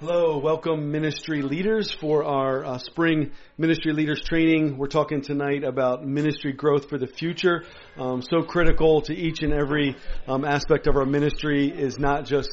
Hello, 0.00 0.38
welcome 0.38 0.92
ministry 0.92 1.42
leaders 1.42 1.90
for 1.90 2.22
our 2.22 2.64
uh, 2.64 2.78
spring 2.78 3.32
ministry 3.58 3.92
leaders 3.92 4.22
training. 4.22 4.78
We're 4.78 4.86
talking 4.86 5.22
tonight 5.22 5.64
about 5.64 6.06
ministry 6.06 6.52
growth 6.52 6.88
for 6.88 6.98
the 6.98 7.08
future. 7.08 7.64
Um, 7.96 8.22
so 8.22 8.42
critical 8.42 9.02
to 9.02 9.12
each 9.12 9.42
and 9.42 9.52
every 9.52 9.96
um, 10.28 10.44
aspect 10.44 10.86
of 10.86 10.94
our 10.94 11.04
ministry 11.04 11.66
is 11.68 11.98
not 11.98 12.26
just 12.26 12.48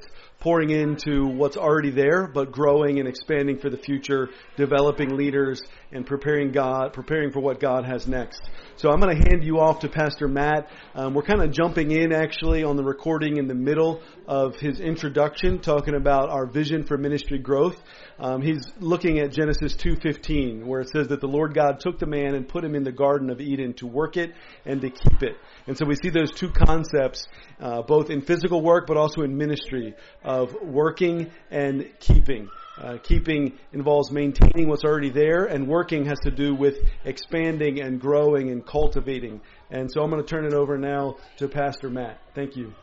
pouring 0.46 0.70
into 0.70 1.26
what's 1.26 1.58
already 1.58 1.90
there, 1.90 2.28
but 2.28 2.52
growing 2.52 3.00
and 3.00 3.08
expanding 3.08 3.58
for 3.58 3.72
the 3.72 3.78
future, 3.80 4.30
developing 4.58 5.18
leaders 5.18 5.60
and 5.92 6.06
preparing 6.06 6.52
God, 6.52 6.94
preparing 6.94 7.32
for 7.32 7.40
what 7.40 7.60
God 7.60 7.84
has 7.84 8.08
next. 8.08 8.48
So 8.76 8.92
I'm 8.92 9.00
going 9.00 9.20
to 9.20 9.28
hand 9.28 9.44
you 9.44 9.58
off 9.58 9.80
to 9.80 9.90
Pastor 9.90 10.28
Matt. 10.28 10.70
Um, 10.94 11.16
we're 11.16 11.24
kind 11.24 11.42
of 11.42 11.50
jumping 11.52 11.90
in 11.90 12.14
actually 12.14 12.64
on 12.64 12.76
the 12.76 12.84
recording 12.84 13.38
in 13.38 13.48
the 13.48 13.56
middle 13.56 14.04
of 14.28 14.56
his 14.58 14.80
introduction, 14.80 15.62
talking 15.62 15.96
about 15.96 16.30
our 16.30 16.46
vision 16.46 16.86
for 16.86 16.96
ministry 16.96 17.40
growth. 17.40 17.82
Um, 18.20 18.44
he's 18.44 18.72
looking 18.80 19.18
at 19.18 19.32
Genesis 19.32 19.76
2:15, 19.76 20.68
where 20.68 20.82
it 20.82 20.90
says 20.90 21.08
that 21.08 21.22
the 21.22 21.28
Lord 21.28 21.56
God 21.56 21.80
took 21.80 21.98
the 21.98 22.06
man 22.06 22.36
and 22.36 22.48
put 22.48 22.64
him 22.64 22.76
in 22.76 22.84
the 22.84 22.92
Garden 22.92 23.32
of 23.32 23.42
Eden 23.42 23.74
to 23.76 23.88
work 23.88 24.16
it 24.16 24.32
and 24.64 24.80
to 24.82 24.92
keep 24.92 25.24
it. 25.24 25.38
And 25.68 25.78
so 25.78 25.86
we 25.86 25.96
see 25.96 26.10
those 26.10 26.32
two 26.32 26.50
concepts, 26.50 27.28
uh, 27.60 27.82
both 27.82 28.10
in 28.10 28.22
physical 28.22 28.62
work 28.62 28.86
but 28.88 28.98
also 28.98 29.22
in 29.22 29.36
ministry, 29.36 29.96
of 30.24 30.54
working 30.62 31.32
and 31.50 31.90
keeping. 32.00 32.50
Uh, 32.78 32.98
keeping 33.02 33.58
involves 33.72 34.12
maintaining 34.12 34.68
what's 34.68 34.84
already 34.84 35.10
there, 35.10 35.46
and 35.46 35.68
working 35.68 36.06
has 36.06 36.20
to 36.20 36.30
do 36.30 36.54
with 36.54 36.78
expanding 37.06 37.80
and 37.80 38.02
growing 38.02 38.52
and 38.52 38.66
cultivating. 38.66 39.40
And 39.72 39.90
so 39.92 40.02
I'm 40.02 40.10
going 40.10 40.22
to 40.22 40.28
turn 40.28 40.46
it 40.46 40.54
over 40.54 40.78
now 40.78 41.16
to 41.38 41.48
Pastor 41.48 41.90
Matt. 41.90 42.20
Thank 42.36 42.58
you. 42.58 42.74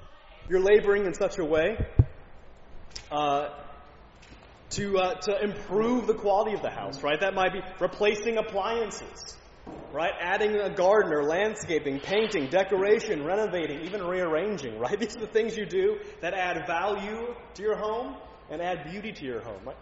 You're 0.48 0.60
laboring 0.60 1.04
in 1.04 1.14
such 1.14 1.38
a 1.38 1.45
way 1.45 1.76
uh, 3.10 3.51
to 4.70 4.98
uh, 4.98 5.14
to 5.20 5.45
improve 5.45 6.06
the 6.06 6.14
quality 6.14 6.54
of 6.54 6.62
the 6.62 6.70
house, 6.70 7.02
right? 7.02 7.20
That 7.20 7.34
might 7.34 7.52
be 7.52 7.60
replacing 7.78 8.38
appliances, 8.38 9.37
right? 9.93 10.13
Adding 10.21 10.57
a 10.57 10.71
gardener, 10.71 11.23
landscaping, 11.23 12.01
painting, 12.01 12.49
decoration, 12.49 13.24
renovating, 13.24 13.82
even 13.82 14.02
rearranging, 14.02 14.79
right? 14.79 14.99
These 14.99 15.16
are 15.16 15.21
the 15.21 15.27
things 15.27 15.57
you 15.57 15.66
do 15.66 15.99
that 16.21 16.35
add 16.35 16.66
value 16.66 17.35
to 17.54 17.63
your 17.63 17.77
home 17.77 18.16
and 18.51 18.63
add 18.63 18.91
beauty 18.91 19.13
to 19.13 19.24
your 19.24 19.43
home, 19.43 19.60
right? 19.66 19.77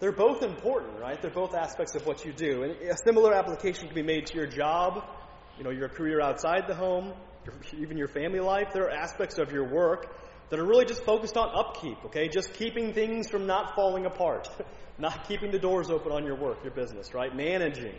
They're 0.00 0.12
both 0.12 0.42
important, 0.42 1.00
right? 1.00 1.20
They're 1.20 1.30
both 1.30 1.54
aspects 1.54 1.94
of 1.96 2.06
what 2.06 2.24
you 2.24 2.32
do. 2.32 2.62
And 2.62 2.72
a 2.88 2.96
similar 3.04 3.34
application 3.34 3.86
can 3.86 3.94
be 3.94 4.02
made 4.02 4.26
to 4.26 4.36
your 4.36 4.46
job, 4.46 5.04
you 5.56 5.64
know, 5.64 5.70
your 5.70 5.88
career 5.88 6.20
outside 6.20 6.68
the 6.68 6.74
home, 6.74 7.12
your, 7.44 7.54
even 7.80 7.96
your 7.96 8.06
family 8.06 8.38
life. 8.38 8.68
There 8.72 8.84
are 8.84 8.90
aspects 8.90 9.38
of 9.38 9.50
your 9.50 9.68
work 9.68 10.06
that 10.50 10.60
are 10.60 10.64
really 10.64 10.84
just 10.84 11.02
focused 11.02 11.36
on 11.36 11.48
upkeep, 11.52 11.98
okay? 12.06 12.28
Just 12.28 12.54
keeping 12.54 12.92
things 12.92 13.28
from 13.28 13.46
not 13.46 13.74
falling 13.74 14.06
apart. 14.06 14.48
not 14.98 15.28
keeping 15.28 15.50
the 15.50 15.58
doors 15.58 15.90
open 15.90 16.12
on 16.12 16.24
your 16.24 16.36
work, 16.36 16.58
your 16.64 16.72
business, 16.72 17.14
right? 17.14 17.34
Managing. 17.34 17.94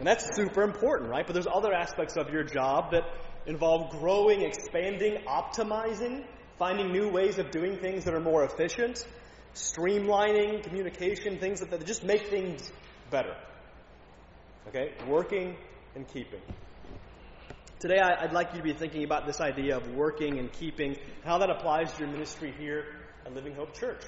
And 0.00 0.06
that's 0.06 0.34
super 0.34 0.62
important, 0.62 1.10
right? 1.10 1.26
But 1.26 1.34
there's 1.34 1.46
other 1.46 1.74
aspects 1.74 2.16
of 2.16 2.30
your 2.30 2.42
job 2.42 2.92
that 2.92 3.04
involve 3.44 3.90
growing, 3.90 4.40
expanding, 4.40 5.24
optimizing, 5.28 6.24
finding 6.58 6.90
new 6.90 7.10
ways 7.10 7.38
of 7.38 7.50
doing 7.50 7.76
things 7.76 8.04
that 8.04 8.14
are 8.14 8.20
more 8.20 8.42
efficient, 8.44 9.04
streamlining 9.54 10.62
communication, 10.62 11.38
things 11.38 11.60
that, 11.60 11.70
that 11.70 11.84
just 11.84 12.02
make 12.02 12.28
things 12.28 12.72
better. 13.10 13.36
Okay? 14.68 14.94
Working 15.06 15.54
and 15.94 16.08
keeping. 16.08 16.40
Today, 17.78 17.98
I'd 17.98 18.32
like 18.32 18.52
you 18.52 18.58
to 18.58 18.64
be 18.64 18.72
thinking 18.72 19.04
about 19.04 19.26
this 19.26 19.38
idea 19.38 19.76
of 19.76 19.86
working 19.94 20.38
and 20.38 20.50
keeping, 20.50 20.96
how 21.26 21.36
that 21.38 21.50
applies 21.50 21.92
to 21.92 22.00
your 22.00 22.08
ministry 22.08 22.54
here 22.58 22.86
at 23.26 23.34
Living 23.34 23.54
Hope 23.54 23.74
Church. 23.74 24.02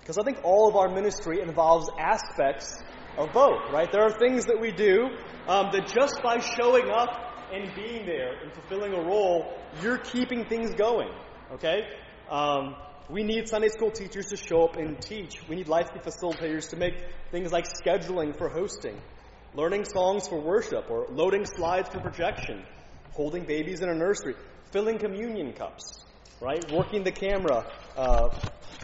Because 0.00 0.16
I 0.16 0.22
think 0.22 0.38
all 0.42 0.70
of 0.70 0.76
our 0.76 0.88
ministry 0.88 1.42
involves 1.42 1.90
aspects 1.98 2.78
of 3.18 3.32
both, 3.32 3.70
right? 3.72 3.90
There 3.90 4.02
are 4.02 4.16
things 4.18 4.46
that 4.46 4.60
we 4.60 4.70
do 4.70 5.08
um, 5.48 5.70
that 5.72 5.92
just 5.92 6.22
by 6.22 6.38
showing 6.38 6.88
up 6.88 7.28
and 7.52 7.74
being 7.74 8.06
there 8.06 8.40
and 8.42 8.52
fulfilling 8.52 8.92
a 8.94 9.00
role, 9.00 9.58
you're 9.82 9.98
keeping 9.98 10.44
things 10.44 10.74
going. 10.74 11.10
Okay? 11.52 11.82
Um, 12.30 12.76
we 13.10 13.22
need 13.22 13.48
Sunday 13.48 13.68
school 13.68 13.90
teachers 13.90 14.26
to 14.26 14.36
show 14.36 14.64
up 14.64 14.76
and 14.76 15.00
teach. 15.00 15.40
We 15.48 15.56
need 15.56 15.68
life 15.68 15.88
facilitators 15.94 16.70
to 16.70 16.76
make 16.76 16.94
things 17.30 17.50
like 17.50 17.66
scheduling 17.66 18.36
for 18.36 18.48
hosting, 18.48 19.00
learning 19.54 19.86
songs 19.86 20.28
for 20.28 20.38
worship, 20.38 20.90
or 20.90 21.06
loading 21.10 21.46
slides 21.46 21.88
for 21.88 22.00
projection, 22.00 22.62
holding 23.12 23.44
babies 23.44 23.80
in 23.80 23.88
a 23.88 23.94
nursery, 23.94 24.34
filling 24.72 24.98
communion 24.98 25.54
cups, 25.54 26.04
right? 26.42 26.62
Working 26.70 27.02
the 27.02 27.12
camera 27.12 27.66
uh, 27.96 28.28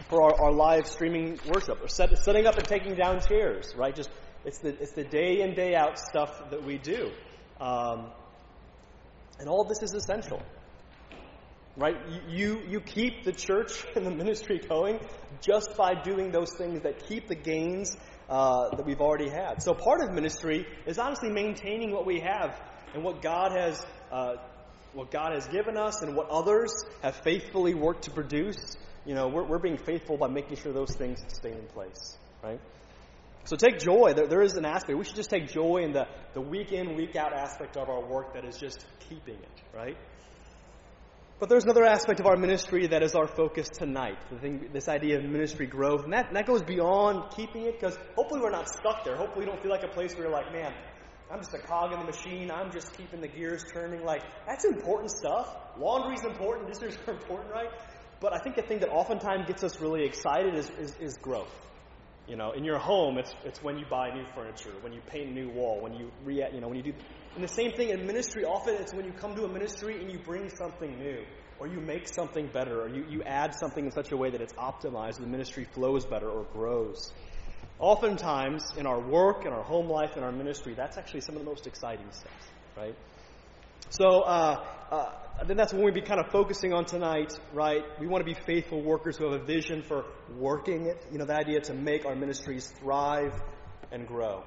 for 0.09 0.23
our, 0.23 0.45
our, 0.45 0.51
live 0.51 0.87
streaming 0.87 1.39
worship, 1.47 1.83
or 1.83 1.87
set, 1.87 2.17
setting 2.17 2.47
up 2.47 2.57
and 2.57 2.67
taking 2.67 2.95
down 2.95 3.21
chairs, 3.21 3.73
right? 3.77 3.95
Just 3.95 4.09
it's 4.45 4.59
the 4.59 4.69
it's 4.81 4.93
the 4.93 5.03
day 5.03 5.41
in 5.41 5.55
day 5.55 5.75
out 5.75 5.97
stuff 5.99 6.49
that 6.51 6.63
we 6.63 6.77
do. 6.77 7.11
Um, 7.59 8.11
and 9.39 9.49
all 9.49 9.63
this 9.65 9.81
is 9.81 9.93
essential. 9.93 10.41
Right? 11.77 11.97
You, 12.29 12.61
you 12.69 12.79
keep 12.79 13.25
the 13.25 13.33
church 13.33 13.85
and 13.95 14.05
the 14.05 14.11
ministry 14.11 14.59
going 14.59 14.99
just 15.41 15.75
by 15.77 15.93
doing 15.93 16.31
those 16.31 16.53
things 16.57 16.83
that 16.83 17.07
keep 17.07 17.27
the 17.27 17.35
gains 17.35 17.97
uh, 18.29 18.75
that 18.75 18.85
we've 18.85 19.01
already 19.01 19.29
had. 19.29 19.61
So 19.61 19.73
part 19.73 20.01
of 20.01 20.13
ministry 20.13 20.65
is 20.85 20.97
honestly 20.97 21.29
maintaining 21.29 21.91
what 21.91 22.05
we 22.05 22.21
have 22.21 22.57
and 22.93 23.03
what 23.03 23.21
God 23.21 23.51
has 23.51 23.85
uh, 24.11 24.35
what 24.93 25.11
God 25.11 25.33
has 25.33 25.45
given 25.47 25.75
us 25.75 26.01
and 26.01 26.15
what 26.15 26.29
others 26.29 26.71
have 27.01 27.15
faithfully 27.17 27.73
worked 27.73 28.05
to 28.05 28.11
produce. 28.11 28.77
You 29.05 29.13
know, 29.13 29.27
we're, 29.27 29.43
we're 29.43 29.59
being 29.59 29.77
faithful 29.77 30.17
by 30.17 30.29
making 30.29 30.55
sure 30.55 30.71
those 30.71 30.95
things 30.95 31.21
stay 31.27 31.51
in 31.51 31.67
place, 31.73 32.17
right? 32.41 32.61
So 33.45 33.55
take 33.55 33.77
joy. 33.77 34.13
There, 34.13 34.27
there 34.27 34.41
is 34.41 34.53
an 34.53 34.65
aspect. 34.65 34.97
We 34.97 35.05
should 35.05 35.15
just 35.15 35.29
take 35.29 35.47
joy 35.47 35.83
in 35.83 35.93
the, 35.93 36.07
the 36.33 36.41
week 36.41 36.71
in, 36.71 36.95
week 36.95 37.15
out 37.15 37.31
aspect 37.31 37.77
of 37.77 37.89
our 37.89 38.03
work 38.03 38.33
that 38.33 38.43
is 38.43 38.57
just 38.57 38.85
keeping 39.07 39.35
it, 39.35 39.61
right? 39.73 39.97
But 41.37 41.49
there's 41.49 41.65
another 41.65 41.83
aspect 41.83 42.19
of 42.19 42.25
our 42.25 42.37
ministry 42.37 42.87
that 42.87 43.03
is 43.03 43.13
our 43.13 43.27
focus 43.27 43.69
tonight. 43.69 44.17
The 44.31 44.39
thing, 44.39 44.69
this 44.73 44.87
idea 44.87 45.19
of 45.19 45.25
ministry 45.25 45.67
growth. 45.67 46.05
And 46.05 46.13
that, 46.13 46.33
that 46.33 46.47
goes 46.47 46.63
beyond 46.63 47.31
keeping 47.35 47.63
it 47.63 47.79
because 47.79 47.97
hopefully 48.15 48.41
we're 48.41 48.51
not 48.51 48.67
stuck 48.67 49.03
there. 49.03 49.15
Hopefully 49.15 49.45
we 49.45 49.51
don't 49.51 49.61
feel 49.61 49.71
like 49.71 49.83
a 49.83 49.89
place 49.89 50.13
where 50.15 50.23
you're 50.23 50.31
like, 50.31 50.51
man, 50.51 50.73
I'm 51.29 51.39
just 51.39 51.53
a 51.53 51.59
cog 51.59 51.91
in 51.91 51.99
the 51.99 52.05
machine. 52.05 52.49
I'm 52.49 52.71
just 52.71 52.97
keeping 52.97 53.21
the 53.21 53.27
gears 53.27 53.63
turning. 53.71 54.03
Like, 54.03 54.23
that's 54.47 54.65
important 54.65 55.11
stuff. 55.11 55.55
Laundry's 55.77 56.23
important. 56.23 56.73
Dishes 56.73 56.97
are 57.05 57.13
important, 57.19 57.51
right? 57.51 57.69
But 58.21 58.33
I 58.33 58.39
think 58.39 58.55
the 58.55 58.63
thing 58.63 58.79
that 58.79 58.89
oftentimes 58.89 59.45
gets 59.45 59.63
us 59.63 59.79
really 59.79 60.03
excited 60.03 60.55
is, 60.55 60.71
is, 60.79 60.95
is 60.99 61.17
growth. 61.17 61.51
You 62.27 62.35
know, 62.35 62.53
in 62.53 62.63
your 62.63 62.79
home, 62.79 63.19
it's, 63.19 63.33
it's 63.43 63.61
when 63.61 63.77
you 63.77 63.85
buy 63.85 64.11
new 64.11 64.25
furniture, 64.33 64.71
when 64.81 64.93
you 64.93 65.01
paint 65.01 65.29
a 65.29 65.33
new 65.33 65.49
wall, 65.49 65.81
when 65.81 65.93
you 65.93 66.11
re, 66.23 66.43
you 66.51 66.59
know, 66.59 66.67
when 66.67 66.77
you 66.77 66.83
do. 66.83 66.93
And 67.35 67.43
the 67.43 67.47
same 67.47 67.71
thing 67.73 67.89
in 67.89 68.07
ministry. 68.07 68.45
Often 68.45 68.75
it's 68.75 68.93
when 68.93 69.05
you 69.05 69.11
come 69.11 69.35
to 69.35 69.43
a 69.43 69.47
ministry 69.47 70.01
and 70.01 70.11
you 70.11 70.17
bring 70.17 70.49
something 70.49 70.97
new, 70.97 71.23
or 71.59 71.67
you 71.67 71.79
make 71.79 72.07
something 72.07 72.47
better, 72.47 72.81
or 72.81 72.89
you, 72.89 73.05
you 73.07 73.23
add 73.23 73.53
something 73.53 73.85
in 73.85 73.91
such 73.91 74.11
a 74.11 74.17
way 74.17 74.31
that 74.31 74.41
it's 74.41 74.53
optimized, 74.53 75.19
the 75.19 75.27
ministry 75.27 75.65
flows 75.65 76.05
better 76.05 76.29
or 76.29 76.45
grows. 76.51 77.13
Oftentimes, 77.77 78.63
in 78.77 78.87
our 78.87 78.99
work, 78.99 79.45
in 79.45 79.51
our 79.51 79.63
home 79.63 79.89
life, 79.89 80.17
in 80.17 80.23
our 80.23 80.31
ministry, 80.31 80.73
that's 80.75 80.97
actually 80.97 81.21
some 81.21 81.35
of 81.35 81.43
the 81.43 81.49
most 81.49 81.67
exciting 81.67 82.09
stuff, 82.11 82.51
right? 82.75 82.95
So, 83.89 84.21
uh, 84.21 84.65
uh, 84.91 85.43
then 85.45 85.57
that's 85.57 85.73
when 85.73 85.83
we 85.83 85.91
be 85.91 86.01
kind 86.01 86.19
of 86.19 86.31
focusing 86.31 86.73
on 86.73 86.85
tonight, 86.85 87.33
right? 87.53 87.83
We 87.99 88.07
want 88.07 88.25
to 88.25 88.33
be 88.33 88.39
faithful 88.45 88.81
workers 88.81 89.17
who 89.17 89.31
have 89.31 89.41
a 89.41 89.45
vision 89.45 89.83
for 89.83 90.05
working 90.37 90.87
it. 90.87 91.05
You 91.11 91.17
know, 91.17 91.25
the 91.25 91.35
idea 91.35 91.61
to 91.61 91.73
make 91.73 92.05
our 92.05 92.15
ministries 92.15 92.67
thrive 92.79 93.33
and 93.91 94.07
grow. 94.07 94.43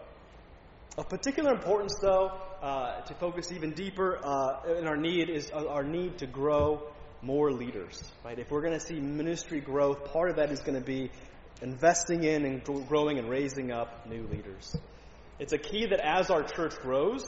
Of 0.96 1.08
particular 1.08 1.52
importance, 1.52 1.94
though, 2.02 2.32
uh, 2.62 3.02
to 3.02 3.14
focus 3.14 3.52
even 3.52 3.72
deeper 3.72 4.18
uh, 4.22 4.74
in 4.78 4.86
our 4.88 4.96
need 4.96 5.30
is 5.30 5.50
uh, 5.52 5.68
our 5.68 5.84
need 5.84 6.18
to 6.18 6.26
grow 6.26 6.82
more 7.22 7.52
leaders, 7.52 8.02
right? 8.24 8.38
If 8.38 8.50
we're 8.50 8.62
going 8.62 8.78
to 8.78 8.84
see 8.84 8.98
ministry 8.98 9.60
growth, 9.60 10.12
part 10.12 10.30
of 10.30 10.36
that 10.36 10.50
is 10.50 10.60
going 10.60 10.78
to 10.78 10.84
be 10.84 11.10
investing 11.62 12.24
in 12.24 12.44
and 12.44 12.64
growing 12.88 13.18
and 13.18 13.28
raising 13.28 13.72
up 13.72 14.08
new 14.08 14.26
leaders. 14.26 14.76
It's 15.38 15.52
a 15.52 15.58
key 15.58 15.86
that 15.86 16.00
as 16.00 16.30
our 16.30 16.42
church 16.42 16.74
grows, 16.80 17.24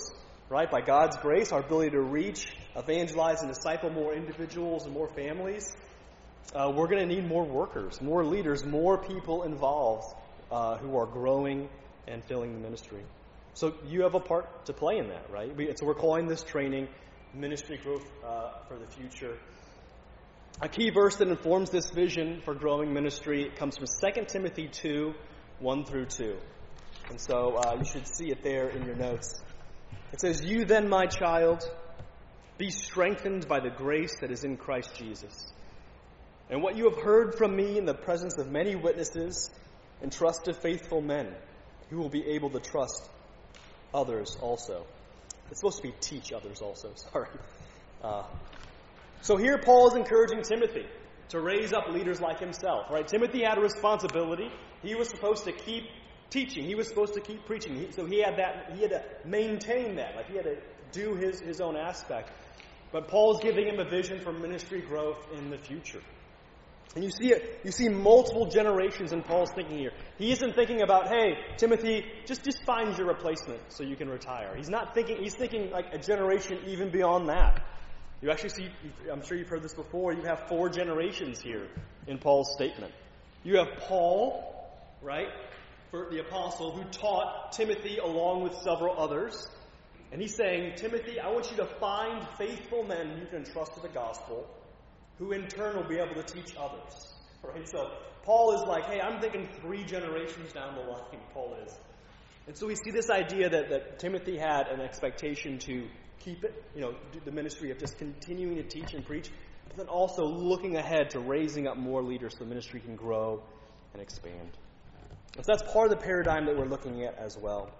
right, 0.51 0.71
by 0.71 0.81
God's 0.81 1.17
grace, 1.17 1.53
our 1.53 1.61
ability 1.61 1.91
to 1.91 2.01
reach 2.01 2.53
evangelize 2.77 3.41
and 3.41 3.49
disciple 3.49 3.91
more 3.91 4.13
individuals 4.13 4.85
and 4.85 4.93
more 4.93 5.09
families, 5.09 5.75
uh, 6.55 6.73
we're 6.75 6.89
going 6.89 7.09
to 7.09 7.15
need 7.15 7.27
more 7.27 7.45
workers, 7.45 8.01
more 8.03 8.25
leaders, 8.25 8.65
more 8.65 8.99
people 8.99 9.45
involved 9.45 10.05
uh, 10.51 10.77
who 10.79 10.97
are 10.97 11.07
growing 11.07 11.69
and 12.09 12.25
filling 12.25 12.53
the 12.53 12.59
ministry. 12.59 13.03
So 13.55 13.75
you 13.87 14.03
have 14.03 14.15
a 14.15 14.21
part 14.21 14.67
to 14.67 14.73
play 14.73 14.99
in 14.99 15.09
that, 15.09 15.31
right? 15.31 15.55
We, 15.55 15.73
so 15.77 15.87
we're 15.87 15.95
calling 15.95 16.27
this 16.27 16.43
training 16.43 16.89
ministry 17.33 17.79
growth 17.83 18.05
uh, 18.25 18.51
for 18.69 18.77
the 18.77 18.87
future. 18.87 19.39
A 20.61 20.69
key 20.69 20.91
verse 20.91 21.17
that 21.17 21.29
informs 21.29 21.71
this 21.71 21.91
vision 21.91 22.43
for 22.45 22.55
growing 22.55 22.93
ministry 22.93 23.51
comes 23.57 23.77
from 23.79 23.87
2 23.87 24.25
Timothy 24.27 24.69
2 24.69 25.15
1 25.61 25.85
through 25.85 26.07
2. 26.07 26.37
And 27.11 27.21
so 27.21 27.57
uh, 27.57 27.77
you 27.79 27.85
should 27.85 28.07
see 28.07 28.31
it 28.31 28.43
there 28.43 28.69
in 28.69 28.85
your 28.85 28.97
notes. 28.97 29.41
It 30.13 30.21
says, 30.21 30.45
You 30.45 30.65
then, 30.65 30.89
my 30.89 31.07
child, 31.07 31.63
be 32.59 32.71
strengthened 32.71 33.49
by 33.49 33.61
the 33.61 33.71
grace 33.71 34.17
that 34.21 34.31
is 34.31 34.45
in 34.45 34.57
Christ 34.57 34.95
Jesus. 34.95 35.53
And 36.51 36.63
what 36.63 36.77
you 36.77 36.91
have 36.91 36.99
heard 36.99 37.37
from 37.37 37.55
me 37.55 37.79
in 37.79 37.85
the 37.85 37.95
presence 37.95 38.37
of 38.39 38.51
many 38.51 38.75
witnesses, 38.75 39.51
entrust 40.03 40.45
to 40.45 40.53
faithful 40.55 41.01
men 41.01 41.29
who 41.91 41.99
will 41.99 42.09
be 42.09 42.25
able 42.31 42.51
to 42.51 42.61
trust 42.61 43.09
others 43.95 44.37
also. 44.41 44.87
It's 45.51 45.61
supposed 45.61 45.79
to 45.79 45.83
be 45.83 45.95
teach 46.01 46.33
others 46.33 46.61
also, 46.61 46.93
sorry. 47.13 47.29
Uh, 48.03 48.25
so 49.23 49.37
here 49.37 49.59
Paul 49.59 49.89
is 49.89 49.97
encouraging 49.97 50.43
Timothy 50.43 50.87
to 51.29 51.41
raise 51.41 51.73
up 51.73 51.89
leaders 51.89 52.21
like 52.21 52.41
himself, 52.41 52.91
right? 52.91 53.07
Timothy 53.07 53.43
had 53.43 53.59
a 53.59 53.61
responsibility. 53.61 54.51
He 54.83 54.95
was 54.95 55.09
supposed 55.09 55.45
to 55.45 55.53
keep 55.53 55.85
teaching. 56.31 56.65
He 56.65 56.75
was 56.75 56.89
supposed 56.89 57.15
to 57.15 57.21
keep 57.21 57.45
preaching. 57.47 57.89
So 57.93 58.07
he 58.07 58.23
had 58.23 58.37
that, 58.39 58.73
he 58.75 58.83
had 58.83 58.91
to 58.91 59.03
maintain 59.25 59.97
that. 59.97 60.17
Like 60.17 60.29
he 60.29 60.37
had 60.37 60.45
to 60.45 60.57
do 60.93 61.15
his, 61.15 61.41
his 61.41 61.61
own 61.61 61.77
aspect. 61.77 62.31
But 62.93 63.09
Paul's 63.09 63.41
giving 63.41 63.67
him 63.67 63.79
a 63.79 63.89
vision 63.89 64.21
for 64.21 64.33
ministry 64.33 64.81
growth 64.81 65.25
in 65.37 65.51
the 65.51 65.59
future. 65.59 66.03
And 66.97 67.05
you 67.05 67.11
see 67.11 67.29
it, 67.33 67.61
you 67.63 67.71
see 67.71 67.89
multiple 67.89 68.47
generations 68.47 69.13
in 69.13 69.23
Paul's 69.23 69.53
thinking 69.53 69.79
here. 69.79 69.93
He 70.19 70.33
isn't 70.33 70.57
thinking 70.57 70.83
about, 70.83 71.07
hey, 71.07 71.39
Timothy, 71.57 72.05
just, 72.27 72.43
just 72.45 72.65
find 72.65 72.99
your 72.99 73.07
replacement 73.07 73.61
so 73.69 73.85
you 73.85 73.95
can 73.95 74.09
retire. 74.09 74.57
He's 74.57 74.69
not 74.69 74.93
thinking, 74.93 75.19
he's 75.23 75.35
thinking 75.35 75.71
like 75.71 75.95
a 75.95 75.99
generation 75.99 76.59
even 76.67 76.91
beyond 76.91 77.29
that. 77.29 77.63
You 78.21 78.33
actually 78.33 78.51
see, 78.51 78.69
I'm 79.11 79.23
sure 79.23 79.39
you've 79.39 79.49
heard 79.49 79.63
this 79.63 79.73
before, 79.73 80.13
you 80.13 80.23
have 80.25 80.49
four 80.49 80.69
generations 80.69 81.41
here 81.41 81.69
in 82.09 82.19
Paul's 82.19 82.53
statement. 82.53 82.93
You 83.45 83.59
have 83.59 83.69
Paul, 83.79 84.69
right, 85.01 85.29
the 85.93 86.21
apostle 86.21 86.73
who 86.73 86.85
taught 86.91 87.53
Timothy 87.53 87.99
along 87.99 88.43
with 88.43 88.55
several 88.55 88.99
others. 88.99 89.49
And 90.13 90.21
he's 90.21 90.37
saying, 90.37 90.75
Timothy, 90.77 91.21
I 91.21 91.31
want 91.31 91.51
you 91.51 91.57
to 91.59 91.67
find 91.67 92.27
faithful 92.37 92.85
men 92.85 93.19
you 93.21 93.27
can 93.27 93.45
trust 93.45 93.75
with 93.75 93.83
the 93.83 93.95
gospel, 93.97 94.47
who 95.19 95.33
in 95.33 95.47
turn 95.47 95.77
will 95.77 95.89
be 95.89 95.99
able 95.99 96.21
to 96.21 96.23
teach 96.23 96.55
others. 96.57 97.07
Right? 97.43 97.67
So 97.67 97.91
Paul 98.23 98.53
is 98.53 98.69
like, 98.69 98.85
hey, 98.85 99.01
I'm 99.01 99.19
thinking 99.19 99.49
three 99.63 99.83
generations 99.83 100.53
down 100.53 100.75
the 100.75 100.83
line, 100.83 101.21
Paul 101.33 101.57
is. 101.65 101.75
And 102.47 102.55
so 102.55 102.67
we 102.67 102.75
see 102.75 102.91
this 102.91 103.09
idea 103.09 103.49
that, 103.49 103.71
that 103.71 103.99
Timothy 103.99 104.37
had 104.37 104.69
an 104.69 104.83
expectation 104.83 105.59
to 105.61 105.89
keep 106.19 106.45
it, 106.45 106.63
you 106.75 106.83
know, 106.83 106.95
the 107.25 107.31
ministry 107.31 107.71
of 107.71 107.79
just 107.79 107.97
continuing 107.97 108.57
to 108.57 108.63
teach 108.63 108.93
and 108.93 109.07
preach, 109.07 109.31
but 109.69 109.77
then 109.77 109.89
also 109.89 110.25
looking 110.27 110.77
ahead 110.77 111.11
to 111.11 111.21
raising 111.21 111.67
up 111.67 111.79
more 111.79 112.03
leaders 112.03 112.35
so 112.35 112.41
the 112.41 112.51
ministry 112.51 112.81
can 112.81 112.95
grow 112.95 113.43
and 113.95 114.03
expand. 114.03 114.51
So 115.37 115.43
that's 115.47 115.63
part 115.73 115.91
of 115.91 115.99
the 115.99 116.05
paradigm 116.05 116.47
that 116.47 116.57
we're 116.57 116.67
looking 116.67 117.05
at 117.05 117.17
as 117.19 117.37
well. 117.37 117.71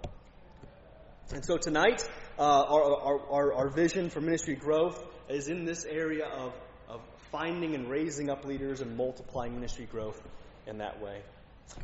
And 1.33 1.45
so 1.45 1.57
tonight, 1.57 2.07
uh, 2.39 2.41
our, 2.41 3.21
our, 3.29 3.53
our, 3.53 3.69
vision 3.69 4.09
for 4.09 4.19
ministry 4.19 4.55
growth 4.55 5.01
is 5.29 5.47
in 5.47 5.63
this 5.63 5.85
area 5.85 6.25
of, 6.25 6.53
of 6.89 7.01
finding 7.31 7.75
and 7.75 7.89
raising 7.89 8.29
up 8.29 8.43
leaders 8.45 8.81
and 8.81 8.97
multiplying 8.97 9.55
ministry 9.55 9.87
growth 9.89 10.21
in 10.67 10.79
that 10.79 11.01
way. 11.01 11.21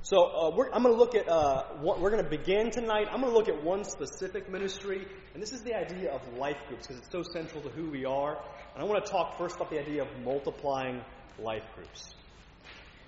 So 0.02 0.24
uh, 0.24 0.70
I'm 0.74 0.84
going 0.84 0.96
to 0.96 1.00
look 1.00 1.16
at, 1.16 1.30
uh, 1.30 1.64
what, 1.80 2.02
we're 2.02 2.10
going 2.10 2.24
to 2.24 2.30
begin 2.30 2.72
tonight. 2.72 3.08
I'm 3.10 3.22
going 3.22 3.32
to 3.32 3.38
look 3.38 3.48
at 3.48 3.64
one 3.64 3.84
specific 3.86 4.50
ministry, 4.50 5.08
and 5.34 5.42
this 5.42 5.54
is 5.54 5.62
the 5.62 5.76
idea 5.76 6.12
of 6.12 6.22
life 6.38 6.58
groups 6.68 6.88
because 6.88 7.02
it's 7.02 7.12
so 7.12 7.24
central 7.24 7.62
to 7.62 7.70
who 7.70 7.90
we 7.90 8.06
are. 8.06 8.38
And 8.74 8.84
I 8.84 8.86
want 8.86 9.06
to 9.06 9.12
talk 9.12 9.38
first 9.38 9.56
about 9.56 9.70
the 9.70 9.80
idea 9.80 10.02
of 10.02 10.10
multiplying 10.24 11.02
life 11.40 11.64
groups. 11.76 12.16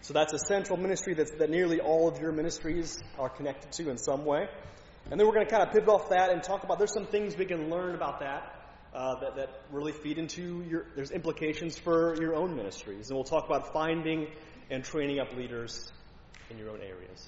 So 0.01 0.13
that's 0.13 0.33
a 0.33 0.39
central 0.39 0.77
ministry 0.77 1.13
that 1.15 1.49
nearly 1.49 1.79
all 1.79 2.07
of 2.07 2.19
your 2.19 2.31
ministries 2.31 2.97
are 3.17 3.29
connected 3.29 3.71
to 3.73 3.89
in 3.89 3.97
some 3.97 4.25
way. 4.25 4.47
And 5.11 5.19
then 5.19 5.27
we're 5.27 5.33
going 5.33 5.45
to 5.45 5.51
kind 5.51 5.63
of 5.63 5.73
pivot 5.73 5.89
off 5.89 6.09
that 6.09 6.29
and 6.29 6.41
talk 6.41 6.63
about 6.63 6.77
there's 6.77 6.93
some 6.93 7.07
things 7.07 7.35
we 7.35 7.45
can 7.45 7.69
learn 7.69 7.95
about 7.95 8.19
that 8.19 8.59
uh, 8.93 9.19
that, 9.19 9.35
that 9.35 9.49
really 9.71 9.91
feed 9.91 10.17
into 10.17 10.63
your, 10.67 10.85
there's 10.95 11.11
implications 11.11 11.77
for 11.77 12.15
your 12.19 12.35
own 12.35 12.55
ministries. 12.55 13.09
And 13.09 13.17
we'll 13.17 13.23
talk 13.23 13.45
about 13.45 13.73
finding 13.73 14.27
and 14.69 14.83
training 14.83 15.19
up 15.19 15.35
leaders 15.35 15.91
in 16.49 16.57
your 16.57 16.69
own 16.69 16.81
areas. 16.81 17.27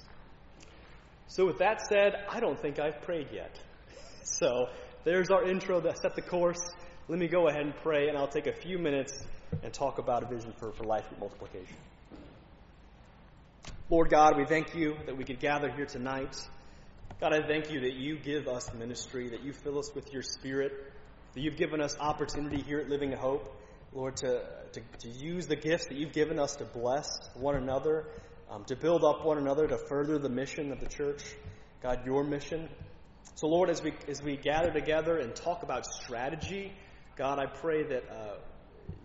So 1.27 1.45
with 1.45 1.59
that 1.59 1.81
said, 1.87 2.13
I 2.29 2.39
don't 2.39 2.59
think 2.59 2.79
I've 2.79 3.01
prayed 3.01 3.27
yet. 3.33 3.57
So 4.23 4.67
there's 5.03 5.29
our 5.31 5.43
intro 5.43 5.81
that 5.81 5.97
set 5.97 6.15
the 6.15 6.21
course. 6.21 6.61
Let 7.07 7.17
me 7.17 7.27
go 7.27 7.47
ahead 7.47 7.63
and 7.63 7.75
pray, 7.75 8.07
and 8.07 8.17
I'll 8.17 8.27
take 8.27 8.45
a 8.45 8.53
few 8.53 8.77
minutes 8.77 9.25
and 9.63 9.73
talk 9.73 9.97
about 9.97 10.23
a 10.23 10.27
vision 10.27 10.53
for, 10.57 10.71
for 10.71 10.83
life 10.83 11.05
multiplication. 11.19 11.75
Lord 13.91 14.09
God, 14.09 14.37
we 14.37 14.45
thank 14.45 14.73
you 14.73 14.95
that 15.05 15.17
we 15.17 15.25
could 15.25 15.41
gather 15.41 15.69
here 15.69 15.85
tonight. 15.85 16.33
God, 17.19 17.33
I 17.33 17.45
thank 17.45 17.69
you 17.71 17.81
that 17.81 17.93
you 17.93 18.17
give 18.17 18.47
us 18.47 18.73
ministry, 18.73 19.31
that 19.31 19.43
you 19.43 19.51
fill 19.51 19.77
us 19.79 19.93
with 19.93 20.13
your 20.13 20.21
spirit, 20.21 20.71
that 21.33 21.41
you've 21.41 21.57
given 21.57 21.81
us 21.81 21.97
opportunity 21.99 22.61
here 22.61 22.79
at 22.79 22.87
Living 22.87 23.11
Hope, 23.11 23.53
Lord, 23.91 24.15
to, 24.15 24.45
to, 24.71 24.81
to 24.99 25.09
use 25.09 25.47
the 25.47 25.57
gifts 25.57 25.87
that 25.87 25.97
you've 25.97 26.13
given 26.13 26.39
us 26.39 26.55
to 26.55 26.63
bless 26.63 27.05
one 27.33 27.55
another, 27.55 28.05
um, 28.49 28.63
to 28.63 28.77
build 28.77 29.03
up 29.03 29.25
one 29.25 29.37
another, 29.37 29.67
to 29.67 29.77
further 29.89 30.17
the 30.17 30.29
mission 30.29 30.71
of 30.71 30.79
the 30.79 30.87
church. 30.87 31.21
God, 31.83 32.05
your 32.05 32.23
mission. 32.23 32.69
So, 33.35 33.47
Lord, 33.47 33.69
as 33.69 33.83
we, 33.83 33.91
as 34.07 34.23
we 34.23 34.37
gather 34.37 34.71
together 34.71 35.17
and 35.17 35.35
talk 35.35 35.63
about 35.63 35.85
strategy, 35.85 36.71
God, 37.17 37.39
I 37.39 37.47
pray 37.47 37.83
that 37.83 38.09
uh, 38.09 38.35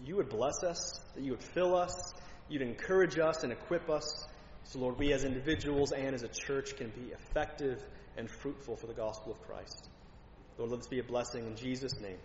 you 0.05 0.15
would 0.15 0.29
bless 0.29 0.63
us, 0.63 1.01
that 1.17 1.25
you 1.25 1.33
would 1.33 1.43
fill 1.43 1.75
us, 1.75 2.15
you'd 2.49 2.63
encourage 2.63 3.19
us 3.19 3.43
and 3.43 3.51
equip 3.51 3.91
us 3.91 4.29
so, 4.69 4.81
Lord, 4.81 4.99
we 4.99 5.13
as 5.13 5.25
individuals 5.25 5.93
and 5.93 6.15
as 6.15 6.25
a 6.25 6.29
church 6.29 6.77
can 6.77 6.89
be 6.89 7.13
effective 7.13 7.81
and 8.17 8.29
fruitful 8.29 8.77
for 8.77 8.87
the 8.89 8.95
gospel 8.95 9.33
of 9.33 9.41
Christ. 9.43 9.89
Lord, 10.59 10.73
let 10.73 10.81
this 10.81 10.89
be 10.89 10.99
a 10.99 11.05
blessing 11.05 11.47
in 11.47 11.57
Jesus' 11.57 12.01
name. 12.01 12.19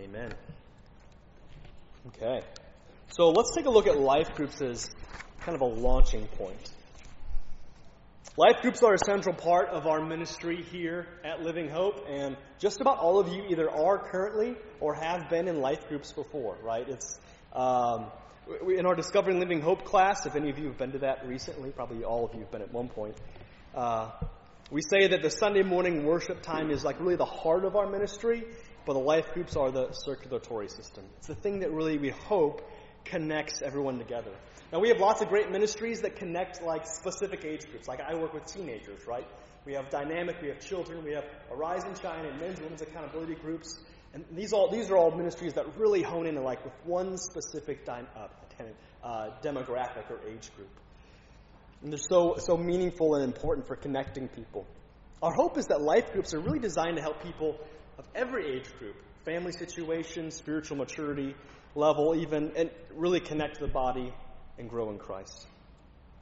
Amen. 0.00 0.32
Okay. 2.08 2.40
So 3.08 3.30
let's 3.30 3.54
take 3.54 3.66
a 3.66 3.70
look 3.70 3.86
at 3.86 3.98
life 3.98 4.34
groups 4.34 4.62
as 4.62 4.88
kind 5.40 5.54
of 5.54 5.60
a 5.60 5.66
launching 5.66 6.26
point. 6.28 6.70
Life 8.36 8.62
groups 8.62 8.82
are 8.82 8.94
a 8.94 8.98
central 8.98 9.34
part 9.34 9.68
of 9.68 9.86
our 9.86 10.04
ministry 10.04 10.62
here 10.62 11.06
at 11.24 11.42
Living 11.42 11.68
Hope, 11.68 12.06
and 12.08 12.36
just 12.58 12.80
about 12.80 12.98
all 12.98 13.20
of 13.20 13.28
you 13.28 13.44
either 13.50 13.70
are 13.70 13.98
currently 14.10 14.56
or 14.80 14.94
have 14.94 15.28
been 15.28 15.46
in 15.46 15.60
life 15.60 15.88
groups 15.88 16.10
before, 16.12 16.56
right? 16.62 16.88
It's 16.88 17.20
um, 17.52 18.06
in 18.66 18.86
our 18.86 18.94
Discovering 18.94 19.40
Living 19.40 19.60
Hope 19.60 19.84
class, 19.84 20.26
if 20.26 20.36
any 20.36 20.50
of 20.50 20.58
you 20.58 20.66
have 20.66 20.78
been 20.78 20.92
to 20.92 20.98
that 20.98 21.26
recently, 21.26 21.70
probably 21.70 22.04
all 22.04 22.24
of 22.24 22.34
you 22.34 22.40
have 22.40 22.50
been 22.50 22.62
at 22.62 22.72
one 22.72 22.88
point, 22.88 23.16
uh, 23.74 24.10
we 24.70 24.82
say 24.82 25.08
that 25.08 25.22
the 25.22 25.30
Sunday 25.30 25.62
morning 25.62 26.04
worship 26.04 26.42
time 26.42 26.70
is 26.70 26.84
like 26.84 27.00
really 27.00 27.16
the 27.16 27.24
heart 27.24 27.64
of 27.64 27.76
our 27.76 27.88
ministry, 27.88 28.44
but 28.86 28.94
the 28.94 28.98
life 28.98 29.32
groups 29.32 29.56
are 29.56 29.70
the 29.70 29.92
circulatory 29.92 30.68
system. 30.68 31.04
It's 31.18 31.26
the 31.26 31.34
thing 31.34 31.60
that 31.60 31.70
really 31.70 31.98
we 31.98 32.10
hope 32.10 32.62
connects 33.04 33.62
everyone 33.62 33.98
together. 33.98 34.32
Now 34.72 34.80
we 34.80 34.88
have 34.88 34.98
lots 34.98 35.20
of 35.22 35.28
great 35.28 35.50
ministries 35.50 36.00
that 36.00 36.16
connect 36.16 36.62
like 36.62 36.86
specific 36.86 37.44
age 37.44 37.66
groups. 37.70 37.86
Like 37.86 38.00
I 38.00 38.14
work 38.14 38.32
with 38.34 38.46
teenagers, 38.46 39.06
right? 39.06 39.26
We 39.66 39.74
have 39.74 39.88
dynamic, 39.90 40.40
we 40.42 40.48
have 40.48 40.60
children, 40.60 41.04
we 41.04 41.12
have 41.12 41.24
Arise 41.50 41.84
and 41.84 41.98
Shine 41.98 42.26
and 42.26 42.40
men's 42.40 42.60
women's 42.60 42.82
accountability 42.82 43.34
groups. 43.36 43.80
And 44.12 44.24
these 44.32 44.52
all 44.52 44.70
these 44.70 44.90
are 44.90 44.96
all 44.96 45.10
ministries 45.10 45.54
that 45.54 45.76
really 45.76 46.02
hone 46.02 46.26
in 46.26 46.42
like 46.42 46.64
with 46.64 46.74
one 46.84 47.16
specific 47.18 47.84
dy- 47.84 48.04
uh, 48.16 48.28
uh, 49.02 49.30
demographic 49.42 50.10
or 50.10 50.18
age 50.28 50.54
group. 50.56 50.70
And 51.82 51.92
they're 51.92 51.98
so 51.98 52.36
so 52.38 52.56
meaningful 52.56 53.14
and 53.16 53.24
important 53.24 53.66
for 53.66 53.76
connecting 53.76 54.28
people. 54.28 54.66
Our 55.22 55.32
hope 55.32 55.58
is 55.58 55.66
that 55.66 55.80
life 55.80 56.12
groups 56.12 56.34
are 56.34 56.40
really 56.40 56.58
designed 56.58 56.96
to 56.96 57.02
help 57.02 57.22
people 57.22 57.58
of 57.98 58.06
every 58.14 58.56
age 58.56 58.70
group, 58.78 58.96
family 59.24 59.52
situation, 59.52 60.30
spiritual 60.30 60.76
maturity 60.76 61.34
level, 61.74 62.14
even, 62.14 62.52
and 62.56 62.70
really 62.94 63.20
connect 63.20 63.60
the 63.60 63.68
body 63.68 64.12
and 64.58 64.68
grow 64.68 64.90
in 64.90 64.98
Christ. 64.98 65.46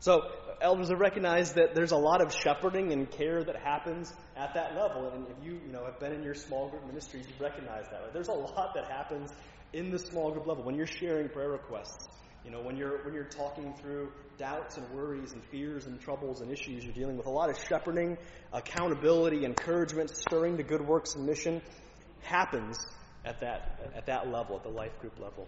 So 0.00 0.22
elders 0.60 0.88
have 0.88 0.98
recognized 0.98 1.54
that 1.54 1.76
there's 1.76 1.92
a 1.92 1.96
lot 1.96 2.20
of 2.20 2.34
shepherding 2.34 2.92
and 2.92 3.08
care 3.08 3.44
that 3.44 3.56
happens 3.56 4.12
at 4.36 4.54
that 4.54 4.74
level. 4.74 5.10
And 5.10 5.26
if 5.28 5.44
you, 5.44 5.60
you 5.64 5.72
know, 5.72 5.84
have 5.84 6.00
been 6.00 6.12
in 6.12 6.24
your 6.24 6.34
small 6.34 6.68
group 6.68 6.84
ministries, 6.86 7.26
you 7.28 7.34
recognize 7.38 7.84
that. 7.90 8.02
Right? 8.02 8.12
There's 8.12 8.28
a 8.28 8.32
lot 8.32 8.72
that 8.74 8.90
happens 8.90 9.30
in 9.72 9.90
the 9.90 9.98
small 9.98 10.32
group 10.32 10.46
level 10.46 10.64
when 10.64 10.74
you're 10.74 10.88
sharing 10.88 11.28
prayer 11.28 11.50
requests. 11.50 12.08
You 12.44 12.50
know, 12.50 12.60
when 12.60 12.76
you're 12.76 13.04
when 13.04 13.14
you're 13.14 13.24
talking 13.24 13.72
through 13.74 14.12
doubts 14.36 14.76
and 14.76 14.90
worries 14.90 15.32
and 15.32 15.44
fears 15.44 15.86
and 15.86 16.00
troubles 16.00 16.40
and 16.40 16.50
issues, 16.50 16.84
you're 16.84 16.94
dealing 16.94 17.16
with 17.16 17.26
a 17.26 17.30
lot 17.30 17.50
of 17.50 17.58
shepherding, 17.68 18.18
accountability, 18.52 19.44
encouragement, 19.44 20.10
stirring 20.10 20.56
to 20.56 20.62
good 20.64 20.86
works 20.86 21.14
and 21.14 21.24
mission 21.24 21.62
happens 22.22 22.78
at 23.24 23.40
that 23.40 23.92
at 23.94 24.06
that 24.06 24.30
level, 24.30 24.56
at 24.56 24.64
the 24.64 24.68
life 24.68 24.98
group 25.00 25.18
level. 25.20 25.46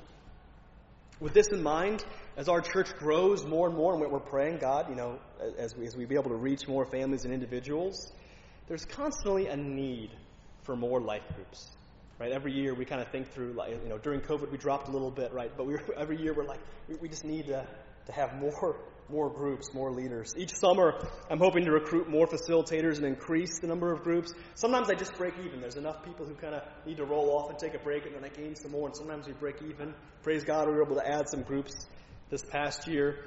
With 1.21 1.33
this 1.33 1.49
in 1.53 1.63
mind, 1.63 2.05
as 2.37 2.49
our 2.49 2.61
church 2.61 2.95
grows 2.97 3.45
more 3.47 3.69
and 3.69 3.77
more, 3.77 3.95
and 3.95 4.13
we're 4.13 4.19
praying, 4.19 4.59
God, 4.59 4.89
you 4.89 4.97
know, 4.97 5.19
as 5.59 5.77
we, 5.77 5.87
as 5.87 5.97
we 5.97 6.07
be 6.07 6.17
able 6.17 6.31
to 6.31 6.37
reach 6.37 6.67
more 6.67 6.85
families 6.85 7.25
and 7.25 7.33
individuals, 7.33 8.13
there's 8.67 8.85
constantly 8.85 9.47
a 9.47 9.57
need 9.57 10.11
for 10.65 10.75
more 10.75 11.01
life 11.01 11.23
groups. 11.37 11.71
Right? 12.19 12.33
Every 12.33 12.53
year 12.53 12.75
we 12.75 12.85
kind 12.85 13.01
of 13.01 13.09
think 13.09 13.33
through, 13.33 13.55
like, 13.55 13.71
you 13.83 13.89
know, 13.89 13.99
during 13.99 14.21
COVID 14.21 14.51
we 14.51 14.59
dropped 14.59 14.89
a 14.89 14.93
little 14.93 15.11
bit, 15.11 15.33
right? 15.33 15.51
But 15.57 15.67
we 15.67 15.77
every 15.97 16.21
year 16.21 16.35
we're 16.35 16.45
like, 16.45 16.61
we, 17.01 17.09
just 17.09 17.25
need 17.25 17.47
to, 17.47 17.67
to 18.07 18.13
have 18.13 18.35
more 18.37 18.77
more 19.09 19.29
groups, 19.29 19.75
more 19.75 19.93
leaders. 19.93 20.35
Each 20.37 20.55
summer, 20.55 20.95
I'm 21.31 21.39
hoping 21.39 21.65
to 21.67 21.73
recruit 21.73 22.09
more 22.09 22.27
facilitators 22.27 22.97
and 22.97 23.05
increase 23.05 23.59
the 23.61 23.67
number 23.67 23.93
of 23.93 24.03
groups. 24.03 24.33
Sometimes 24.55 24.89
I 24.89 24.95
just 24.95 25.15
break 25.15 25.35
even. 25.45 25.61
There's 25.61 25.77
enough 25.77 26.03
people 26.05 26.25
who 26.25 26.35
kind 26.35 26.55
of 26.55 26.63
need 26.87 26.97
to 26.97 27.05
roll 27.05 27.37
off 27.37 27.51
and 27.51 27.59
take 27.59 27.75
a 27.75 27.79
break, 27.79 28.07
and 28.07 28.15
then 28.15 28.25
I 28.25 28.29
gain 28.29 28.55
some 28.57 28.71
more. 28.71 28.87
And 28.87 28.97
sometimes 28.97 29.27
we 29.27 29.35
break 29.35 29.61
even. 29.63 29.95
Praise 30.23 30.45
God, 30.45 30.69
we 30.69 30.75
were 30.75 30.83
able 30.83 30.97
to 30.97 31.07
add 31.07 31.29
some 31.29 31.43
groups 31.43 31.87
this 32.31 32.43
past 32.43 32.89
year. 32.89 33.19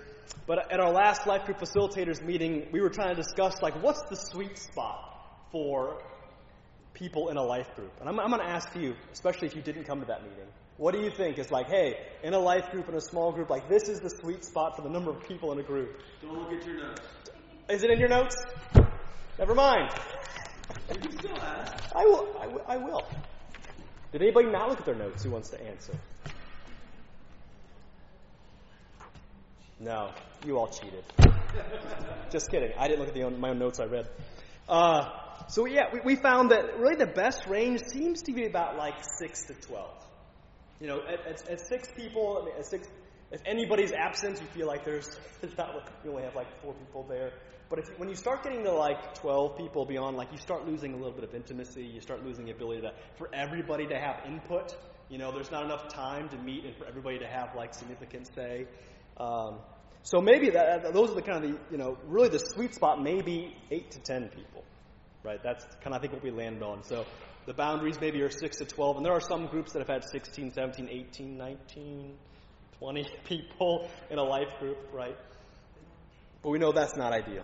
But 0.46 0.72
at 0.72 0.80
our 0.80 0.92
last 0.92 1.28
life 1.28 1.46
group 1.46 1.60
facilitators 1.60 2.24
meeting, 2.24 2.68
we 2.72 2.82
were 2.82 2.90
trying 2.90 3.16
to 3.16 3.22
discuss 3.22 3.62
like 3.62 3.82
what's 3.82 4.02
the 4.10 4.16
sweet 4.16 4.58
spot 4.58 5.00
for 5.52 6.02
people 6.98 7.30
in 7.30 7.38
a 7.38 7.44
life 7.44 7.74
group. 7.76 7.92
And 8.00 8.10
I'm, 8.10 8.20
I'm 8.20 8.30
going 8.30 8.42
to 8.42 8.48
ask 8.48 8.76
you, 8.76 8.96
especially 9.14 9.48
if 9.48 9.56
you 9.56 9.62
didn't 9.62 9.86
come 9.86 10.00
to 10.00 10.08
that 10.08 10.24
meeting, 10.24 10.48
what 10.78 10.94
do 10.94 11.02
you 11.02 11.10
think 11.10 11.40
is 11.40 11.52
like, 11.52 11.68
hey, 11.68 11.98
in 12.24 12.34
a 12.34 12.40
life 12.40 12.72
group, 12.72 12.88
in 12.90 12.96
a 12.96 13.02
small 13.02 13.32
group, 13.32 13.50
like 13.50 13.68
this 13.68 13.90
is 13.90 14.00
the 14.00 14.10
sweet 14.10 14.44
spot 14.44 14.76
for 14.76 14.82
the 14.82 14.90
number 14.90 15.12
of 15.12 15.28
people 15.28 15.52
in 15.52 15.60
a 15.60 15.64
group? 15.64 16.02
Don't 16.22 16.38
look 16.38 16.52
at 16.52 16.66
your 16.66 16.78
notes. 16.78 17.02
Is 17.70 17.84
it 17.84 17.90
in 17.90 18.00
your 18.00 18.10
notes? 18.10 18.36
Never 19.38 19.56
mind. 19.56 19.92
You 20.94 21.00
can 21.00 21.18
still 21.18 21.38
ask. 21.38 21.96
I 21.96 22.06
will. 22.06 22.36
I 22.40 22.48
will. 22.48 22.62
I 22.68 22.78
will. 22.78 23.02
Did 24.12 24.22
anybody 24.22 24.50
not 24.50 24.70
look 24.70 24.80
at 24.80 24.86
their 24.86 24.96
notes 24.96 25.24
who 25.24 25.32
wants 25.32 25.50
to 25.50 25.62
answer? 25.62 25.94
No, 29.80 30.12
you 30.46 30.58
all 30.58 30.68
cheated. 30.68 31.04
Just 32.32 32.50
kidding. 32.50 32.72
I 32.78 32.88
didn't 32.88 33.00
look 33.00 33.10
at 33.10 33.14
the 33.14 33.24
own, 33.24 33.40
my 33.40 33.50
own 33.50 33.60
notes 33.60 33.80
I 33.80 33.86
read. 33.86 34.08
Uh, 34.68 35.10
so 35.48 35.66
yeah, 35.66 35.86
we, 35.94 36.00
we 36.02 36.16
found 36.16 36.52
that 36.52 36.80
really 36.80 36.96
the 36.96 37.06
best 37.06 37.48
range 37.48 37.82
seems 37.92 38.24
to 38.24 38.34
be 38.34 38.46
about 38.46 38.78
like 38.78 38.96
six 39.20 39.46
to 39.46 39.54
twelve. 39.54 39.96
You 40.80 40.88
know, 40.88 41.02
at, 41.08 41.26
at, 41.26 41.50
at 41.50 41.62
six 41.68 41.90
people, 41.96 42.40
I 42.42 42.46
mean, 42.46 42.56
at 42.58 42.66
six, 42.66 42.88
if 43.32 43.42
anybody's 43.46 43.92
absent, 43.92 44.40
you 44.40 44.48
feel 44.48 44.68
like 44.68 44.86
there's, 44.86 45.20
not, 45.58 45.90
you 46.04 46.12
only 46.12 46.24
have 46.24 46.36
like 46.36 46.48
four 46.62 46.74
people 46.74 47.04
there. 47.10 47.32
But 47.70 47.80
if, 47.80 48.00
when 48.00 48.10
you 48.10 48.16
start 48.16 48.44
getting 48.44 48.64
to 48.64 48.72
like 48.72 49.16
12 49.16 49.58
people 49.58 49.86
beyond, 49.86 50.16
like 50.18 50.32
you 50.32 50.38
start 50.38 50.68
losing 50.68 50.94
a 50.94 50.98
little 50.98 51.12
bit 51.12 51.24
of 51.24 51.34
intimacy, 51.34 51.84
you 51.84 52.00
start 52.00 52.24
losing 52.24 52.46
the 52.46 52.52
ability 52.52 52.82
to, 52.82 52.94
for 53.18 53.30
everybody 53.34 53.88
to 53.88 53.98
have 53.98 54.22
input. 54.26 54.76
You 55.10 55.18
know, 55.18 55.32
there's 55.32 55.52
not 55.52 55.66
enough 55.66 55.90
time 55.90 56.30
to 56.30 56.38
meet 56.38 56.64
and 56.64 56.76
for 56.76 56.86
everybody 56.86 57.20
to 57.20 57.28
have 57.28 57.56
like 57.56 57.74
significant 57.74 58.30
say. 58.34 58.68
Um, 59.18 59.60
so 60.04 60.22
maybe 60.22 60.52
that, 60.52 60.94
those 60.94 61.10
are 61.12 61.16
the 61.16 61.22
kind 61.22 61.44
of 61.44 61.52
the, 61.52 61.58
you 61.72 61.78
know, 61.78 61.98
really 62.06 62.30
the 62.30 62.40
sweet 62.40 62.76
spot, 62.76 63.02
maybe 63.02 63.56
8 63.72 63.92
to 63.92 64.00
10 64.00 64.30
people. 64.30 64.64
Right? 65.28 65.44
That's 65.44 65.66
kind 65.84 65.88
of, 65.88 65.96
I 65.96 66.00
think, 66.00 66.14
what 66.14 66.24
we 66.24 66.32
landed 66.32 66.64
on. 66.64 66.84
So 66.84 67.06
the 67.48 67.54
boundaries 67.54 68.00
maybe 68.00 68.22
are 68.22 68.30
6 68.30 68.58
to 68.60 68.66
12, 68.66 68.96
and 68.96 69.06
there 69.06 69.12
are 69.12 69.20
some 69.20 69.48
groups 69.48 69.74
that 69.74 69.80
have 69.80 69.90
had 69.90 70.06
16, 70.06 70.54
17, 70.54 70.88
18, 70.90 71.38
19, 71.38 72.16
20 72.80 73.08
people 73.26 73.90
in 74.10 74.20
a 74.20 74.24
life 74.24 74.48
group, 74.62 74.78
right? 74.94 75.18
But 76.42 76.50
we 76.50 76.60
know 76.60 76.72
that's 76.72 76.96
not 76.96 77.12
ideal. 77.12 77.44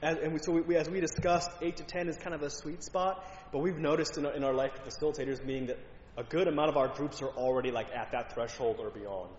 And, 0.00 0.18
and 0.18 0.32
we, 0.32 0.38
so 0.38 0.52
we, 0.52 0.76
as 0.76 0.88
we 0.88 1.00
discussed, 1.00 1.50
8 1.60 1.76
to 1.78 1.82
10 1.82 2.08
is 2.08 2.16
kind 2.18 2.36
of 2.36 2.42
a 2.42 2.50
sweet 2.50 2.84
spot, 2.84 3.24
but 3.50 3.58
we've 3.58 3.78
noticed 3.78 4.16
in 4.16 4.24
our, 4.24 4.32
in 4.32 4.44
our 4.44 4.54
life 4.54 4.70
facilitators 4.86 5.44
meeting 5.44 5.66
that 5.66 5.78
a 6.16 6.22
good 6.22 6.46
amount 6.46 6.68
of 6.68 6.76
our 6.76 6.86
groups 6.86 7.20
are 7.20 7.30
already 7.30 7.72
like 7.72 7.88
at 7.92 8.12
that 8.12 8.32
threshold 8.32 8.76
or 8.78 8.90
beyond. 8.90 9.34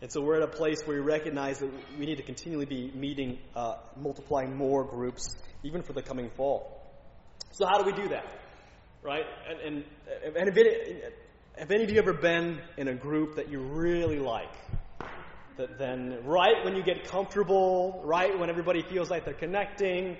And 0.00 0.12
so 0.12 0.20
we're 0.20 0.36
at 0.36 0.42
a 0.42 0.48
place 0.48 0.82
where 0.84 0.96
we 0.96 1.02
recognize 1.02 1.60
that 1.60 1.70
we 1.98 2.06
need 2.06 2.16
to 2.16 2.22
continually 2.22 2.66
be 2.66 2.90
meeting, 2.94 3.38
uh, 3.54 3.76
multiplying 3.96 4.56
more 4.56 4.84
groups, 4.84 5.28
even 5.62 5.82
for 5.82 5.92
the 5.92 6.02
coming 6.02 6.30
fall. 6.36 6.82
So 7.52 7.66
how 7.66 7.78
do 7.78 7.84
we 7.84 7.92
do 7.92 8.08
that? 8.08 8.26
Right? 9.02 9.24
And, 9.48 9.60
and, 9.60 9.84
and 10.36 10.48
if, 10.48 10.56
it, 10.56 11.14
have 11.56 11.70
any 11.70 11.84
of 11.84 11.90
you 11.90 11.98
ever 11.98 12.12
been 12.12 12.60
in 12.76 12.88
a 12.88 12.94
group 12.94 13.36
that 13.36 13.48
you 13.50 13.60
really 13.60 14.18
like? 14.18 14.52
That 15.56 15.78
then, 15.78 16.18
right 16.24 16.64
when 16.64 16.74
you 16.74 16.82
get 16.82 17.04
comfortable, 17.04 18.02
right 18.04 18.36
when 18.36 18.50
everybody 18.50 18.82
feels 18.82 19.08
like 19.08 19.24
they're 19.24 19.34
connecting, 19.34 20.16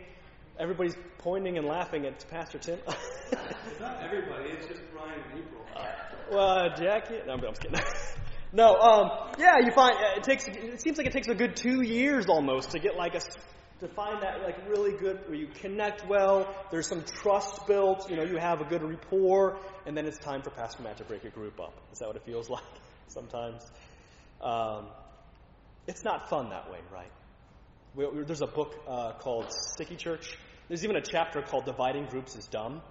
everybody's 0.60 0.94
pointing 1.18 1.58
and 1.58 1.66
laughing 1.66 2.06
at 2.06 2.24
Pastor 2.30 2.58
Tim. 2.58 2.78
it's 3.32 3.80
Not 3.80 4.00
everybody, 4.04 4.50
it's 4.50 4.68
just 4.68 4.80
Brian 4.92 5.18
and 5.30 5.40
April. 5.40 5.64
Uh, 5.74 5.86
well, 6.30 6.48
uh, 6.48 6.76
Jackie. 6.76 7.18
No, 7.26 7.32
I'm, 7.32 7.40
I'm 7.40 7.46
just 7.46 7.62
kidding. 7.62 7.80
no, 8.54 8.76
um, 8.76 9.10
yeah, 9.38 9.58
you 9.64 9.72
find 9.72 9.96
it 10.16 10.22
takes. 10.22 10.46
It 10.46 10.80
seems 10.80 10.96
like 10.96 11.08
it 11.08 11.12
takes 11.12 11.26
a 11.26 11.34
good 11.34 11.56
two 11.56 11.82
years 11.82 12.26
almost 12.28 12.70
to 12.70 12.78
get 12.78 12.96
like 12.96 13.16
a 13.16 13.20
to 13.80 13.88
find 13.88 14.22
that 14.22 14.42
like 14.42 14.56
really 14.68 14.96
good 14.96 15.18
where 15.26 15.36
you 15.36 15.48
connect 15.60 16.06
well. 16.06 16.54
There's 16.70 16.86
some 16.86 17.02
trust 17.02 17.66
built. 17.66 18.08
You 18.08 18.16
know, 18.16 18.22
you 18.22 18.36
have 18.38 18.60
a 18.60 18.64
good 18.64 18.82
rapport, 18.82 19.58
and 19.86 19.96
then 19.96 20.06
it's 20.06 20.18
time 20.18 20.42
for 20.42 20.50
Pastor 20.50 20.84
Matt 20.84 20.98
to 20.98 21.04
break 21.04 21.24
your 21.24 21.32
group 21.32 21.58
up. 21.60 21.74
Is 21.92 21.98
that 21.98 22.06
what 22.06 22.16
it 22.16 22.24
feels 22.24 22.48
like 22.58 22.62
sometimes? 23.08 23.68
Um, 24.40 24.86
it's 25.88 26.04
not 26.04 26.30
fun 26.30 26.50
that 26.50 26.70
way, 26.70 26.78
right? 26.92 27.10
We, 27.96 28.06
we, 28.06 28.24
there's 28.24 28.40
a 28.40 28.46
book 28.46 28.74
uh, 28.86 29.14
called 29.14 29.46
Sticky 29.50 29.96
Church. 29.96 30.38
There's 30.68 30.84
even 30.84 30.96
a 30.96 31.02
chapter 31.02 31.42
called 31.42 31.64
Dividing 31.64 32.06
Groups 32.06 32.36
is 32.36 32.46
Dumb. 32.46 32.82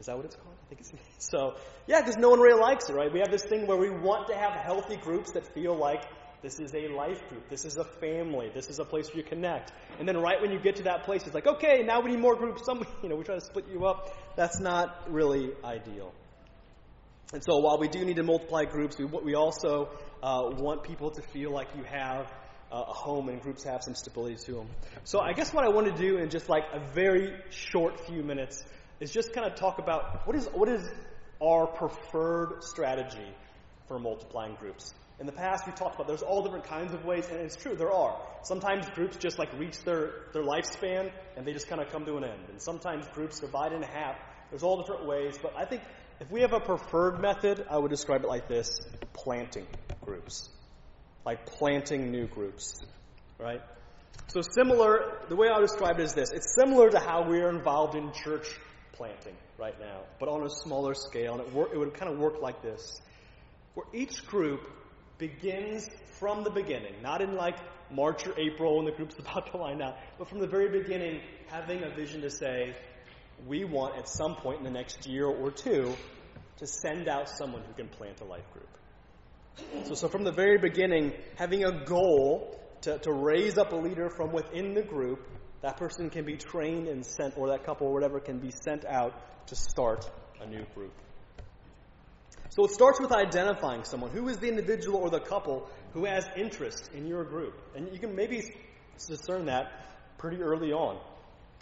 Is 0.00 0.06
that 0.06 0.16
what 0.16 0.24
it's 0.24 0.36
called? 0.36 0.56
So. 1.18 1.56
Yeah, 1.86 2.00
because 2.00 2.16
no 2.16 2.30
one 2.30 2.40
really 2.40 2.60
likes 2.60 2.88
it, 2.88 2.94
right? 2.94 3.12
We 3.12 3.20
have 3.20 3.30
this 3.30 3.44
thing 3.44 3.66
where 3.66 3.76
we 3.76 3.90
want 3.90 4.28
to 4.28 4.34
have 4.34 4.52
healthy 4.52 4.96
groups 4.96 5.32
that 5.32 5.46
feel 5.54 5.76
like 5.76 6.02
this 6.42 6.58
is 6.58 6.74
a 6.74 6.88
life 6.88 7.28
group. 7.28 7.48
This 7.50 7.64
is 7.64 7.76
a 7.76 7.84
family. 7.84 8.50
This 8.54 8.68
is 8.68 8.78
a 8.78 8.84
place 8.84 9.08
where 9.08 9.18
you 9.18 9.22
connect. 9.22 9.72
And 9.98 10.08
then 10.08 10.16
right 10.16 10.40
when 10.40 10.50
you 10.50 10.58
get 10.58 10.76
to 10.76 10.84
that 10.84 11.04
place, 11.04 11.24
it's 11.24 11.34
like, 11.34 11.46
okay, 11.46 11.82
now 11.84 12.00
we 12.00 12.10
need 12.10 12.20
more 12.20 12.36
groups. 12.36 12.64
Some, 12.64 12.84
you 13.02 13.08
know, 13.08 13.16
we 13.16 13.24
try 13.24 13.34
to 13.34 13.40
split 13.40 13.66
you 13.70 13.86
up. 13.86 14.14
That's 14.36 14.58
not 14.60 15.12
really 15.12 15.50
ideal. 15.62 16.12
And 17.32 17.42
so 17.44 17.58
while 17.58 17.78
we 17.78 17.88
do 17.88 18.04
need 18.04 18.16
to 18.16 18.22
multiply 18.22 18.64
groups, 18.64 18.98
we, 18.98 19.04
we 19.04 19.34
also 19.34 19.90
uh, 20.22 20.50
want 20.56 20.82
people 20.82 21.10
to 21.12 21.22
feel 21.22 21.52
like 21.52 21.68
you 21.76 21.84
have 21.84 22.26
uh, 22.72 22.84
a 22.88 22.92
home 22.92 23.28
and 23.28 23.40
groups 23.40 23.64
have 23.64 23.82
some 23.82 23.94
stability 23.94 24.36
to 24.46 24.52
them. 24.52 24.68
So 25.04 25.20
I 25.20 25.32
guess 25.32 25.52
what 25.52 25.64
I 25.64 25.68
want 25.68 25.94
to 25.94 26.02
do 26.02 26.18
in 26.18 26.30
just 26.30 26.48
like 26.48 26.64
a 26.72 26.80
very 26.92 27.34
short 27.50 28.00
few 28.06 28.22
minutes 28.22 28.64
is 29.00 29.10
just 29.10 29.32
kind 29.32 29.50
of 29.50 29.58
talk 29.58 29.78
about 29.78 30.26
what 30.26 30.36
is, 30.36 30.46
what 30.52 30.68
is 30.68 30.88
our 31.42 31.66
preferred 31.66 32.62
strategy 32.62 33.34
for 33.88 33.98
multiplying 33.98 34.54
groups. 34.54 34.94
In 35.18 35.26
the 35.26 35.32
past, 35.32 35.66
we 35.66 35.72
talked 35.72 35.96
about 35.96 36.06
there's 36.06 36.22
all 36.22 36.42
different 36.42 36.64
kinds 36.64 36.94
of 36.94 37.04
ways, 37.04 37.26
and 37.28 37.38
it's 37.40 37.56
true, 37.56 37.74
there 37.74 37.92
are. 37.92 38.16
Sometimes 38.42 38.88
groups 38.90 39.16
just 39.16 39.38
like 39.38 39.52
reach 39.58 39.82
their, 39.84 40.12
their 40.32 40.42
lifespan 40.42 41.10
and 41.36 41.46
they 41.46 41.52
just 41.52 41.68
kind 41.68 41.80
of 41.80 41.90
come 41.90 42.04
to 42.06 42.16
an 42.16 42.24
end. 42.24 42.40
And 42.48 42.60
sometimes 42.60 43.06
groups 43.08 43.40
divide 43.40 43.72
in 43.72 43.82
half. 43.82 44.16
There's 44.50 44.62
all 44.62 44.80
different 44.80 45.06
ways, 45.06 45.38
but 45.42 45.54
I 45.56 45.64
think 45.64 45.82
if 46.20 46.30
we 46.30 46.40
have 46.42 46.52
a 46.52 46.60
preferred 46.60 47.20
method, 47.20 47.66
I 47.70 47.78
would 47.78 47.90
describe 47.90 48.24
it 48.24 48.28
like 48.28 48.48
this 48.48 48.80
planting 49.12 49.66
groups. 50.02 50.48
Like 51.24 51.46
planting 51.46 52.10
new 52.10 52.26
groups, 52.26 52.80
right? 53.38 53.60
So 54.28 54.40
similar, 54.42 55.18
the 55.28 55.36
way 55.36 55.48
I 55.48 55.58
would 55.58 55.68
describe 55.68 55.98
it 55.98 56.04
is 56.04 56.14
this. 56.14 56.30
It's 56.30 56.54
similar 56.54 56.90
to 56.90 56.98
how 56.98 57.28
we 57.28 57.40
are 57.40 57.50
involved 57.50 57.94
in 57.94 58.12
church 58.12 58.46
planting 59.00 59.34
right 59.56 59.80
now, 59.80 60.02
but 60.18 60.28
on 60.28 60.44
a 60.44 60.50
smaller 60.50 60.92
scale, 60.92 61.32
and 61.32 61.40
it, 61.40 61.54
wor- 61.54 61.72
it 61.72 61.78
would 61.78 61.94
kind 61.94 62.12
of 62.12 62.18
work 62.18 62.42
like 62.42 62.60
this. 62.60 63.00
Where 63.72 63.86
each 63.94 64.26
group 64.26 64.60
begins 65.16 65.88
from 66.18 66.44
the 66.44 66.50
beginning, 66.50 67.00
not 67.02 67.22
in 67.22 67.34
like 67.34 67.56
March 67.90 68.26
or 68.26 68.38
April 68.38 68.76
when 68.76 68.84
the 68.84 68.92
group's 68.92 69.18
about 69.18 69.50
to 69.52 69.56
line 69.56 69.80
up, 69.80 69.98
but 70.18 70.28
from 70.28 70.38
the 70.38 70.46
very 70.46 70.68
beginning, 70.68 71.22
having 71.46 71.82
a 71.82 71.88
vision 71.96 72.20
to 72.20 72.30
say, 72.30 72.76
we 73.46 73.64
want 73.64 73.96
at 73.96 74.06
some 74.06 74.36
point 74.36 74.58
in 74.58 74.64
the 74.64 74.70
next 74.70 75.06
year 75.06 75.24
or 75.24 75.50
two 75.50 75.96
to 76.58 76.66
send 76.66 77.08
out 77.08 77.26
someone 77.26 77.62
who 77.62 77.72
can 77.72 77.88
plant 77.88 78.20
a 78.20 78.24
life 78.24 78.44
group. 78.52 78.68
So, 79.86 79.94
so 79.94 80.08
from 80.08 80.24
the 80.24 80.32
very 80.32 80.58
beginning, 80.58 81.14
having 81.36 81.64
a 81.64 81.86
goal 81.86 82.60
to, 82.82 82.98
to 82.98 83.12
raise 83.12 83.56
up 83.56 83.72
a 83.72 83.76
leader 83.76 84.10
from 84.10 84.30
within 84.30 84.74
the 84.74 84.82
group, 84.82 85.26
that 85.62 85.76
person 85.76 86.10
can 86.10 86.24
be 86.24 86.36
trained 86.36 86.88
and 86.88 87.04
sent, 87.04 87.36
or 87.36 87.48
that 87.48 87.64
couple 87.64 87.86
or 87.86 87.92
whatever 87.92 88.20
can 88.20 88.38
be 88.38 88.50
sent 88.50 88.84
out 88.84 89.14
to 89.48 89.56
start 89.56 90.10
a 90.40 90.46
new 90.46 90.64
group. 90.74 90.92
So 92.50 92.64
it 92.64 92.72
starts 92.72 93.00
with 93.00 93.12
identifying 93.12 93.84
someone. 93.84 94.10
Who 94.10 94.28
is 94.28 94.38
the 94.38 94.48
individual 94.48 94.98
or 94.98 95.10
the 95.10 95.20
couple 95.20 95.68
who 95.92 96.04
has 96.04 96.26
interest 96.36 96.90
in 96.92 97.06
your 97.06 97.24
group? 97.24 97.60
And 97.76 97.92
you 97.92 97.98
can 97.98 98.16
maybe 98.16 98.42
discern 99.06 99.46
that 99.46 99.70
pretty 100.18 100.42
early 100.42 100.72
on. 100.72 100.98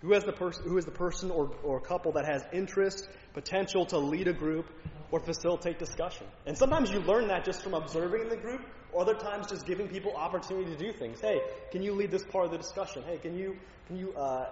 Who, 0.01 0.13
has 0.15 0.25
the 0.25 0.33
pers- 0.33 0.59
who 0.59 0.79
is 0.79 0.85
the 0.85 0.93
person 0.93 1.31
or, 1.31 1.51
or 1.63 1.81
couple 1.81 2.13
that 2.13 2.25
has 2.25 2.43
interest, 2.53 3.09
potential 3.35 3.85
to 3.87 3.99
lead 3.99 4.29
a 4.29 4.33
group, 4.33 4.71
or 5.11 5.21
facilitate 5.21 5.79
discussion? 5.79 6.27
And 6.47 6.57
sometimes 6.57 6.91
you 6.91 7.01
learn 7.01 7.29
that 7.29 7.45
just 7.45 7.63
from 7.63 7.75
observing 7.75 8.29
the 8.29 8.37
group, 8.37 8.63
other 8.97 9.15
times 9.15 9.49
just 9.49 9.67
giving 9.67 9.89
people 9.89 10.15
opportunity 10.17 10.71
to 10.71 10.77
do 10.77 10.93
things. 10.93 11.21
Hey, 11.21 11.41
can 11.71 11.83
you 11.83 11.95
lead 11.95 12.11
this 12.11 12.25
part 12.25 12.47
of 12.47 12.53
the 12.53 12.59
discussion? 12.59 13.03
Hey, 13.03 13.19
can 13.19 13.37
you 13.37 13.57
can 13.87 13.97
you 13.97 14.13
uh, 14.15 14.47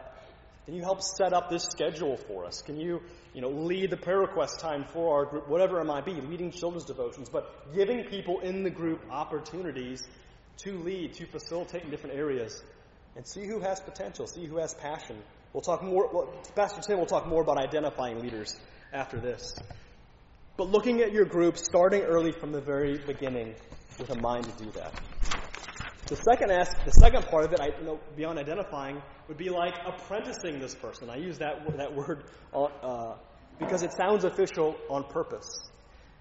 can 0.66 0.75
you 0.75 0.83
help 0.83 1.00
set 1.00 1.33
up 1.33 1.49
this 1.49 1.62
schedule 1.62 2.16
for 2.16 2.45
us? 2.45 2.61
Can 2.61 2.76
you, 2.76 3.00
you 3.33 3.40
know, 3.40 3.50
lead 3.50 3.90
the 3.90 3.97
prayer 3.97 4.19
request 4.19 4.59
time 4.59 4.85
for 4.93 5.14
our 5.14 5.25
group, 5.25 5.49
whatever 5.49 5.81
it 5.81 5.85
might 5.85 6.05
be, 6.05 6.14
leading 6.14 6.50
children's 6.50 6.85
devotions, 6.85 7.28
but 7.28 7.73
giving 7.73 8.02
people 8.05 8.40
in 8.40 8.64
the 8.64 8.71
group 8.71 9.00
opportunities 9.09 10.02
to 10.64 10.83
lead, 10.83 11.14
to 11.14 11.26
facilitate 11.26 11.85
in 11.85 11.90
different 11.90 12.16
areas, 12.16 12.64
and 13.14 13.25
see 13.25 13.47
who 13.47 13.61
has 13.61 13.78
potential, 13.78 14.26
see 14.26 14.45
who 14.45 14.59
has 14.59 14.75
passion. 14.75 15.16
We'll 15.52 15.62
talk 15.62 15.85
more, 15.85 16.11
well, 16.12 16.35
Pastor 16.57 16.81
Tim 16.81 16.99
will 16.99 17.07
talk 17.07 17.28
more 17.28 17.43
about 17.43 17.59
identifying 17.59 18.19
leaders 18.19 18.59
after 18.93 19.21
this. 19.21 19.55
But 20.57 20.71
looking 20.71 21.00
at 21.00 21.12
your 21.12 21.26
group, 21.26 21.59
starting 21.59 22.02
early 22.02 22.33
from 22.33 22.50
the 22.50 22.61
very 22.61 22.99
beginning 22.99 23.55
with 23.99 24.11
a 24.11 24.21
mind 24.21 24.45
to 24.45 24.65
do 24.65 24.71
that. 24.73 24.95
The 26.07 26.17
second 26.17 26.53
ask, 26.53 26.85
the 26.85 26.93
second 26.93 27.25
part 27.26 27.45
of 27.47 27.53
it, 27.53 27.61
I, 27.61 27.79
you 27.79 27.85
know, 27.85 28.00
beyond 28.17 28.38
identifying, 28.38 29.03
would 29.26 29.37
be 29.37 29.50
like 29.50 29.75
apprenticing 29.85 30.61
this 30.61 30.75
person. 30.75 31.11
I 31.11 31.17
use 31.17 31.38
that 31.38 31.67
that 31.76 31.95
word 31.95 32.25
uh, 32.55 33.15
because 33.59 33.83
it 33.83 33.93
sounds 33.93 34.25
official 34.25 34.76
on 34.88 35.05
purpose. 35.05 35.69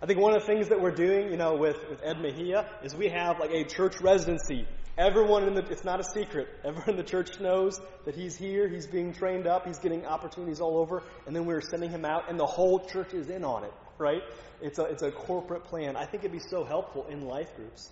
I 0.02 0.08
think 0.08 0.20
one 0.20 0.36
of 0.36 0.42
the 0.42 0.48
things 0.48 0.70
that 0.70 0.82
we're 0.82 0.92
doing, 0.92 1.32
you 1.32 1.38
know, 1.38 1.56
with, 1.56 1.78
with 1.90 2.02
Ed 2.04 2.20
Mejia 2.20 2.70
is 2.84 2.96
we 2.96 3.10
have 3.10 3.40
like 3.40 3.52
a 3.52 3.64
church 3.64 4.02
residency. 4.02 4.68
Everyone 4.98 5.48
in 5.48 5.54
the, 5.54 5.66
it's 5.70 5.84
not 5.84 6.00
a 6.00 6.04
secret. 6.04 6.48
Everyone 6.66 6.90
in 6.90 6.98
the 6.98 7.04
church 7.04 7.40
knows 7.40 7.80
that 8.06 8.16
he's 8.16 8.36
here, 8.36 8.68
he's 8.68 8.88
being 8.88 9.14
trained 9.14 9.48
up, 9.48 9.66
he's 9.66 9.80
getting 9.80 10.06
opportunities 10.06 10.62
all 10.62 10.78
over, 10.78 11.04
and 11.26 11.36
then 11.36 11.46
we're 11.46 11.62
sending 11.62 11.90
him 11.90 12.06
out, 12.06 12.30
and 12.30 12.40
the 12.40 12.46
whole 12.46 12.80
church 12.80 13.14
is 13.14 13.30
in 13.30 13.44
on 13.44 13.64
it, 13.64 13.74
right? 13.98 14.22
It's 14.62 14.80
a, 14.80 14.84
it's 14.84 15.04
a 15.04 15.12
corporate 15.12 15.66
plan. 15.66 15.96
I 15.96 16.06
think 16.06 16.24
it'd 16.24 16.32
be 16.32 16.40
so 16.40 16.64
helpful 16.64 17.06
in 17.10 17.22
life 17.22 17.56
groups. 17.56 17.90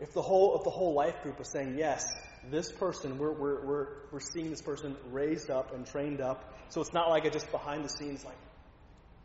If 0.00 0.12
the 0.12 0.22
whole, 0.22 0.56
if 0.56 0.64
the 0.64 0.70
whole 0.70 0.94
life 0.94 1.22
group 1.22 1.38
was 1.38 1.48
saying, 1.50 1.76
yes, 1.78 2.04
this 2.50 2.70
person, 2.70 3.18
we're, 3.18 3.32
we're, 3.32 3.64
we're, 3.64 3.86
we're 4.12 4.20
seeing 4.20 4.50
this 4.50 4.60
person 4.60 4.96
raised 5.10 5.50
up 5.50 5.74
and 5.74 5.86
trained 5.86 6.20
up, 6.20 6.52
so 6.68 6.80
it's 6.80 6.92
not 6.92 7.08
like 7.08 7.24
a 7.24 7.30
just 7.30 7.50
behind 7.50 7.84
the 7.84 7.88
scenes, 7.88 8.24
like, 8.24 8.36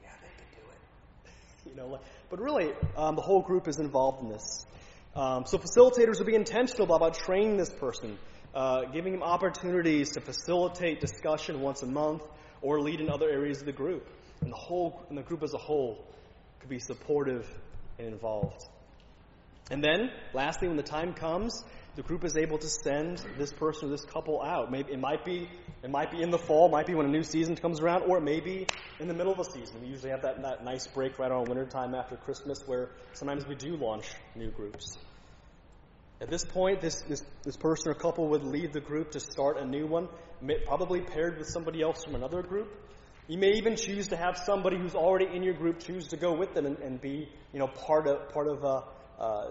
yeah, 0.01 0.09
they 0.21 0.27
can 0.27 0.61
do 0.61 0.69
it. 0.69 1.69
you 1.69 1.75
know, 1.75 1.87
like, 1.93 2.01
but 2.29 2.39
really, 2.39 2.71
um, 2.95 3.15
the 3.15 3.21
whole 3.21 3.41
group 3.41 3.67
is 3.67 3.79
involved 3.79 4.23
in 4.23 4.29
this. 4.29 4.65
Um, 5.15 5.45
so 5.47 5.57
facilitators 5.57 6.19
would 6.19 6.27
be 6.27 6.35
intentional 6.35 6.93
about 6.93 7.15
training 7.15 7.57
this 7.57 7.71
person, 7.71 8.17
uh, 8.53 8.85
giving 8.85 9.13
them 9.13 9.23
opportunities 9.23 10.11
to 10.11 10.21
facilitate 10.21 11.01
discussion 11.01 11.61
once 11.61 11.81
a 11.81 11.87
month 11.87 12.21
or 12.61 12.79
lead 12.79 13.01
in 13.01 13.09
other 13.09 13.29
areas 13.29 13.59
of 13.59 13.65
the 13.65 13.73
group. 13.73 14.07
And 14.41 14.51
the 14.51 14.57
whole, 14.57 15.03
and 15.09 15.17
the 15.17 15.23
group 15.23 15.43
as 15.43 15.53
a 15.53 15.57
whole 15.57 16.05
could 16.59 16.69
be 16.69 16.79
supportive 16.79 17.47
and 17.97 18.07
involved. 18.07 18.63
And 19.71 19.83
then, 19.83 20.09
lastly, 20.33 20.67
when 20.67 20.77
the 20.77 20.83
time 20.83 21.13
comes, 21.13 21.63
the 21.95 22.01
group 22.01 22.23
is 22.23 22.35
able 22.37 22.57
to 22.57 22.67
send 22.67 23.23
this 23.37 23.51
person 23.53 23.87
or 23.87 23.91
this 23.91 24.05
couple 24.05 24.41
out. 24.41 24.71
Maybe 24.71 24.93
it 24.93 24.99
might 24.99 25.25
be 25.25 25.49
it 25.83 25.89
might 25.89 26.11
be 26.11 26.21
in 26.21 26.29
the 26.29 26.37
fall, 26.37 26.69
might 26.69 26.87
be 26.87 26.95
when 26.95 27.05
a 27.05 27.09
new 27.09 27.23
season 27.23 27.55
comes 27.55 27.79
around, 27.79 28.03
or 28.03 28.17
it 28.17 28.23
may 28.23 28.39
be 28.39 28.67
in 28.99 29.07
the 29.07 29.13
middle 29.13 29.31
of 29.31 29.39
a 29.39 29.45
season. 29.45 29.81
We 29.81 29.87
usually 29.87 30.11
have 30.11 30.23
that, 30.23 30.41
that 30.41 30.63
nice 30.63 30.87
break 30.87 31.17
right 31.19 31.31
around 31.31 31.47
winter 31.47 31.65
time 31.65 31.95
after 31.95 32.17
Christmas 32.17 32.59
where 32.65 32.89
sometimes 33.13 33.45
we 33.47 33.55
do 33.55 33.77
launch 33.77 34.05
new 34.35 34.49
groups. 34.51 34.97
At 36.21 36.29
this 36.29 36.43
point, 36.43 36.81
this, 36.81 37.01
this, 37.03 37.23
this 37.43 37.55
person 37.55 37.91
or 37.91 37.95
couple 37.95 38.27
would 38.29 38.43
leave 38.43 38.73
the 38.73 38.81
group 38.81 39.11
to 39.11 39.21
start 39.21 39.57
a 39.57 39.65
new 39.65 39.87
one, 39.87 40.09
probably 40.65 40.99
paired 40.99 41.37
with 41.37 41.47
somebody 41.47 41.81
else 41.81 42.03
from 42.03 42.15
another 42.15 42.43
group. 42.43 42.69
You 43.29 43.37
may 43.37 43.51
even 43.57 43.75
choose 43.75 44.07
to 44.07 44.17
have 44.17 44.39
somebody 44.39 44.77
who's 44.77 44.95
already 44.95 45.27
in 45.31 45.43
your 45.43 45.53
group 45.53 45.79
choose 45.79 46.07
to 46.07 46.17
go 46.17 46.33
with 46.33 46.55
them 46.55 46.65
and, 46.65 46.79
and 46.79 46.99
be, 46.99 47.29
you 47.53 47.59
know, 47.59 47.67
part 47.67 48.07
of 48.07 48.29
part 48.29 48.47
of 48.47 48.65
uh, 48.65 48.81
uh, 49.19 49.49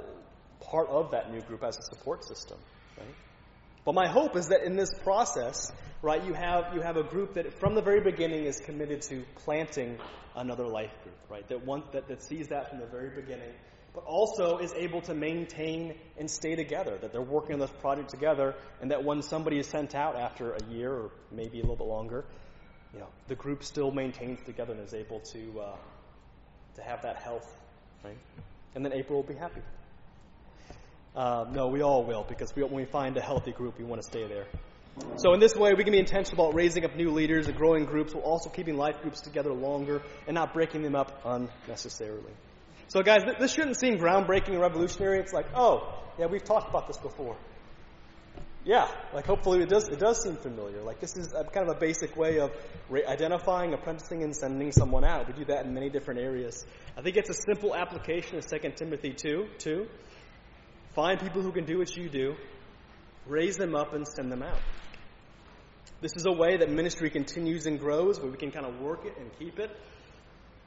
part 0.61 0.89
of 0.89 1.13
that 1.13 1.31
new 1.31 1.41
group 1.43 1.63
as 1.63 1.79
a 1.79 1.83
support 1.83 2.25
system. 2.25 2.59
Right? 2.99 3.15
But 3.85 3.95
my 3.95 4.09
hope 4.09 4.37
is 4.37 4.49
that 4.49 4.65
in 4.65 4.75
this 4.75 4.91
process, 5.05 5.71
right, 6.03 6.23
you 6.25 6.35
have 6.35 6.75
you 6.75 6.81
have 6.81 6.97
a 6.97 7.05
group 7.05 7.35
that 7.35 7.61
from 7.61 7.77
the 7.77 7.81
very 7.81 8.01
beginning 8.01 8.47
is 8.47 8.59
committed 8.59 9.03
to 9.03 9.25
planting 9.45 9.99
another 10.35 10.67
life 10.67 10.91
group, 11.05 11.17
right? 11.31 11.49
That 11.49 11.65
one 11.65 11.85
that, 11.93 12.09
that 12.09 12.25
sees 12.25 12.49
that 12.49 12.71
from 12.71 12.81
the 12.81 12.87
very 12.87 13.11
beginning, 13.11 13.53
but 13.95 14.03
also 14.03 14.59
is 14.59 14.73
able 14.75 15.03
to 15.03 15.15
maintain 15.15 15.95
and 16.17 16.29
stay 16.29 16.57
together, 16.57 16.99
that 17.01 17.13
they're 17.13 17.23
working 17.23 17.55
on 17.55 17.61
this 17.61 17.71
project 17.81 18.11
together, 18.11 18.57
and 18.81 18.91
that 18.91 19.05
when 19.05 19.23
somebody 19.23 19.61
is 19.61 19.69
sent 19.69 19.95
out 19.95 20.17
after 20.17 20.55
a 20.55 20.65
year 20.69 20.93
or 20.93 21.11
maybe 21.31 21.61
a 21.61 21.63
little 21.63 21.77
bit 21.77 21.87
longer, 21.87 22.25
you 22.92 23.00
know, 23.00 23.09
the 23.26 23.35
group 23.35 23.62
still 23.62 23.90
maintains 23.90 24.40
together 24.45 24.73
and 24.73 24.83
is 24.83 24.95
able 24.95 25.21
to 25.33 25.61
uh, 25.61 25.76
to 26.76 26.83
have 26.83 27.02
that 27.02 27.16
health, 27.16 27.47
right? 28.04 28.16
And 28.75 28.85
then 28.85 28.92
April 28.92 29.21
will 29.21 29.28
be 29.28 29.38
happy. 29.38 29.61
Uh, 31.14 31.47
no, 31.52 31.68
we 31.68 31.83
all 31.83 32.04
will, 32.04 32.25
because 32.28 32.54
we, 32.54 32.62
when 32.62 32.75
we 32.75 32.85
find 32.85 33.16
a 33.16 33.21
healthy 33.21 33.50
group, 33.50 33.78
we 33.78 33.85
want 33.85 34.00
to 34.00 34.07
stay 34.07 34.26
there. 34.28 34.47
So 35.16 35.33
in 35.33 35.40
this 35.40 35.54
way, 35.54 35.75
we 35.75 35.85
can 35.85 35.92
be 35.92 35.99
intentional 35.99 36.45
about 36.45 36.54
raising 36.54 36.85
up 36.85 36.97
new 36.97 37.11
leaders 37.11 37.47
and 37.47 37.57
growing 37.57 37.85
groups 37.85 38.14
while 38.14 38.25
also 38.25 38.50
keeping 38.50 38.76
life 38.76 39.00
groups 39.02 39.21
together 39.21 39.52
longer 39.52 40.02
and 40.26 40.35
not 40.35 40.54
breaking 40.54 40.83
them 40.83 40.95
up 40.95 41.21
unnecessarily. 41.25 42.33
So 42.88 43.02
guys, 43.02 43.25
th- 43.25 43.38
this 43.38 43.52
shouldn't 43.52 43.78
seem 43.78 43.99
groundbreaking 43.99 44.50
and 44.50 44.61
revolutionary. 44.61 45.18
It's 45.21 45.33
like, 45.33 45.47
oh, 45.54 46.02
yeah, 46.18 46.26
we've 46.26 46.45
talked 46.45 46.68
about 46.68 46.87
this 46.87 46.97
before. 46.99 47.37
Yeah, 48.69 48.87
like 49.15 49.25
hopefully 49.25 49.63
it 49.63 49.71
does, 49.71 49.89
it 49.89 49.99
does 49.99 50.23
seem 50.23 50.37
familiar. 50.37 50.83
Like 50.83 51.01
this 51.01 51.17
is 51.17 51.33
a, 51.33 51.43
kind 51.43 51.71
of 51.71 51.77
a 51.77 51.81
basic 51.81 52.15
way 52.19 52.39
of 52.39 52.51
re- 52.91 53.03
identifying, 53.03 53.73
apprenticing, 53.73 54.23
and 54.23 54.37
sending 54.37 54.73
someone 54.73 55.07
out. 55.07 55.27
We 55.27 55.33
do 55.33 55.47
that 55.47 55.64
in 55.64 55.73
many 55.73 55.88
different 55.88 56.21
areas. 56.21 56.66
I 56.95 57.01
think 57.01 57.16
it's 57.16 57.31
a 57.31 57.40
simple 57.47 57.75
application 57.75 58.37
of 58.37 58.47
2 58.47 58.59
Timothy 58.77 59.14
2, 59.14 59.47
2. 59.57 59.87
Find 60.95 61.19
people 61.19 61.40
who 61.40 61.51
can 61.51 61.64
do 61.64 61.79
what 61.79 61.97
you 61.97 62.11
do, 62.11 62.35
raise 63.27 63.57
them 63.57 63.75
up, 63.75 63.95
and 63.95 64.07
send 64.07 64.31
them 64.31 64.42
out. 64.42 64.61
This 66.03 66.12
is 66.16 66.27
a 66.27 66.33
way 66.33 66.59
that 66.59 66.71
ministry 66.71 67.09
continues 67.09 67.64
and 67.64 67.81
grows, 67.81 68.21
where 68.21 68.31
we 68.31 68.37
can 68.37 68.51
kind 68.51 68.66
of 68.66 68.79
work 68.81 69.07
it 69.07 69.14
and 69.19 69.31
keep 69.38 69.59
it. 69.59 69.71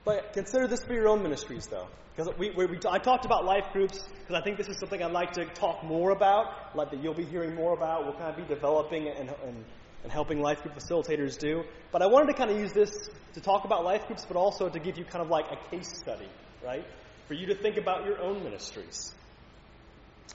But 0.04 0.34
consider 0.34 0.68
this 0.68 0.84
for 0.84 0.94
your 0.94 1.08
own 1.08 1.22
ministries, 1.22 1.68
though. 1.68 1.88
Because 2.16 2.38
we, 2.38 2.50
we, 2.52 2.66
we, 2.66 2.78
I 2.90 2.98
talked 2.98 3.26
about 3.26 3.46
life 3.46 3.66
groups, 3.72 4.04
because 4.20 4.36
I 4.36 4.44
think 4.44 4.58
this 4.58 4.68
is 4.68 4.78
something 4.80 5.02
I'd 5.02 5.12
like 5.12 5.34
to 5.34 5.46
talk 5.46 5.84
more 5.84 6.12
about, 6.12 6.76
like 6.76 6.92
that 6.92 7.02
you'll 7.02 7.14
be 7.14 7.24
hearing 7.24 7.56
more 7.56 7.74
about. 7.74 8.04
We'll 8.04 8.14
kind 8.14 8.30
of 8.30 8.36
be 8.36 8.54
developing 8.54 9.08
and, 9.08 9.30
and, 9.46 9.64
and 10.04 10.12
helping 10.12 10.42
life 10.42 10.62
group 10.62 10.76
facilitators 10.76 11.38
do. 11.38 11.64
But 11.92 12.02
I 12.02 12.08
wanted 12.08 12.28
to 12.28 12.34
kind 12.34 12.52
of 12.52 12.60
use 12.60 12.74
this 12.74 12.92
to 13.34 13.42
talk 13.42 13.64
about 13.64 13.86
life 13.86 14.08
groups, 14.08 14.26
but 14.26 14.36
also 14.36 14.68
to 14.68 14.80
give 14.80 14.98
you 14.98 15.06
kind 15.06 15.24
of 15.24 15.30
like 15.30 15.46
a 15.52 15.70
case 15.70 15.90
study, 16.00 16.28
right? 16.64 16.86
For 17.28 17.34
you 17.34 17.48
to 17.48 17.56
think 17.56 17.78
about 17.78 18.06
your 18.06 18.20
own 18.22 18.44
ministries. 18.44 19.14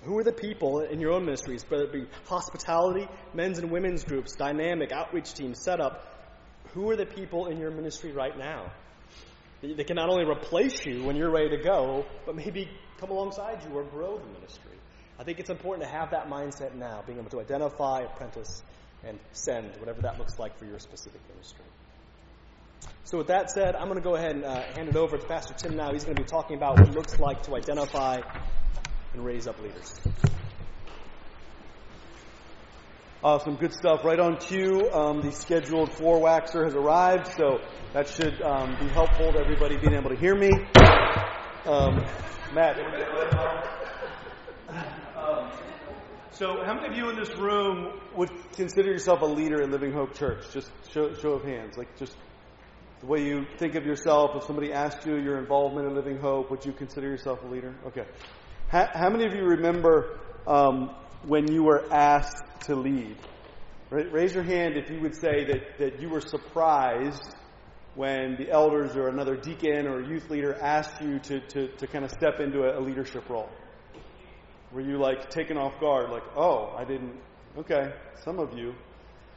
Who 0.03 0.19
are 0.19 0.25
the 0.25 0.33
people 0.33 0.81
in 0.81 1.01
your 1.01 1.13
own 1.13 1.25
ministries, 1.25 1.65
whether 1.69 1.85
it 1.85 1.93
be 1.93 2.07
hospitality, 2.27 3.09
men's 3.35 3.59
and 3.59 3.71
women's 3.71 4.05
groups, 4.05 4.35
dynamic, 4.37 4.93
outreach 4.93 5.35
teams, 5.35 5.63
setup? 5.63 6.07
Who 6.73 6.91
are 6.91 6.97
the 6.97 7.07
people 7.07 7.47
in 7.47 7.59
your 7.59 7.71
ministry 7.71 8.13
right 8.13 8.37
now? 8.37 8.71
They 9.75 9.85
can 9.85 9.97
not 9.97 10.09
only 10.09 10.25
replace 10.25 10.85
you 10.85 11.05
when 11.05 11.17
you're 11.17 11.31
ready 11.31 11.57
to 11.57 11.63
go, 11.63 12.07
but 12.25 12.35
maybe 12.35 12.69
come 12.99 13.11
alongside 13.11 13.63
you 13.65 13.77
or 13.77 13.85
grow 13.85 14.19
the 14.19 14.27
ministry. 14.27 14.73
I 15.19 15.25
think 15.25 15.41
it's 15.41 15.51
important 15.51 15.89
to 15.89 15.95
have 15.95 16.11
that 16.11 16.29
mindset 16.29 16.75
now, 16.75 17.03
being 17.07 17.19
able 17.19 17.31
to 17.31 17.41
identify, 17.41 18.03
apprentice, 18.03 18.63
and 19.05 19.19
send, 19.33 19.77
whatever 19.79 20.03
that 20.03 20.19
looks 20.19 20.39
like 20.39 20.59
for 20.59 20.67
your 20.67 20.79
specific 20.79 21.21
ministry. 21.29 21.65
So, 23.05 23.19
with 23.19 23.29
that 23.29 23.51
said, 23.51 23.77
I'm 23.77 23.89
going 23.89 23.99
to 23.99 24.05
go 24.05 24.17
ahead 24.17 24.33
and 24.33 24.45
uh, 24.45 24.63
hand 24.75 24.89
it 24.89 24.97
over 24.97 25.17
to 25.17 25.27
Pastor 25.27 25.55
Tim 25.55 25.77
now. 25.77 25.93
He's 25.93 26.05
going 26.05 26.17
to 26.17 26.23
be 26.23 26.29
talking 26.29 26.57
about 26.57 26.79
what 26.79 26.89
it 26.89 26.95
looks 26.95 27.19
like 27.19 27.45
to 27.45 27.55
identify 27.57 28.21
and 29.15 29.25
raise 29.25 29.47
up 29.47 29.61
leaders. 29.63 29.95
Awesome, 33.25 33.57
good 33.57 33.73
stuff. 33.73 34.05
Right 34.05 34.21
on 34.21 34.37
cue. 34.37 34.91
Um, 34.93 35.23
the 35.23 35.33
scheduled 35.33 35.91
floor 35.93 36.21
waxer 36.21 36.65
has 36.65 36.75
arrived, 36.75 37.29
so 37.29 37.61
that 37.95 38.09
should 38.09 38.43
um, 38.43 38.77
be 38.79 38.89
helpful 38.89 39.33
to 39.33 39.39
everybody 39.39 39.79
being 39.79 39.95
able 39.95 40.11
to 40.11 40.17
hear 40.17 40.35
me. 40.35 40.51
Um, 41.65 42.05
Matt. 42.53 42.77
So, 46.33 46.63
how 46.67 46.75
many 46.75 46.89
of 46.89 46.95
you 46.95 47.09
in 47.09 47.17
this 47.17 47.35
room 47.39 47.99
would 48.15 48.31
consider 48.53 48.91
yourself 48.91 49.23
a 49.23 49.27
leader 49.27 49.63
in 49.63 49.71
Living 49.71 49.93
Hope 49.93 50.15
Church? 50.15 50.53
Just 50.53 50.71
show, 50.91 51.15
show 51.15 51.33
of 51.33 51.45
hands, 51.45 51.79
like 51.79 51.97
just 51.97 52.15
the 53.01 53.07
way 53.07 53.25
you 53.25 53.47
think 53.57 53.77
of 53.77 53.87
yourself. 53.87 54.33
If 54.35 54.45
somebody 54.45 54.75
asked 54.75 55.07
you 55.07 55.17
your 55.17 55.39
involvement 55.39 55.87
in 55.87 55.95
Living 55.95 56.19
Hope, 56.19 56.51
would 56.51 56.67
you 56.67 56.73
consider 56.73 57.09
yourself 57.09 57.43
a 57.43 57.47
leader? 57.47 57.75
Okay. 57.87 58.05
How, 58.69 58.87
how 58.93 59.09
many 59.09 59.25
of 59.25 59.33
you 59.33 59.45
remember 59.45 60.19
um, 60.47 60.95
when 61.25 61.51
you 61.51 61.63
were 61.63 61.91
asked 61.91 62.46
to 62.63 62.75
lead? 62.75 63.17
Raise 63.91 64.35
your 64.35 64.43
hand 64.43 64.77
if 64.77 64.91
you 64.91 65.01
would 65.01 65.15
say 65.15 65.45
that, 65.45 65.79
that 65.79 66.01
you 66.01 66.09
were 66.09 66.21
surprised 66.21 67.35
when 67.95 68.37
the 68.37 68.51
elders 68.51 68.97
or 68.97 69.09
another 69.09 69.37
deacon 69.37 69.87
or 69.87 70.03
youth 70.03 70.29
leader 70.29 70.55
asked 70.61 71.01
you 71.01 71.19
to, 71.21 71.41
to, 71.49 71.69
to 71.77 71.87
kind 71.87 72.05
of 72.05 72.11
step 72.11 72.41
into 72.41 72.63
a, 72.65 72.79
a 72.79 72.83
leadership 72.83 73.29
role. 73.29 73.49
Were 74.73 74.81
you 74.81 74.99
like 74.99 75.31
taken 75.31 75.57
off 75.57 75.81
guard, 75.81 76.11
like, 76.11 76.25
oh, 76.37 76.75
I 76.77 76.85
didn't, 76.85 77.15
okay, 77.57 77.93
some 78.25 78.41
of 78.41 78.59
you. 78.59 78.75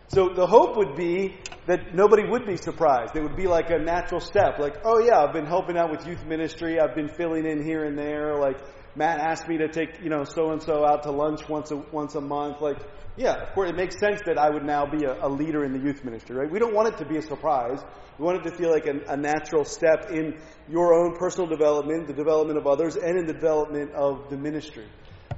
So 0.08 0.30
the 0.30 0.48
hope 0.48 0.76
would 0.78 0.96
be 0.96 1.38
that 1.68 1.94
nobody 1.94 2.28
would 2.28 2.48
be 2.48 2.58
surprised. 2.58 3.16
It 3.16 3.22
would 3.22 3.38
be 3.38 3.46
like 3.46 3.70
a 3.70 3.78
natural 3.78 4.20
step, 4.20 4.58
like, 4.58 4.78
oh 4.84 5.00
yeah, 5.00 5.20
I've 5.20 5.34
been 5.34 5.46
helping 5.46 5.78
out 5.78 5.92
with 5.92 6.08
youth 6.08 6.26
ministry, 6.26 6.80
I've 6.80 6.96
been 6.96 7.10
filling 7.10 7.46
in 7.46 7.64
here 7.64 7.86
and 7.86 7.98
there, 7.98 8.36
like, 8.36 8.58
Matt 8.96 9.20
asked 9.20 9.48
me 9.48 9.58
to 9.60 9.68
take, 9.68 10.02
you 10.02 10.10
know, 10.10 10.24
so 10.24 10.52
and 10.52 10.62
so 10.62 10.84
out 10.86 11.04
to 11.04 11.12
lunch 11.12 11.48
once 11.48 11.72
a, 11.72 11.78
once 11.78 12.16
a 12.16 12.22
month. 12.22 12.60
Like, 12.60 12.80
yeah, 13.20 13.34
of 13.34 13.54
course, 13.54 13.70
it 13.70 13.76
makes 13.76 14.00
sense 14.00 14.22
that 14.26 14.38
I 14.38 14.50
would 14.50 14.64
now 14.64 14.86
be 14.86 15.04
a, 15.04 15.26
a 15.26 15.28
leader 15.28 15.66
in 15.66 15.74
the 15.74 15.80
youth 15.80 16.06
ministry, 16.06 16.38
right? 16.38 16.50
We 16.50 16.58
don't 16.58 16.74
want 16.74 16.88
it 16.88 16.98
to 17.00 17.06
be 17.06 17.18
a 17.18 17.22
surprise. 17.22 17.80
We 18.18 18.24
want 18.24 18.38
it 18.46 18.50
to 18.50 18.56
feel 18.56 18.72
like 18.72 18.88
a, 18.88 19.12
a 19.12 19.18
natural 19.18 19.66
step 19.66 20.10
in 20.10 20.40
your 20.70 20.94
own 20.94 21.18
personal 21.18 21.46
development, 21.46 22.08
the 22.08 22.14
development 22.14 22.58
of 22.58 22.66
others, 22.66 22.96
and 22.96 23.20
in 23.20 23.26
the 23.26 23.34
development 23.34 23.92
of 23.92 24.30
the 24.30 24.38
ministry. 24.38 24.88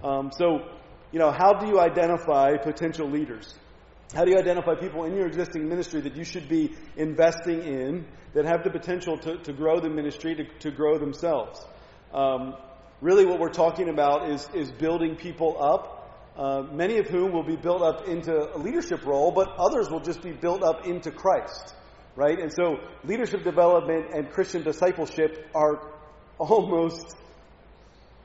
Um, 0.03 0.29
so, 0.31 0.59
you 1.11 1.17
know, 1.17 1.31
how 1.31 1.53
do 1.53 1.65
you 1.65 1.79
identify 1.79 2.55
potential 2.57 3.09
leaders? 3.09 3.55
How 4.13 4.25
do 4.25 4.31
you 4.31 4.37
identify 4.37 4.75
people 4.75 5.05
in 5.05 5.15
your 5.15 5.25
existing 5.25 5.67
ministry 5.67 6.01
that 6.01 6.15
you 6.15 6.23
should 6.23 6.47
be 6.47 6.75
investing 6.97 7.63
in 7.63 8.05
that 8.35 8.45
have 8.45 8.63
the 8.63 8.69
potential 8.69 9.17
to, 9.17 9.37
to 9.37 9.53
grow 9.53 9.79
the 9.79 9.89
ministry, 9.89 10.35
to, 10.35 10.43
to 10.59 10.69
grow 10.69 10.99
themselves? 10.99 11.59
Um, 12.13 12.53
Really, 13.01 13.25
what 13.25 13.39
we're 13.39 13.49
talking 13.49 13.89
about 13.89 14.29
is, 14.29 14.47
is 14.53 14.69
building 14.69 15.15
people 15.15 15.57
up, 15.59 16.00
uh, 16.37 16.63
many 16.71 16.97
of 16.97 17.07
whom 17.07 17.31
will 17.31 17.43
be 17.43 17.55
built 17.55 17.81
up 17.81 18.07
into 18.07 18.33
a 18.33 18.57
leadership 18.57 19.05
role, 19.05 19.31
but 19.31 19.49
others 19.57 19.89
will 19.89 19.99
just 19.99 20.21
be 20.21 20.31
built 20.31 20.63
up 20.63 20.85
into 20.85 21.11
Christ, 21.11 21.75
right? 22.15 22.39
And 22.39 22.51
so, 22.51 22.77
leadership 23.03 23.43
development 23.43 24.07
and 24.13 24.29
Christian 24.31 24.63
discipleship 24.63 25.49
are 25.53 25.91
almost 26.37 27.15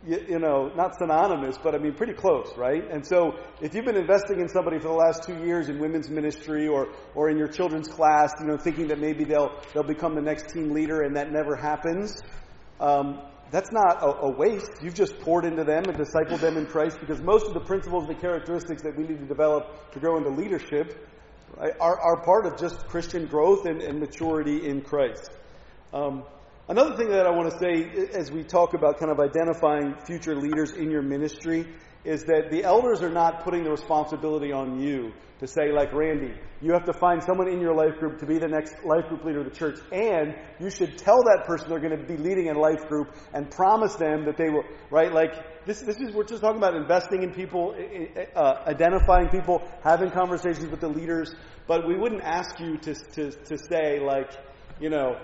you, 0.07 0.25
you, 0.29 0.39
know, 0.39 0.71
not 0.77 0.97
synonymous, 0.99 1.59
but 1.59 1.75
I 1.75 1.79
mean 1.79 1.95
pretty 1.95 2.13
close, 2.13 2.53
right? 2.57 2.83
And 2.91 3.05
so 3.05 3.35
if 3.61 3.75
you've 3.75 3.85
been 3.85 3.97
investing 3.97 4.41
in 4.41 4.49
somebody 4.49 4.79
for 4.79 4.89
the 4.89 4.95
last 4.95 5.25
two 5.25 5.37
years 5.45 5.69
in 5.69 5.81
women's 5.81 6.09
ministry 6.09 6.69
or, 6.69 6.89
or 7.15 7.29
in 7.29 7.37
your 7.37 7.49
children's 7.49 7.89
class, 7.89 8.33
you 8.41 8.47
know, 8.47 8.57
thinking 8.57 8.89
that 8.89 9.01
maybe 9.01 9.25
they'll, 9.25 9.51
they'll 9.75 9.83
become 9.83 10.15
the 10.15 10.23
next 10.23 10.51
team 10.51 10.73
leader 10.73 11.03
and 11.03 11.17
that 11.17 11.33
never 11.33 11.57
happens, 11.57 12.23
um, 12.81 13.21
that's 13.51 13.73
not 13.73 14.03
a, 14.03 14.07
a, 14.23 14.31
waste. 14.31 14.71
You've 14.83 14.95
just 14.95 15.19
poured 15.21 15.45
into 15.45 15.65
them 15.65 15.85
and 15.85 15.97
discipled 15.97 16.41
them 16.41 16.57
in 16.57 16.67
Christ 16.67 16.99
because 17.01 17.21
most 17.21 17.47
of 17.47 17.55
the 17.55 17.61
principles 17.61 18.07
and 18.07 18.17
the 18.17 18.21
characteristics 18.21 18.83
that 18.83 18.97
we 18.97 19.05
need 19.05 19.21
to 19.21 19.27
develop 19.27 19.93
to 19.93 20.01
grow 20.01 20.17
into 20.17 20.31
leadership 20.31 21.09
right, 21.57 21.73
are, 21.81 22.01
are 22.01 22.23
part 22.25 22.47
of 22.47 22.59
just 22.59 22.87
Christian 22.89 23.27
growth 23.27 23.67
and, 23.67 23.81
and 23.81 24.01
maturity 24.01 24.67
in 24.69 24.83
Christ. 24.83 25.31
Um, 25.93 26.25
Another 26.69 26.97
thing 26.97 27.11
that 27.11 27.27
I 27.27 27.31
want 27.31 27.53
to 27.53 27.59
say 27.61 28.09
as 28.19 28.33
we 28.33 28.43
talk 28.43 28.75
about 28.75 28.99
kind 28.99 29.13
of 29.13 29.21
identifying 29.21 29.95
future 30.05 30.35
leaders 30.35 30.73
in 30.73 30.91
your 30.91 31.01
ministry 31.01 31.65
is 32.05 32.25
that 32.25 32.51
the 32.51 32.65
elders 32.65 33.03
are 33.03 33.11
not 33.11 33.45
putting 33.45 33.63
the 33.63 33.71
responsibility 33.71 34.51
on 34.51 34.81
you 34.81 35.13
to 35.39 35.47
say, 35.47 35.71
like 35.71 35.93
Randy, 35.93 36.35
you 36.63 36.73
have 36.73 36.85
to 36.87 36.93
find 36.93 37.23
someone 37.23 37.49
in 37.49 37.61
your 37.61 37.75
life 37.75 37.99
group 37.99 38.19
to 38.21 38.27
be 38.27 38.39
the 38.39 38.49
next 38.49 38.75
life 38.85 39.07
group 39.09 39.25
leader 39.25 39.41
of 39.41 39.45
the 39.45 39.55
church. 39.55 39.79
And 39.93 40.35
you 40.59 40.71
should 40.71 40.97
tell 40.97 41.23
that 41.25 41.45
person 41.47 41.69
they're 41.69 41.81
going 41.81 41.99
to 41.99 42.07
be 42.07 42.17
leading 42.17 42.49
a 42.49 42.59
life 42.59 42.89
group 42.89 43.15
and 43.35 43.51
promise 43.51 43.97
them 43.97 44.25
that 44.25 44.37
they 44.37 44.49
will, 44.49 44.65
right? 44.91 45.13
Like, 45.13 45.67
this, 45.67 45.83
this 45.83 45.99
is, 45.99 46.15
we're 46.15 46.25
just 46.25 46.41
talking 46.41 46.59
about 46.59 46.75
investing 46.75 47.23
in 47.23 47.33
people, 47.33 47.75
uh, 48.35 48.63
identifying 48.67 49.29
people, 49.29 49.63
having 49.83 50.11
conversations 50.11 50.71
with 50.71 50.81
the 50.81 50.89
leaders. 50.89 51.35
But 51.67 51.87
we 51.87 51.97
wouldn't 51.97 52.23
ask 52.23 52.59
you 52.61 52.79
to, 52.79 52.95
to, 52.95 53.31
to 53.33 53.59
say, 53.59 54.01
like, 54.01 54.31
you 54.81 54.89
know, 54.89 55.17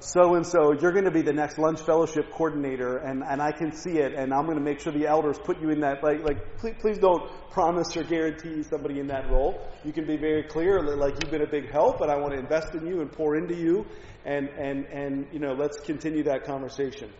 so 0.00 0.34
and 0.34 0.46
so, 0.46 0.72
you're 0.72 0.92
going 0.92 1.04
to 1.04 1.10
be 1.10 1.20
the 1.20 1.32
next 1.32 1.58
lunch 1.58 1.80
fellowship 1.80 2.30
coordinator, 2.32 2.96
and, 2.96 3.22
and 3.22 3.42
I 3.42 3.52
can 3.52 3.70
see 3.72 3.98
it, 3.98 4.14
and 4.14 4.32
I'm 4.32 4.46
going 4.46 4.56
to 4.56 4.64
make 4.64 4.80
sure 4.80 4.92
the 4.92 5.06
elders 5.06 5.38
put 5.38 5.60
you 5.60 5.68
in 5.68 5.80
that. 5.80 6.02
Like, 6.02 6.24
like 6.24 6.56
please, 6.56 6.74
please 6.80 6.98
don't 6.98 7.30
promise 7.50 7.94
or 7.94 8.02
guarantee 8.02 8.62
somebody 8.62 8.98
in 8.98 9.08
that 9.08 9.30
role. 9.30 9.60
You 9.84 9.92
can 9.92 10.06
be 10.06 10.16
very 10.16 10.44
clear, 10.44 10.80
like 10.96 11.22
you've 11.22 11.30
been 11.30 11.42
a 11.42 11.50
big 11.50 11.70
help, 11.70 12.00
and 12.00 12.10
I 12.10 12.16
want 12.16 12.32
to 12.32 12.38
invest 12.38 12.74
in 12.74 12.86
you 12.86 13.02
and 13.02 13.12
pour 13.12 13.36
into 13.36 13.54
you, 13.54 13.84
and 14.24 14.48
and 14.48 14.86
and 14.86 15.26
you 15.32 15.38
know, 15.38 15.52
let's 15.52 15.78
continue 15.80 16.22
that 16.24 16.44
conversation. 16.44 17.10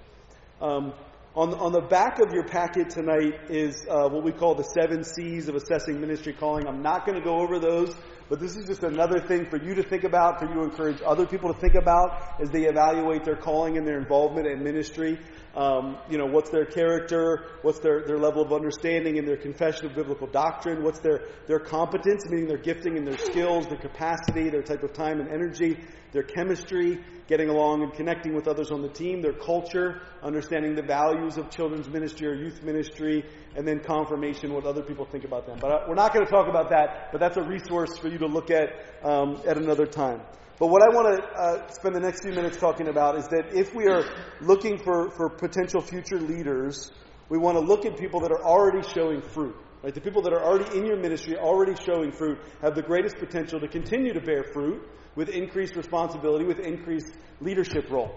Um, 0.63 0.95
on, 1.35 1.55
on 1.55 1.73
the 1.73 1.81
back 1.81 2.19
of 2.19 2.33
your 2.33 2.45
packet 2.45 2.91
tonight 2.91 3.51
is 3.51 3.87
uh, 3.89 4.09
what 4.09 4.23
we 4.23 4.33
call 4.33 4.55
the 4.55 4.65
seven 4.65 5.03
C's 5.03 5.49
of 5.49 5.55
assessing 5.55 6.01
ministry 6.01 6.35
calling. 6.35 6.67
I'm 6.67 6.83
not 6.83 7.07
going 7.07 7.19
to 7.19 7.25
go 7.25 7.41
over 7.41 7.59
those. 7.59 7.95
But 8.33 8.41
this 8.41 8.57
is 8.57 8.67
just 8.67 8.83
another 8.83 9.21
thing 9.21 9.51
for 9.51 9.63
you 9.63 9.75
to 9.75 9.83
think 9.83 10.05
about, 10.05 10.39
for 10.39 10.47
you 10.47 10.55
to 10.55 10.63
encourage 10.63 11.03
other 11.05 11.27
people 11.27 11.53
to 11.53 11.61
think 11.61 11.75
about 11.75 12.41
as 12.41 12.49
they 12.49 12.65
evaluate 12.65 13.25
their 13.27 13.37
calling 13.37 13.77
and 13.77 13.87
their 13.87 13.99
involvement 13.99 14.47
in 14.47 14.65
ministry. 14.65 15.19
Um, 15.55 15.99
you 16.09 16.17
know, 16.17 16.25
what's 16.25 16.49
their 16.49 16.65
character? 16.65 17.45
What's 17.61 17.81
their, 17.81 18.07
their 18.07 18.17
level 18.17 18.41
of 18.41 18.51
understanding 18.51 19.19
and 19.19 19.29
their 19.29 19.37
confession 19.37 19.85
of 19.85 19.95
biblical 19.95 20.27
doctrine? 20.27 20.83
What's 20.83 21.01
their, 21.01 21.25
their 21.47 21.59
competence, 21.59 22.25
meaning 22.31 22.49
their 22.49 22.57
gifting 22.57 22.97
and 22.97 23.07
their 23.07 23.19
skills, 23.19 23.67
their 23.67 23.77
capacity, 23.77 24.49
their 24.49 24.63
type 24.63 24.83
of 24.83 24.95
time 24.95 25.21
and 25.21 25.29
energy, 25.29 25.79
their 26.13 26.23
chemistry, 26.23 27.05
getting 27.33 27.49
along 27.49 27.83
and 27.83 27.95
connecting 27.95 28.35
with 28.35 28.47
others 28.47 28.71
on 28.71 28.83
the 28.83 28.91
team, 28.91 29.23
their 29.23 29.33
culture, 29.33 30.03
understanding 30.23 30.75
the 30.75 30.83
values 30.83 31.39
of 31.39 31.49
children's 31.49 31.89
ministry 31.89 32.27
or 32.29 32.35
youth 32.35 32.63
ministry, 32.63 33.25
and 33.57 33.67
then 33.67 33.81
confirmation, 33.81 34.53
what 34.53 34.67
other 34.67 34.83
people 34.83 35.07
think 35.07 35.25
about 35.25 35.47
them. 35.47 35.57
But 35.59 35.71
uh, 35.71 35.79
we're 35.89 35.95
not 35.95 36.13
going 36.13 36.27
to 36.27 36.31
talk 36.31 36.47
about 36.47 36.69
that, 36.69 37.09
but 37.11 37.23
that's 37.23 37.39
a 37.39 37.43
resource 37.43 37.97
for 37.97 38.09
you 38.09 38.19
to 38.19 38.27
look 38.27 38.51
at 38.51 38.69
um, 39.03 39.41
at 39.47 39.57
another 39.57 39.87
time. 39.87 40.21
But 40.59 40.67
what 40.67 40.83
I 40.83 40.95
want 40.95 41.07
to 41.17 41.23
uh, 41.25 41.69
spend 41.71 41.95
the 41.95 42.01
next 42.01 42.21
few 42.23 42.33
minutes 42.33 42.59
talking 42.59 42.89
about 42.89 43.17
is 43.17 43.27
that 43.29 43.55
if 43.55 43.75
we 43.75 43.87
are 43.87 44.05
looking 44.43 44.77
for, 44.77 45.11
for 45.17 45.31
potential 45.31 45.81
future 45.81 46.21
leaders, 46.21 46.93
we 47.31 47.39
want 47.39 47.57
to 47.57 47.65
look 47.65 47.87
at 47.87 47.97
people 47.97 48.21
that 48.21 48.31
are 48.31 48.45
already 48.45 48.87
showing 48.87 49.23
fruit. 49.23 49.57
Right? 49.83 49.95
The 49.95 50.03
people 50.03 50.21
that 50.23 50.35
are 50.35 50.45
already 50.45 50.79
in 50.79 50.85
your 50.85 50.99
ministry, 50.99 51.39
already 51.39 51.77
showing 51.83 52.13
fruit, 52.13 52.39
have 52.61 52.75
the 52.75 52.83
greatest 52.83 53.17
potential 53.17 53.59
to 53.59 53.69
continue 53.69 54.13
to 54.13 54.21
bear 54.21 54.45
fruit 54.53 54.83
with 55.17 55.29
increased 55.29 55.77
responsibility, 55.77 56.45
with 56.45 56.59
increased 56.59 57.13
leadership 57.41 57.91
role. 57.91 58.15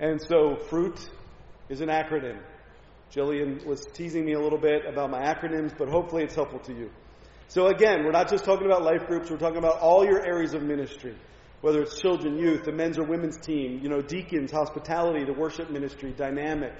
And 0.00 0.20
so, 0.20 0.56
fruit 0.68 0.98
is 1.68 1.80
an 1.80 1.88
acronym. 1.88 2.40
Jillian 3.12 3.64
was 3.64 3.86
teasing 3.94 4.24
me 4.24 4.34
a 4.34 4.40
little 4.40 4.58
bit 4.58 4.84
about 4.86 5.10
my 5.10 5.20
acronyms, 5.22 5.76
but 5.76 5.88
hopefully 5.88 6.24
it's 6.24 6.34
helpful 6.34 6.60
to 6.60 6.74
you. 6.74 6.90
So 7.48 7.68
again, 7.68 8.04
we're 8.04 8.12
not 8.12 8.28
just 8.28 8.44
talking 8.44 8.66
about 8.66 8.82
life 8.82 9.06
groups, 9.06 9.30
we're 9.30 9.38
talking 9.38 9.56
about 9.56 9.78
all 9.78 10.04
your 10.04 10.24
areas 10.26 10.52
of 10.52 10.62
ministry. 10.62 11.16
Whether 11.62 11.80
it's 11.80 11.98
children, 11.98 12.38
youth, 12.38 12.64
the 12.64 12.72
men's 12.72 12.98
or 12.98 13.04
women's 13.04 13.38
team, 13.38 13.80
you 13.82 13.88
know, 13.88 14.02
deacons, 14.02 14.52
hospitality, 14.52 15.24
the 15.24 15.32
worship 15.32 15.70
ministry, 15.70 16.12
dynamic. 16.12 16.72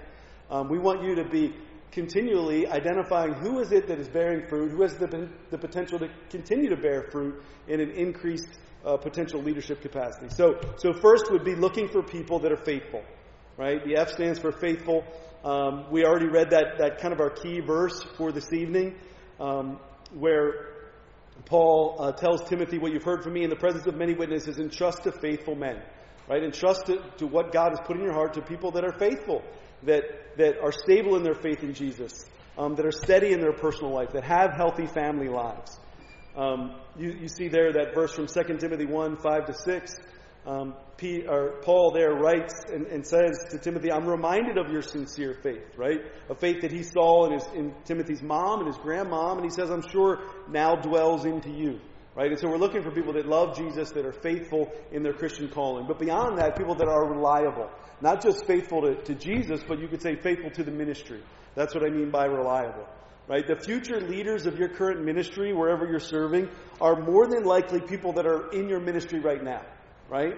Um, 0.51 0.69
we 0.69 0.79
want 0.79 1.03
you 1.03 1.17
to 1.17 1.25
be 1.25 1.55
continually 1.91 2.67
identifying 2.69 3.33
who 3.33 3.61
is 3.61 3.73
it 3.73 3.89
that 3.89 3.99
is 3.99 4.09
bearing 4.09 4.47
fruit, 4.47 4.71
who 4.71 4.83
has 4.83 4.95
the, 4.97 5.29
the 5.51 5.59
potential 5.59 5.99
to 5.99 6.09
continue 6.31 6.69
to 6.69 6.77
bear 6.77 7.09
fruit 7.11 7.43
in 7.67 7.81
an 7.81 7.91
increased 7.91 8.59
uh, 8.89 8.97
potential 8.97 9.43
leadership 9.43 9.83
capacity. 9.83 10.29
So, 10.31 10.59
so 10.77 10.93
first 10.93 11.31
would 11.31 11.45
be 11.45 11.55
looking 11.55 11.89
for 11.89 12.03
people 12.03 12.39
that 12.41 12.53
are 12.53 12.57
faithful, 12.65 13.03
right? 13.57 13.85
The 13.85 13.97
F 13.97 14.11
stands 14.11 14.39
for 14.39 14.51
faithful. 14.51 15.05
Um, 15.45 15.87
we 15.91 16.05
already 16.05 16.29
read 16.29 16.51
that, 16.51 16.79
that 16.79 16.99
kind 16.99 17.13
of 17.13 17.21
our 17.21 17.31
key 17.31 17.61
verse 17.61 18.03
for 18.17 18.33
this 18.33 18.53
evening, 18.53 18.97
um, 19.39 19.79
where 20.15 20.69
Paul 21.45 21.97
uh, 21.99 22.13
tells 22.13 22.49
Timothy, 22.49 22.79
What 22.79 22.93
you've 22.93 23.05
heard 23.05 23.23
from 23.23 23.35
me 23.35 23.45
in 23.45 23.51
the 23.51 23.57
presence 23.57 23.87
of 23.87 23.95
many 23.95 24.15
witnesses, 24.15 24.59
entrust 24.59 25.05
to 25.05 25.13
faithful 25.13 25.55
men. 25.55 25.81
Right? 26.29 26.43
Entrust 26.43 26.87
to, 26.87 26.99
to 27.19 27.27
what 27.27 27.53
God 27.53 27.71
has 27.71 27.81
put 27.87 27.97
in 27.97 28.03
your 28.03 28.13
heart 28.13 28.35
to 28.35 28.43
people 28.43 28.73
that 28.73 28.85
are 28.85 28.93
faithful, 28.93 29.43
that, 29.85 30.03
that 30.37 30.59
are 30.61 30.73
stable 30.73 31.17
in 31.17 31.23
their 31.23 31.35
faith 31.35 31.63
in 31.63 31.73
Jesus, 31.73 32.27
um, 32.59 32.75
that 32.75 32.85
are 32.85 32.93
steady 32.93 33.33
in 33.33 33.41
their 33.41 33.53
personal 33.53 33.93
life, 33.93 34.11
that 34.13 34.25
have 34.25 34.53
healthy 34.53 34.87
family 34.87 35.29
lives. 35.29 35.79
Um, 36.39 36.77
you, 36.97 37.13
you 37.23 37.29
see 37.29 37.49
there 37.49 37.73
that 37.73 37.95
verse 37.95 38.13
from 38.13 38.29
2 38.29 38.59
Timothy 38.59 38.87
1 38.87 39.17
5 39.17 39.47
to 39.47 39.55
6 39.55 39.97
um, 40.47 40.75
P, 40.97 41.25
Paul 41.63 41.91
there 41.93 42.15
writes 42.15 42.55
and, 42.73 42.87
and, 42.87 43.07
says 43.07 43.45
to 43.51 43.59
Timothy, 43.59 43.93
I'm 43.93 44.07
reminded 44.07 44.57
of 44.57 44.71
your 44.73 44.81
sincere 44.81 45.35
faith, 45.43 45.77
right? 45.77 46.01
A 46.31 46.35
faith 46.35 46.63
that 46.63 46.73
he 46.73 46.83
saw 46.83 47.27
in, 47.27 47.33
his, 47.35 47.47
in 47.55 47.75
Timothy's 47.85 48.23
mom 48.23 48.61
and 48.61 48.69
his 48.69 48.79
grandmom, 48.79 49.37
and 49.37 49.45
he 49.45 49.51
says, 49.51 49.71
I'm 49.71 49.87
sure 49.91 50.21
now 50.49 50.77
dwells 50.77 51.27
into 51.27 51.51
you, 51.51 51.81
right? 52.17 52.31
And 52.31 52.41
so 52.41 52.49
we're 52.49 52.57
looking 52.57 52.83
for 52.83 52.91
people 52.91 53.13
that 53.13 53.27
love 53.27 53.59
Jesus, 53.59 53.91
that 53.91 54.07
are 54.07 54.13
faithful 54.13 54.73
in 54.91 55.03
their 55.03 55.13
Christian 55.13 55.49
calling. 55.51 55.87
But 55.87 55.99
beyond 55.99 56.39
that, 56.39 56.57
people 56.57 56.77
that 56.77 56.89
are 56.89 57.05
reliable. 57.05 57.69
Not 58.01 58.23
just 58.23 58.47
faithful 58.47 58.83
to, 58.83 58.95
to 58.95 59.15
Jesus, 59.15 59.61
but 59.69 59.81
you 59.81 59.89
could 59.89 60.01
say 60.01 60.17
faithful 60.17 60.51
to 60.53 60.65
the 60.65 60.71
ministry. 60.71 61.21
That's 61.57 61.75
what 61.75 61.85
I 61.85 61.91
mean 61.91 62.11
by 62.11 62.25
reliable 62.25 62.87
right? 63.29 63.47
The 63.47 63.57
future 63.57 64.01
leaders 64.01 64.47
of 64.47 64.59
your 64.59 64.69
current 64.69 65.05
ministry, 65.05 65.53
wherever 65.53 65.87
you're 65.87 66.01
serving, 66.01 66.49
are 66.81 67.01
more 67.01 67.29
than 67.29 67.45
likely 67.45 67.81
people 67.81 68.15
that 68.15 68.27
are 68.27 68.51
in 68.51 68.69
your 68.69 68.81
ministry 68.81 69.21
right 69.21 69.43
now 69.43 69.63
right? 70.09 70.35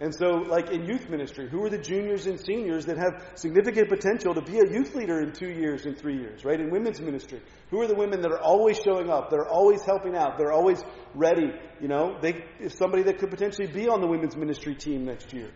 And 0.00 0.12
so, 0.12 0.26
like 0.26 0.70
in 0.70 0.84
youth 0.84 1.08
ministry, 1.08 1.48
who 1.48 1.64
are 1.64 1.70
the 1.70 1.78
juniors 1.78 2.26
and 2.26 2.40
seniors 2.40 2.86
that 2.86 2.98
have 2.98 3.22
significant 3.36 3.88
potential 3.88 4.34
to 4.34 4.42
be 4.42 4.58
a 4.58 4.68
youth 4.68 4.94
leader 4.96 5.20
in 5.20 5.32
two 5.32 5.50
years 5.50 5.86
and 5.86 5.96
three 5.96 6.16
years, 6.16 6.44
right? 6.44 6.58
In 6.58 6.70
women's 6.70 7.00
ministry, 7.00 7.40
who 7.70 7.80
are 7.80 7.86
the 7.86 7.94
women 7.94 8.20
that 8.22 8.32
are 8.32 8.40
always 8.40 8.80
showing 8.80 9.10
up, 9.10 9.30
they're 9.30 9.48
always 9.48 9.80
helping 9.82 10.16
out, 10.16 10.38
they're 10.38 10.52
always 10.52 10.82
ready, 11.14 11.52
you 11.80 11.86
know? 11.86 12.18
They, 12.20 12.44
if 12.58 12.72
somebody 12.72 13.04
that 13.04 13.18
could 13.18 13.30
potentially 13.30 13.68
be 13.68 13.88
on 13.88 14.00
the 14.00 14.08
women's 14.08 14.36
ministry 14.36 14.74
team 14.74 15.04
next 15.04 15.32
year. 15.32 15.50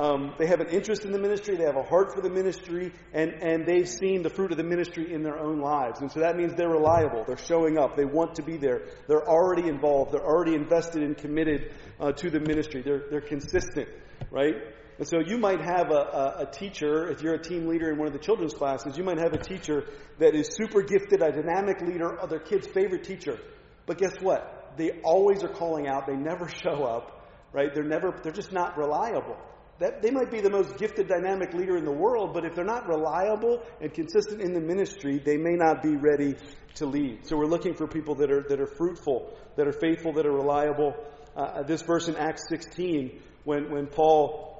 Um, 0.00 0.32
they 0.38 0.46
have 0.46 0.60
an 0.60 0.68
interest 0.68 1.04
in 1.04 1.12
the 1.12 1.18
ministry, 1.18 1.56
they 1.56 1.64
have 1.64 1.76
a 1.76 1.82
heart 1.82 2.14
for 2.14 2.22
the 2.22 2.30
ministry, 2.30 2.90
and, 3.12 3.32
and 3.42 3.66
they've 3.66 3.86
seen 3.86 4.22
the 4.22 4.30
fruit 4.30 4.50
of 4.50 4.56
the 4.56 4.64
ministry 4.64 5.12
in 5.12 5.22
their 5.22 5.38
own 5.38 5.60
lives. 5.60 6.00
And 6.00 6.10
so 6.10 6.20
that 6.20 6.38
means 6.38 6.54
they're 6.54 6.70
reliable, 6.70 7.24
they're 7.26 7.36
showing 7.36 7.76
up, 7.76 7.96
they 7.98 8.06
want 8.06 8.36
to 8.36 8.42
be 8.42 8.56
there, 8.56 8.86
they're 9.08 9.28
already 9.28 9.68
involved, 9.68 10.12
they're 10.12 10.24
already 10.24 10.54
invested 10.54 11.02
and 11.02 11.18
committed 11.18 11.74
uh, 12.00 12.12
to 12.12 12.30
the 12.30 12.40
ministry, 12.40 12.80
they're, 12.80 13.02
they're 13.10 13.20
consistent, 13.20 13.90
right? 14.30 14.54
And 14.96 15.06
so 15.06 15.18
you 15.18 15.36
might 15.36 15.60
have 15.60 15.90
a, 15.90 15.94
a, 15.94 16.34
a, 16.44 16.50
teacher, 16.50 17.10
if 17.10 17.20
you're 17.20 17.34
a 17.34 17.42
team 17.42 17.66
leader 17.66 17.92
in 17.92 17.98
one 17.98 18.06
of 18.06 18.14
the 18.14 18.20
children's 18.20 18.54
classes, 18.54 18.96
you 18.96 19.04
might 19.04 19.18
have 19.18 19.34
a 19.34 19.38
teacher 19.38 19.84
that 20.18 20.34
is 20.34 20.48
super 20.56 20.80
gifted, 20.80 21.20
a 21.20 21.30
dynamic 21.30 21.82
leader, 21.82 22.16
their 22.26 22.40
kid's 22.40 22.66
favorite 22.68 23.04
teacher. 23.04 23.38
But 23.84 23.98
guess 23.98 24.14
what? 24.18 24.72
They 24.78 24.92
always 25.04 25.44
are 25.44 25.52
calling 25.52 25.88
out, 25.88 26.06
they 26.06 26.16
never 26.16 26.48
show 26.64 26.84
up, 26.84 27.28
right? 27.52 27.74
They're 27.74 27.84
never, 27.84 28.18
they're 28.22 28.32
just 28.32 28.50
not 28.50 28.78
reliable 28.78 29.36
that 29.80 30.02
they 30.02 30.10
might 30.10 30.30
be 30.30 30.40
the 30.40 30.50
most 30.50 30.76
gifted, 30.76 31.08
dynamic 31.08 31.54
leader 31.54 31.76
in 31.76 31.84
the 31.84 31.92
world, 31.92 32.32
but 32.34 32.44
if 32.44 32.54
they're 32.54 32.64
not 32.64 32.86
reliable 32.86 33.62
and 33.80 33.92
consistent 33.92 34.42
in 34.42 34.52
the 34.52 34.60
ministry, 34.60 35.18
they 35.18 35.38
may 35.38 35.54
not 35.54 35.82
be 35.82 35.96
ready 35.96 36.36
to 36.74 36.86
lead. 36.86 37.26
So 37.26 37.36
we're 37.36 37.46
looking 37.46 37.74
for 37.74 37.88
people 37.88 38.14
that 38.16 38.30
are 38.30 38.44
that 38.48 38.60
are 38.60 38.66
fruitful, 38.66 39.34
that 39.56 39.66
are 39.66 39.72
faithful, 39.72 40.12
that 40.12 40.26
are 40.26 40.32
reliable. 40.32 40.94
Uh, 41.34 41.62
this 41.62 41.82
verse 41.82 42.08
in 42.08 42.16
Acts 42.16 42.42
16, 42.50 43.20
when 43.44 43.70
when 43.70 43.86
Paul 43.86 44.50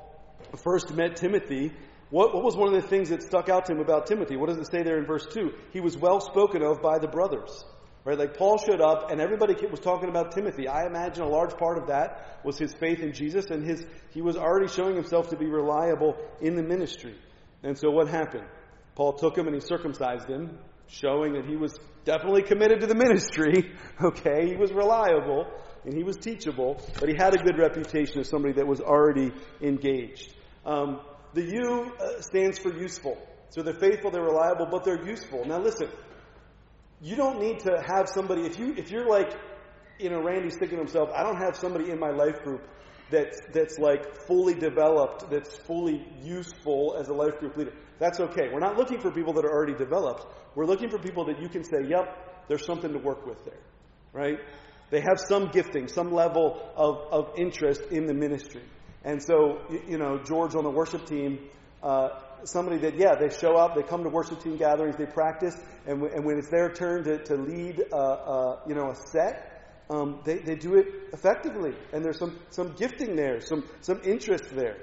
first 0.64 0.92
met 0.94 1.16
Timothy, 1.16 1.70
what, 2.08 2.34
what 2.34 2.42
was 2.42 2.56
one 2.56 2.74
of 2.74 2.82
the 2.82 2.88
things 2.88 3.10
that 3.10 3.22
stuck 3.22 3.48
out 3.48 3.66
to 3.66 3.72
him 3.72 3.80
about 3.80 4.06
Timothy? 4.06 4.36
What 4.36 4.48
does 4.48 4.58
it 4.58 4.70
say 4.70 4.82
there 4.82 4.98
in 4.98 5.06
verse 5.06 5.26
2? 5.32 5.52
He 5.72 5.80
was 5.80 5.96
well 5.96 6.20
spoken 6.20 6.62
of 6.62 6.82
by 6.82 6.98
the 6.98 7.08
brothers. 7.08 7.64
Right? 8.04 8.18
Like 8.18 8.36
Paul 8.36 8.56
showed 8.58 8.80
up 8.80 9.10
and 9.10 9.20
everybody 9.20 9.54
was 9.66 9.80
talking 9.80 10.08
about 10.08 10.32
Timothy. 10.32 10.68
I 10.68 10.86
imagine 10.86 11.22
a 11.22 11.28
large 11.28 11.56
part 11.56 11.76
of 11.76 11.88
that 11.88 12.40
was 12.44 12.58
his 12.58 12.72
faith 12.72 13.00
in 13.00 13.12
Jesus 13.12 13.46
and 13.50 13.62
his, 13.62 13.84
he 14.10 14.22
was 14.22 14.36
already 14.36 14.68
showing 14.68 14.94
himself 14.94 15.28
to 15.30 15.36
be 15.36 15.46
reliable 15.46 16.16
in 16.40 16.56
the 16.56 16.62
ministry. 16.62 17.14
And 17.62 17.76
so 17.78 17.90
what 17.90 18.08
happened? 18.08 18.46
Paul 18.94 19.12
took 19.14 19.36
him 19.36 19.46
and 19.46 19.54
he 19.54 19.60
circumcised 19.60 20.28
him, 20.28 20.58
showing 20.88 21.34
that 21.34 21.44
he 21.44 21.56
was 21.56 21.78
definitely 22.04 22.42
committed 22.42 22.80
to 22.80 22.86
the 22.86 22.94
ministry. 22.94 23.72
Okay, 24.02 24.46
he 24.46 24.56
was 24.56 24.72
reliable 24.72 25.46
and 25.84 25.94
he 25.94 26.02
was 26.02 26.16
teachable, 26.16 26.80
but 26.98 27.10
he 27.10 27.14
had 27.14 27.34
a 27.34 27.38
good 27.38 27.58
reputation 27.58 28.20
as 28.20 28.28
somebody 28.28 28.54
that 28.54 28.66
was 28.66 28.80
already 28.80 29.30
engaged. 29.60 30.34
Um, 30.64 31.00
the 31.34 31.44
U 31.44 31.92
uh, 32.00 32.22
stands 32.22 32.58
for 32.58 32.74
useful. 32.74 33.18
So 33.50 33.62
they're 33.62 33.74
faithful, 33.74 34.10
they're 34.10 34.22
reliable, 34.22 34.68
but 34.70 34.84
they're 34.84 35.06
useful. 35.06 35.44
Now 35.44 35.58
listen, 35.58 35.88
you 37.00 37.16
don't 37.16 37.40
need 37.40 37.60
to 37.60 37.82
have 37.86 38.08
somebody 38.08 38.42
if 38.42 38.58
you 38.58 38.74
if 38.76 38.90
you're 38.90 39.08
like 39.08 39.32
you 39.98 40.10
know 40.10 40.22
Randy's 40.22 40.56
thinking 40.58 40.78
to 40.78 40.84
himself, 40.84 41.10
I 41.14 41.22
don't 41.22 41.36
have 41.36 41.56
somebody 41.56 41.90
in 41.90 41.98
my 41.98 42.10
life 42.10 42.42
group 42.42 42.66
that's 43.10 43.38
that's 43.52 43.78
like 43.78 44.26
fully 44.26 44.54
developed, 44.54 45.30
that's 45.30 45.56
fully 45.56 46.06
useful 46.22 46.96
as 46.98 47.08
a 47.08 47.14
life 47.14 47.38
group 47.38 47.56
leader. 47.56 47.72
That's 47.98 48.20
okay. 48.20 48.48
We're 48.52 48.60
not 48.60 48.76
looking 48.76 49.00
for 49.00 49.10
people 49.10 49.32
that 49.34 49.44
are 49.44 49.52
already 49.52 49.74
developed. 49.74 50.26
We're 50.54 50.66
looking 50.66 50.90
for 50.90 50.98
people 50.98 51.24
that 51.26 51.40
you 51.40 51.48
can 51.48 51.64
say, 51.64 51.88
"Yep, 51.88 52.46
there's 52.48 52.64
something 52.64 52.92
to 52.92 52.98
work 52.98 53.26
with 53.26 53.44
there." 53.44 53.60
Right? 54.12 54.38
They 54.90 55.00
have 55.00 55.20
some 55.20 55.48
gifting, 55.48 55.86
some 55.86 56.12
level 56.12 56.60
of, 56.76 56.96
of 57.12 57.38
interest 57.38 57.82
in 57.92 58.06
the 58.06 58.14
ministry. 58.14 58.64
And 59.04 59.22
so, 59.22 59.60
you 59.88 59.98
know, 59.98 60.18
George 60.18 60.56
on 60.56 60.64
the 60.64 60.70
worship 60.70 61.06
team, 61.06 61.38
uh, 61.82 62.08
somebody 62.44 62.78
that, 62.78 62.96
yeah, 62.96 63.14
they 63.14 63.28
show 63.28 63.56
up, 63.56 63.74
they 63.74 63.82
come 63.82 64.02
to 64.04 64.10
worship 64.10 64.42
team 64.42 64.56
gatherings, 64.56 64.96
they 64.96 65.06
practice, 65.06 65.56
and, 65.86 66.00
w- 66.00 66.14
and 66.14 66.24
when 66.24 66.38
it's 66.38 66.50
their 66.50 66.72
turn 66.72 67.04
to, 67.04 67.18
to 67.24 67.36
lead, 67.36 67.82
uh, 67.92 67.96
uh, 67.96 68.60
you 68.66 68.74
know, 68.74 68.90
a 68.90 68.96
set, 69.12 69.84
um, 69.90 70.20
they, 70.24 70.38
they 70.38 70.54
do 70.54 70.76
it 70.76 70.86
effectively. 71.12 71.74
And 71.92 72.04
there's 72.04 72.18
some, 72.18 72.38
some 72.50 72.74
gifting 72.74 73.16
there, 73.16 73.40
some, 73.40 73.64
some 73.80 74.00
interest 74.04 74.44
there. 74.54 74.76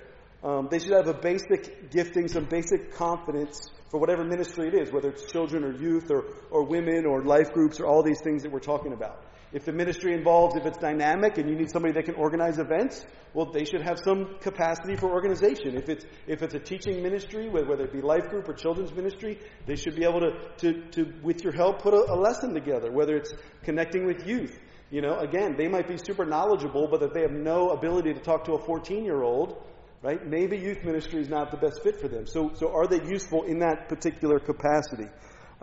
Um, 0.44 0.68
they 0.70 0.80
should 0.80 0.92
have 0.92 1.08
a 1.08 1.14
basic 1.14 1.92
gifting, 1.92 2.28
some 2.28 2.46
basic 2.46 2.94
confidence 2.94 3.70
for 3.90 4.00
whatever 4.00 4.24
ministry 4.24 4.68
it 4.68 4.76
is, 4.76 4.92
whether 4.92 5.10
it's 5.10 5.32
children 5.32 5.64
or 5.64 5.72
youth 5.72 6.12
or, 6.12 6.26
or 6.52 6.66
women 6.66 7.06
or 7.06 7.24
life 7.24 7.54
groups 7.54 7.80
or 7.80 7.86
all 7.86 8.04
these 8.04 8.22
things 8.24 8.44
that 8.44 8.52
we're 8.52 8.60
talking 8.60 8.94
about. 8.94 9.24
If 9.58 9.66
the 9.66 9.74
ministry 9.74 10.14
involves, 10.14 10.56
if 10.56 10.68
it's 10.68 10.78
dynamic 10.78 11.40
and 11.40 11.50
you 11.50 11.56
need 11.56 11.72
somebody 11.72 11.92
that 11.96 12.06
can 12.06 12.14
organize 12.14 12.60
events, 12.60 13.04
well, 13.34 13.52
they 13.52 13.66
should 13.66 13.82
have 13.82 13.98
some 13.98 14.38
capacity 14.40 14.96
for 14.96 15.10
organization. 15.10 15.76
If 15.76 15.90
it's, 15.90 16.06
if 16.28 16.44
it's 16.44 16.54
a 16.54 16.60
teaching 16.60 17.02
ministry, 17.02 17.50
whether 17.50 17.84
it 17.86 17.92
be 17.92 18.02
life 18.02 18.30
group 18.30 18.48
or 18.48 18.54
children's 18.54 18.94
ministry, 18.94 19.40
they 19.66 19.76
should 19.76 19.96
be 19.96 20.04
able 20.04 20.20
to, 20.20 20.32
to, 20.58 20.88
to 20.92 21.12
with 21.24 21.44
your 21.44 21.54
help, 21.54 21.82
put 21.82 21.96
a, 21.96 21.98
a 21.98 22.14
lesson 22.14 22.54
together, 22.54 22.92
whether 22.92 23.16
it's 23.16 23.34
connecting 23.64 24.06
with 24.06 24.28
youth. 24.28 24.60
You 24.92 25.02
know, 25.02 25.18
again, 25.18 25.56
they 25.58 25.68
might 25.68 25.88
be 25.88 25.98
super 25.98 26.24
knowledgeable, 26.24 26.88
but 26.88 27.02
if 27.02 27.14
they 27.14 27.22
have 27.22 27.32
no 27.32 27.72
ability 27.72 28.14
to 28.14 28.20
talk 28.20 28.46
to 28.46 28.54
a 28.54 28.64
14 28.64 29.04
year 29.04 29.24
old, 29.24 29.60
right, 30.04 30.24
maybe 30.24 30.56
youth 30.56 30.84
ministry 30.84 31.20
is 31.20 31.30
not 31.30 31.50
the 31.50 31.58
best 31.58 31.82
fit 31.82 32.00
for 32.00 32.08
them. 32.08 32.28
So, 32.28 32.52
so 32.54 32.76
are 32.76 32.86
they 32.86 33.04
useful 33.10 33.42
in 33.42 33.58
that 33.62 33.90
particular 33.90 34.38
capacity? 34.38 35.08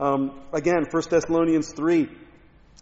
Um, 0.00 0.40
again, 0.52 0.84
1 0.90 1.02
Thessalonians 1.08 1.72
3 1.76 2.08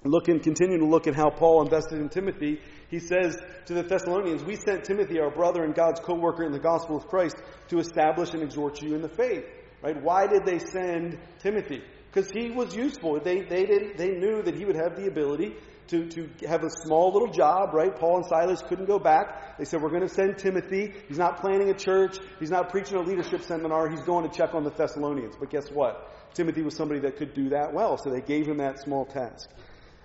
look 0.05 0.29
and 0.29 0.43
continue 0.43 0.79
to 0.79 0.87
look 0.87 1.07
at 1.07 1.15
how 1.15 1.31
Paul 1.31 1.63
invested 1.63 1.99
in 1.99 2.09
Timothy. 2.09 2.61
He 2.89 2.99
says 2.99 3.37
to 3.67 3.75
the 3.75 3.83
Thessalonians, 3.83 4.45
We 4.45 4.57
sent 4.57 4.85
Timothy, 4.85 5.21
our 5.21 5.31
brother 5.31 5.63
and 5.63 5.75
God's 5.75 6.01
co 6.01 6.15
worker 6.15 6.45
in 6.45 6.53
the 6.53 6.59
gospel 6.59 6.97
of 6.97 7.07
Christ, 7.07 7.37
to 7.69 7.79
establish 7.79 8.35
and 8.35 8.43
exhort 8.43 8.83
you 8.83 8.95
in 8.95 9.03
the 9.03 9.09
faith. 9.09 9.45
Right? 9.83 10.01
Why 10.01 10.27
did 10.27 10.45
they 10.45 10.59
send 10.59 11.19
Timothy? 11.41 11.83
Because 12.13 12.31
he 12.31 12.51
was 12.51 12.75
useful. 12.75 13.19
They, 13.21 13.41
they, 13.41 13.65
did, 13.65 13.97
they 13.97 14.11
knew 14.11 14.43
that 14.43 14.55
he 14.55 14.65
would 14.65 14.77
have 14.77 14.97
the 14.97 15.07
ability 15.07 15.55
to, 15.89 16.09
to 16.09 16.29
have 16.47 16.63
a 16.63 16.71
small 16.85 17.13
little 17.13 17.33
job, 17.33 17.75
right? 17.75 17.95
Paul 17.95 18.19
and 18.19 18.27
Silas 18.27 18.63
couldn't 18.63 18.87
go 18.87 18.99
back. 18.99 19.59
They 19.59 19.65
said, 19.65 19.83
We're 19.83 19.91
going 19.91 20.07
to 20.07 20.09
send 20.09 20.39
Timothy. 20.39 20.93
He's 21.09 21.19
not 21.19 21.41
planning 21.41 21.71
a 21.71 21.75
church. 21.75 22.19
He's 22.39 22.51
not 22.51 22.71
preaching 22.71 22.97
a 22.97 23.03
leadership 23.03 23.43
seminar. 23.43 23.89
He's 23.89 24.03
going 24.03 24.29
to 24.29 24.37
check 24.37 24.55
on 24.55 24.65
the 24.65 24.71
Thessalonians. 24.71 25.35
But 25.39 25.51
guess 25.51 25.71
what? 25.71 26.35
Timothy 26.35 26.63
was 26.63 26.77
somebody 26.77 27.01
that 27.01 27.17
could 27.17 27.35
do 27.35 27.51
that 27.51 27.73
well, 27.75 27.99
so 27.99 28.11
they 28.11 28.21
gave 28.21 28.47
him 28.47 28.59
that 28.59 28.81
small 28.81 29.05
task. 29.05 29.49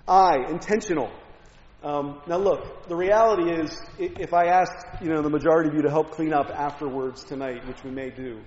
I, 0.07 0.49
intentional. 0.49 1.11
Um, 1.83 2.21
now 2.27 2.37
look, 2.37 2.87
the 2.87 2.95
reality 2.95 3.51
is, 3.51 3.77
if 3.99 4.33
I 4.33 4.45
asked, 4.45 5.01
you 5.01 5.09
know, 5.09 5.21
the 5.21 5.29
majority 5.29 5.69
of 5.69 5.75
you 5.75 5.81
to 5.83 5.89
help 5.89 6.11
clean 6.11 6.33
up 6.33 6.49
afterwards 6.49 7.23
tonight, 7.23 7.67
which 7.67 7.83
we 7.83 7.91
may 7.91 8.09
do, 8.09 8.41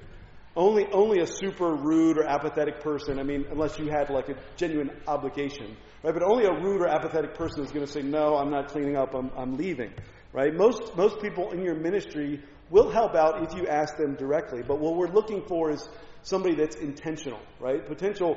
only, 0.56 0.86
only 0.92 1.20
a 1.20 1.26
super 1.26 1.76
rude 1.76 2.18
or 2.18 2.24
apathetic 2.24 2.80
person, 2.80 3.20
I 3.20 3.22
mean, 3.22 3.44
unless 3.50 3.78
you 3.78 3.88
had 3.88 4.10
like 4.10 4.28
a 4.28 4.34
genuine 4.56 4.90
obligation, 5.06 5.76
right? 6.02 6.12
But 6.12 6.22
only 6.22 6.44
a 6.44 6.52
rude 6.52 6.80
or 6.80 6.88
apathetic 6.88 7.34
person 7.34 7.62
is 7.62 7.70
going 7.70 7.86
to 7.86 7.92
say, 7.92 8.02
no, 8.02 8.36
I'm 8.36 8.50
not 8.50 8.68
cleaning 8.68 8.96
up, 8.96 9.14
I'm, 9.14 9.30
I'm 9.36 9.56
leaving, 9.56 9.92
right? 10.32 10.52
Most, 10.52 10.96
most 10.96 11.20
people 11.20 11.52
in 11.52 11.62
your 11.62 11.76
ministry 11.76 12.42
will 12.68 12.90
help 12.90 13.14
out 13.14 13.42
if 13.44 13.56
you 13.56 13.68
ask 13.68 13.96
them 13.96 14.16
directly, 14.16 14.62
but 14.66 14.80
what 14.80 14.96
we're 14.96 15.12
looking 15.12 15.44
for 15.46 15.70
is 15.70 15.88
somebody 16.22 16.54
that's 16.56 16.76
intentional, 16.76 17.40
right? 17.60 17.86
Potential 17.86 18.36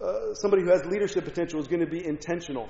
uh, 0.00 0.34
somebody 0.34 0.62
who 0.62 0.70
has 0.70 0.84
leadership 0.84 1.24
potential 1.24 1.60
is 1.60 1.68
going 1.68 1.80
to 1.80 1.86
be 1.86 2.04
intentional. 2.04 2.68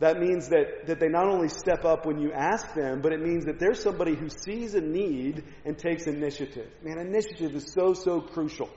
That 0.00 0.18
means 0.18 0.48
that, 0.48 0.86
that 0.86 1.00
they 1.00 1.08
not 1.08 1.28
only 1.28 1.48
step 1.48 1.84
up 1.84 2.04
when 2.04 2.20
you 2.20 2.32
ask 2.32 2.74
them, 2.74 3.00
but 3.00 3.12
it 3.12 3.20
means 3.20 3.44
that 3.44 3.58
there's 3.58 3.80
somebody 3.80 4.14
who 4.14 4.28
sees 4.28 4.74
a 4.74 4.80
need 4.80 5.44
and 5.64 5.78
takes 5.78 6.06
initiative. 6.06 6.68
Man, 6.82 6.98
initiative 6.98 7.54
is 7.54 7.72
so, 7.72 7.94
so 7.94 8.20
crucial, 8.20 8.68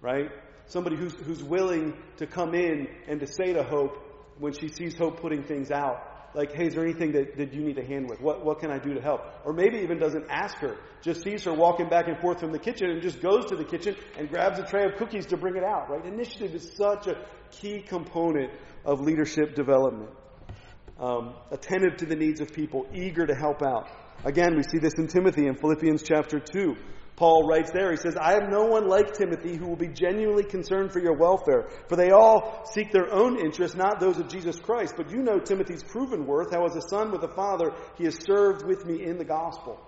right? 0.00 0.30
Somebody 0.66 0.96
who's, 0.96 1.14
who's 1.14 1.42
willing 1.42 1.94
to 2.18 2.26
come 2.26 2.54
in 2.54 2.86
and 3.08 3.20
to 3.20 3.26
say 3.26 3.52
to 3.52 3.64
Hope 3.64 3.98
when 4.38 4.52
she 4.52 4.68
sees 4.68 4.96
Hope 4.96 5.20
putting 5.20 5.42
things 5.42 5.70
out, 5.70 6.11
like, 6.34 6.52
hey, 6.52 6.66
is 6.66 6.74
there 6.74 6.84
anything 6.84 7.12
that, 7.12 7.36
that 7.36 7.52
you 7.52 7.62
need 7.62 7.78
a 7.78 7.84
hand 7.84 8.08
with? 8.08 8.20
What, 8.20 8.44
what 8.44 8.60
can 8.60 8.70
I 8.70 8.78
do 8.78 8.94
to 8.94 9.00
help? 9.00 9.20
Or 9.44 9.52
maybe 9.52 9.78
even 9.78 9.98
doesn't 9.98 10.26
ask 10.30 10.56
her, 10.58 10.76
just 11.02 11.22
sees 11.22 11.44
her 11.44 11.52
walking 11.52 11.88
back 11.88 12.08
and 12.08 12.18
forth 12.20 12.40
from 12.40 12.52
the 12.52 12.58
kitchen 12.58 12.90
and 12.90 13.02
just 13.02 13.20
goes 13.20 13.46
to 13.46 13.56
the 13.56 13.64
kitchen 13.64 13.96
and 14.18 14.28
grabs 14.28 14.58
a 14.58 14.64
tray 14.64 14.84
of 14.84 14.96
cookies 14.96 15.26
to 15.26 15.36
bring 15.36 15.56
it 15.56 15.64
out, 15.64 15.90
right? 15.90 16.04
Initiative 16.04 16.54
is 16.54 16.72
such 16.76 17.06
a 17.06 17.14
key 17.50 17.82
component 17.82 18.50
of 18.84 19.00
leadership 19.00 19.54
development. 19.54 20.10
Um, 20.98 21.34
attentive 21.50 21.96
to 21.98 22.06
the 22.06 22.16
needs 22.16 22.40
of 22.40 22.52
people, 22.52 22.86
eager 22.94 23.26
to 23.26 23.34
help 23.34 23.62
out. 23.62 23.88
Again, 24.24 24.56
we 24.56 24.62
see 24.62 24.78
this 24.78 24.94
in 24.98 25.08
Timothy 25.08 25.46
in 25.46 25.56
Philippians 25.56 26.02
chapter 26.02 26.38
2. 26.38 26.76
Paul 27.16 27.46
writes 27.46 27.70
there, 27.72 27.90
he 27.90 27.96
says, 27.96 28.16
I 28.16 28.32
have 28.32 28.48
no 28.48 28.64
one 28.64 28.88
like 28.88 29.12
Timothy 29.12 29.56
who 29.56 29.66
will 29.66 29.76
be 29.76 29.88
genuinely 29.88 30.44
concerned 30.44 30.92
for 30.92 30.98
your 30.98 31.16
welfare, 31.16 31.68
for 31.88 31.96
they 31.96 32.10
all 32.10 32.64
seek 32.72 32.90
their 32.90 33.12
own 33.12 33.38
interests, 33.38 33.76
not 33.76 34.00
those 34.00 34.18
of 34.18 34.28
Jesus 34.28 34.58
Christ. 34.58 34.94
But 34.96 35.10
you 35.10 35.22
know 35.22 35.38
Timothy's 35.38 35.82
proven 35.82 36.26
worth, 36.26 36.52
how 36.52 36.64
as 36.64 36.74
a 36.74 36.88
son 36.88 37.12
with 37.12 37.22
a 37.22 37.34
father, 37.34 37.72
he 37.96 38.04
has 38.04 38.16
served 38.24 38.66
with 38.66 38.86
me 38.86 39.04
in 39.04 39.18
the 39.18 39.24
gospel. 39.24 39.78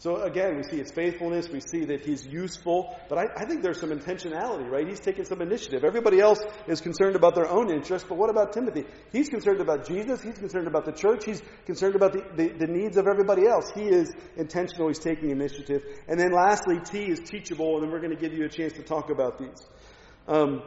So 0.00 0.22
again, 0.22 0.56
we 0.56 0.62
see 0.62 0.78
his 0.78 0.90
faithfulness, 0.90 1.50
we 1.50 1.60
see 1.60 1.84
that 1.84 2.06
he's 2.06 2.26
useful, 2.26 2.96
but 3.10 3.18
I, 3.18 3.24
I, 3.36 3.44
think 3.44 3.62
there's 3.62 3.78
some 3.78 3.90
intentionality, 3.90 4.66
right? 4.66 4.88
He's 4.88 4.98
taking 4.98 5.26
some 5.26 5.42
initiative. 5.42 5.84
Everybody 5.84 6.20
else 6.20 6.40
is 6.66 6.80
concerned 6.80 7.16
about 7.16 7.34
their 7.34 7.46
own 7.46 7.70
interests, 7.70 8.06
but 8.08 8.16
what 8.16 8.30
about 8.30 8.54
Timothy? 8.54 8.86
He's 9.12 9.28
concerned 9.28 9.60
about 9.60 9.86
Jesus, 9.86 10.22
he's 10.22 10.38
concerned 10.38 10.68
about 10.68 10.86
the 10.86 10.92
church, 10.92 11.26
he's 11.26 11.42
concerned 11.66 11.96
about 11.96 12.14
the, 12.14 12.24
the, 12.34 12.48
the 12.48 12.66
needs 12.66 12.96
of 12.96 13.08
everybody 13.08 13.46
else. 13.46 13.70
He 13.74 13.82
is 13.82 14.10
intentional, 14.38 14.88
he's 14.88 14.98
taking 14.98 15.32
initiative. 15.32 15.82
And 16.08 16.18
then 16.18 16.32
lastly, 16.32 16.80
T 16.82 17.10
is 17.10 17.20
teachable, 17.20 17.74
and 17.74 17.82
then 17.82 17.90
we're 17.90 18.00
going 18.00 18.16
to 18.16 18.20
give 18.20 18.32
you 18.32 18.46
a 18.46 18.48
chance 18.48 18.72
to 18.74 18.82
talk 18.82 19.10
about 19.10 19.38
these. 19.38 19.68
Um, 20.26 20.62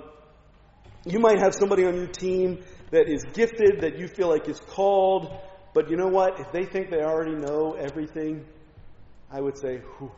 you 1.07 1.17
might 1.17 1.39
have 1.39 1.55
somebody 1.55 1.85
on 1.85 1.95
your 1.95 2.05
team 2.05 2.63
that 2.91 3.09
is 3.09 3.23
gifted, 3.33 3.81
that 3.81 3.97
you 3.97 4.07
feel 4.07 4.29
like 4.29 4.47
is 4.47 4.59
called, 4.59 5.35
but 5.73 5.89
you 5.89 5.97
know 5.97 6.09
what? 6.09 6.39
If 6.39 6.51
they 6.51 6.65
think 6.65 6.91
they 6.91 7.01
already 7.01 7.33
know 7.33 7.73
everything, 7.73 8.45
I 9.33 9.41
would 9.41 9.57
say, 9.57 9.81
whew, 9.97 10.11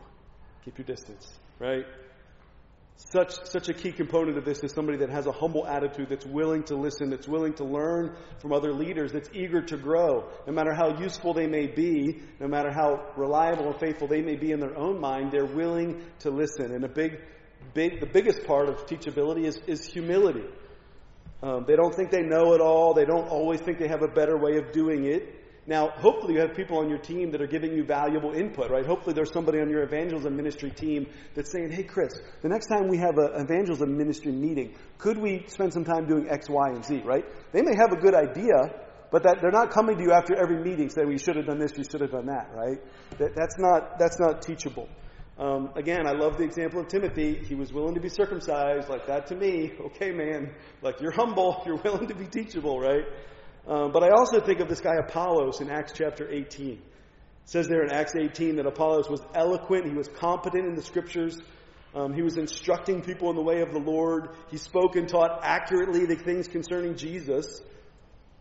keep 0.64 0.76
your 0.76 0.84
distance, 0.84 1.26
right? 1.58 1.86
Such, 2.96 3.44
such 3.46 3.68
a 3.68 3.74
key 3.74 3.92
component 3.92 4.36
of 4.36 4.44
this 4.44 4.62
is 4.62 4.72
somebody 4.72 4.98
that 4.98 5.10
has 5.10 5.26
a 5.26 5.32
humble 5.32 5.66
attitude, 5.66 6.08
that's 6.08 6.26
willing 6.26 6.64
to 6.64 6.76
listen, 6.76 7.10
that's 7.10 7.28
willing 7.28 7.54
to 7.54 7.64
learn 7.64 8.14
from 8.40 8.52
other 8.52 8.72
leaders, 8.72 9.12
that's 9.12 9.30
eager 9.32 9.62
to 9.62 9.76
grow. 9.76 10.28
No 10.46 10.52
matter 10.52 10.74
how 10.74 10.98
useful 10.98 11.34
they 11.34 11.46
may 11.46 11.66
be, 11.66 12.22
no 12.40 12.46
matter 12.46 12.70
how 12.70 13.12
reliable 13.16 13.70
and 13.70 13.80
faithful 13.80 14.06
they 14.06 14.20
may 14.20 14.36
be 14.36 14.52
in 14.52 14.60
their 14.60 14.76
own 14.76 15.00
mind, 15.00 15.30
they're 15.30 15.44
willing 15.46 16.02
to 16.20 16.30
listen. 16.30 16.74
And 16.74 16.84
a 16.84 16.88
big, 16.88 17.20
big, 17.74 18.00
the 18.00 18.06
biggest 18.06 18.46
part 18.46 18.68
of 18.68 18.86
teachability 18.86 19.44
is, 19.44 19.58
is 19.66 19.86
humility. 19.86 20.44
Um, 21.42 21.64
they 21.66 21.76
don't 21.76 21.94
think 21.94 22.10
they 22.10 22.22
know 22.22 22.54
it 22.54 22.60
all. 22.60 22.94
They 22.94 23.04
don't 23.04 23.28
always 23.28 23.60
think 23.60 23.78
they 23.78 23.88
have 23.88 24.02
a 24.02 24.08
better 24.08 24.38
way 24.38 24.56
of 24.56 24.72
doing 24.72 25.04
it. 25.04 25.45
Now, 25.68 25.88
hopefully 25.88 26.34
you 26.34 26.40
have 26.40 26.54
people 26.54 26.78
on 26.78 26.88
your 26.88 26.98
team 26.98 27.32
that 27.32 27.42
are 27.42 27.46
giving 27.46 27.72
you 27.72 27.84
valuable 27.84 28.32
input, 28.32 28.70
right? 28.70 28.86
Hopefully 28.86 29.14
there's 29.14 29.32
somebody 29.32 29.60
on 29.60 29.68
your 29.68 29.82
evangelism 29.82 30.36
ministry 30.36 30.70
team 30.70 31.06
that's 31.34 31.50
saying, 31.50 31.72
hey, 31.72 31.82
Chris, 31.82 32.14
the 32.42 32.48
next 32.48 32.66
time 32.66 32.88
we 32.88 32.98
have 32.98 33.18
an 33.18 33.30
evangelism 33.34 33.96
ministry 33.96 34.30
meeting, 34.30 34.76
could 34.98 35.18
we 35.18 35.44
spend 35.48 35.72
some 35.72 35.84
time 35.84 36.06
doing 36.06 36.28
X, 36.30 36.48
Y, 36.48 36.68
and 36.68 36.84
Z, 36.84 37.02
right? 37.04 37.24
They 37.52 37.62
may 37.62 37.74
have 37.76 37.92
a 37.92 37.96
good 37.96 38.14
idea, 38.14 38.54
but 39.10 39.24
that 39.24 39.38
they're 39.42 39.50
not 39.50 39.70
coming 39.70 39.96
to 39.96 40.02
you 40.02 40.12
after 40.12 40.36
every 40.36 40.62
meeting 40.62 40.88
saying, 40.88 41.08
we 41.08 41.18
should 41.18 41.34
have 41.34 41.46
done 41.46 41.58
this, 41.58 41.72
we 41.76 41.82
should 41.82 42.00
have 42.00 42.12
done 42.12 42.26
that, 42.26 42.50
right? 42.54 42.78
That, 43.18 43.34
that's, 43.34 43.58
not, 43.58 43.98
that's 43.98 44.20
not 44.20 44.42
teachable. 44.42 44.88
Um, 45.38 45.70
again, 45.74 46.06
I 46.06 46.12
love 46.12 46.38
the 46.38 46.44
example 46.44 46.80
of 46.80 46.88
Timothy. 46.88 47.42
He 47.44 47.54
was 47.54 47.70
willing 47.70 47.94
to 47.94 48.00
be 48.00 48.08
circumcised, 48.08 48.88
like 48.88 49.06
that 49.08 49.26
to 49.26 49.34
me. 49.34 49.72
Okay, 49.86 50.10
man, 50.12 50.54
like 50.82 51.00
you're 51.00 51.12
humble, 51.12 51.62
you're 51.66 51.80
willing 51.82 52.06
to 52.08 52.14
be 52.14 52.26
teachable, 52.26 52.78
right? 52.80 53.04
Um, 53.66 53.90
but 53.92 54.04
I 54.04 54.10
also 54.10 54.40
think 54.40 54.60
of 54.60 54.68
this 54.68 54.80
guy 54.80 54.94
Apollos 54.94 55.60
in 55.60 55.70
Acts 55.70 55.92
chapter 55.94 56.30
18. 56.30 56.72
It 56.72 56.80
says 57.44 57.66
there 57.66 57.82
in 57.82 57.92
Acts 57.92 58.14
18 58.14 58.56
that 58.56 58.66
Apollos 58.66 59.08
was 59.08 59.20
eloquent, 59.34 59.86
he 59.86 59.94
was 59.94 60.08
competent 60.08 60.66
in 60.66 60.74
the 60.74 60.82
scriptures. 60.82 61.38
Um, 61.94 62.12
he 62.12 62.22
was 62.22 62.36
instructing 62.36 63.00
people 63.02 63.30
in 63.30 63.36
the 63.36 63.42
way 63.42 63.62
of 63.62 63.72
the 63.72 63.78
Lord. 63.78 64.36
He 64.50 64.58
spoke 64.58 64.96
and 64.96 65.08
taught 65.08 65.40
accurately 65.42 66.04
the 66.04 66.16
things 66.16 66.46
concerning 66.46 66.96
Jesus, 66.96 67.62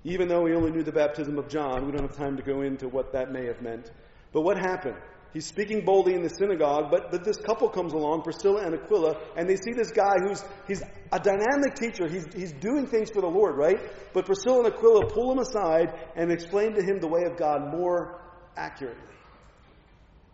even 0.04 0.28
though 0.28 0.46
he 0.46 0.54
only 0.54 0.72
knew 0.72 0.84
the 0.84 0.92
baptism 0.92 1.40
of 1.40 1.48
John. 1.48 1.86
We 1.86 1.92
don't 1.92 2.08
have 2.08 2.18
time 2.18 2.36
to 2.38 2.44
go 2.44 2.62
into 2.62 2.88
what 2.88 3.14
that 3.14 3.32
may 3.32 3.46
have 3.46 3.62
meant. 3.62 3.90
But 4.34 4.42
what 4.42 4.58
happened? 4.58 4.98
He's 5.36 5.46
speaking 5.46 5.84
boldly 5.84 6.14
in 6.14 6.24
the 6.24 6.30
synagogue, 6.30 6.90
but, 6.90 7.12
but 7.12 7.26
this 7.26 7.36
couple 7.36 7.68
comes 7.68 7.92
along, 7.92 8.22
Priscilla 8.22 8.66
and 8.66 8.74
Aquila, 8.74 9.18
and 9.36 9.50
they 9.50 9.58
see 9.58 9.74
this 9.76 9.92
guy 9.92 10.14
who's 10.26 10.42
he's 10.66 10.82
a 11.12 11.20
dynamic 11.20 11.76
teacher. 11.76 12.08
He's, 12.08 12.26
he's 12.34 12.54
doing 12.54 12.88
things 12.88 13.10
for 13.12 13.20
the 13.20 13.28
Lord, 13.28 13.58
right? 13.58 13.78
But 14.14 14.26
Priscilla 14.26 14.64
and 14.64 14.74
Aquila 14.74 15.08
pull 15.08 15.34
him 15.34 15.40
aside 15.40 15.94
and 16.16 16.32
explain 16.32 16.74
to 16.76 16.82
him 16.82 17.02
the 17.02 17.10
way 17.10 17.24
of 17.30 17.36
God 17.36 17.70
more 17.70 18.22
accurately. 18.56 19.04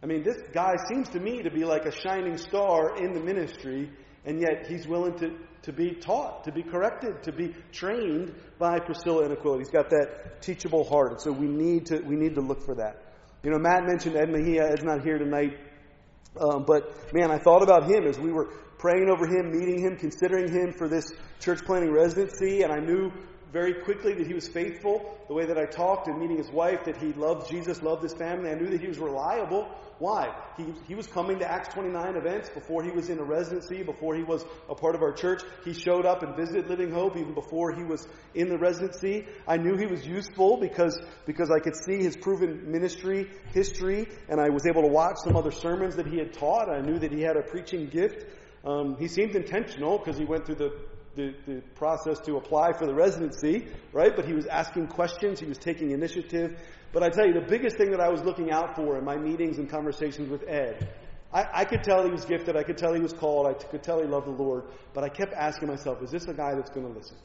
I 0.04 0.06
mean, 0.06 0.22
this 0.22 0.38
guy 0.54 0.76
seems 0.88 1.10
to 1.10 1.20
me 1.20 1.42
to 1.42 1.50
be 1.50 1.66
like 1.66 1.86
a 1.86 1.92
shining 1.92 2.38
star 2.38 2.96
in 3.04 3.14
the 3.14 3.22
ministry, 3.22 3.90
and 4.24 4.40
yet 4.40 4.68
he's 4.68 4.88
willing 4.88 5.18
to, 5.18 5.36
to 5.64 5.74
be 5.74 5.96
taught, 5.96 6.44
to 6.44 6.52
be 6.52 6.62
corrected, 6.62 7.24
to 7.24 7.32
be 7.32 7.56
trained 7.72 8.36
by 8.60 8.78
Priscilla 8.78 9.24
and 9.24 9.34
Aquila. 9.34 9.58
He's 9.58 9.72
got 9.72 9.90
that 9.90 10.44
teachable 10.44 10.84
heart, 10.84 11.14
and 11.14 11.20
so 11.20 11.32
we 11.32 11.48
need 11.48 11.88
to, 11.88 12.02
we 12.02 12.16
need 12.16 12.36
to 12.36 12.42
look 12.42 12.64
for 12.64 12.76
that. 12.76 13.11
You 13.44 13.50
know, 13.50 13.58
Matt 13.58 13.86
mentioned 13.86 14.16
Ed 14.16 14.30
Mejia. 14.30 14.72
Ed's 14.72 14.84
not 14.84 15.02
here 15.04 15.18
tonight. 15.18 15.58
Um, 16.40 16.64
but 16.66 17.14
man, 17.14 17.32
I 17.32 17.38
thought 17.38 17.64
about 17.64 17.90
him 17.90 18.06
as 18.06 18.20
we 18.20 18.32
were 18.32 18.54
praying 18.78 19.10
over 19.10 19.26
him, 19.28 19.52
meeting 19.52 19.80
him, 19.80 19.98
considering 19.98 20.52
him 20.52 20.74
for 20.74 20.88
this 20.88 21.12
church 21.40 21.60
planting 21.66 21.92
residency, 21.92 22.62
and 22.62 22.72
I 22.72 22.80
knew 22.80 23.12
very 23.52 23.74
quickly 23.74 24.14
that 24.14 24.26
he 24.26 24.34
was 24.34 24.48
faithful. 24.48 25.18
The 25.28 25.34
way 25.34 25.46
that 25.46 25.58
I 25.58 25.66
talked 25.66 26.08
and 26.08 26.20
meeting 26.20 26.38
his 26.38 26.50
wife, 26.50 26.86
that 26.86 26.98
he 26.98 27.14
loved 27.14 27.50
Jesus, 27.50 27.82
loved 27.82 28.04
his 28.04 28.14
family. 28.14 28.50
I 28.50 28.56
knew 28.56 28.70
that 28.70 28.80
he 28.80 28.88
was 28.88 28.98
reliable. 28.98 29.68
Why? 30.00 30.34
He, 30.58 30.66
he 30.88 30.96
was 30.96 31.06
coming 31.06 31.40
to 31.40 31.50
Acts 31.50 31.74
29 31.74 32.16
events 32.16 32.50
before 32.50 32.84
he 32.84 32.90
was 32.90 33.10
in 33.10 33.20
a 33.20 33.24
residency, 33.24 33.84
before 33.84 34.16
he 34.16 34.24
was 34.24 34.44
a 34.70 34.74
part 34.74 34.96
of 34.96 35.02
our 35.02 35.12
church. 35.12 35.44
He 35.64 35.74
showed 35.74 36.06
up 36.06 36.24
and 36.24 36.36
visited 36.36 36.70
Living 36.70 36.92
Hope 36.92 37.18
even 37.18 37.34
before 37.34 37.74
he 37.74 37.84
was 37.84 38.08
in 38.34 38.50
the 38.50 38.58
residency. 38.58 39.28
I 39.48 39.58
knew 39.58 39.78
he 39.78 39.86
was 39.86 40.06
useful 40.06 40.58
because, 40.58 41.00
because 41.26 41.52
I 41.52 41.60
could 41.60 41.76
see 41.76 41.98
his 41.98 42.18
proven 42.18 42.72
ministry 42.72 43.30
history 43.54 44.08
and 44.28 44.40
I 44.40 44.50
was 44.50 44.66
able 44.66 44.82
to 44.82 44.88
watch 44.88 45.18
some 45.24 45.36
other 45.36 45.52
sermons 45.52 45.98
that 45.98 46.08
he 46.08 46.18
had 46.18 46.34
taught. 46.34 46.70
I 46.70 46.82
knew 46.82 46.98
that 46.98 47.12
he 47.12 47.22
had 47.22 47.38
a 47.38 47.44
preaching 47.44 47.88
gift. 47.88 48.26
Um, 48.66 48.96
he 48.98 49.08
seemed 49.08 49.36
intentional 49.36 49.98
because 49.98 50.18
he 50.18 50.26
went 50.26 50.46
through 50.46 50.56
the 50.56 50.74
the, 51.16 51.34
the 51.46 51.62
process 51.76 52.20
to 52.22 52.38
apply 52.38 52.74
for 52.74 52.86
the 52.86 52.94
residency, 52.94 53.68
right? 53.92 54.16
But 54.16 54.26
he 54.26 54.34
was 54.34 54.46
asking 54.46 54.88
questions, 54.88 55.40
he 55.40 55.46
was 55.46 55.58
taking 55.58 55.92
initiative. 55.92 56.60
But 56.94 57.04
I 57.04 57.10
tell 57.10 57.26
you, 57.26 57.34
the 57.34 57.48
biggest 57.48 57.78
thing 57.78 57.92
that 57.92 58.00
I 58.00 58.10
was 58.10 58.22
looking 58.24 58.52
out 58.52 58.76
for 58.76 58.98
in 58.98 59.04
my 59.04 59.18
meetings 59.18 59.58
and 59.58 59.70
conversations 59.70 60.30
with 60.30 60.44
Ed, 60.48 60.90
I, 61.34 61.46
I 61.54 61.66
could 61.66 61.84
tell 61.84 62.04
he 62.04 62.12
was 62.12 62.26
gifted, 62.26 62.56
I 62.56 62.64
could 62.64 62.78
tell 62.78 62.94
he 62.94 63.02
was 63.02 63.14
called, 63.14 63.48
I 63.48 63.54
could 63.54 63.84
tell 63.84 64.02
he 64.02 64.08
loved 64.08 64.28
the 64.28 64.32
Lord, 64.32 64.66
but 64.94 65.04
I 65.04 65.10
kept 65.10 65.34
asking 65.34 65.70
myself, 65.70 66.02
is 66.02 66.12
this 66.12 66.28
a 66.28 66.34
guy 66.34 66.56
that's 66.56 66.72
going 66.72 66.88
to 66.88 66.94
listen? 66.94 67.18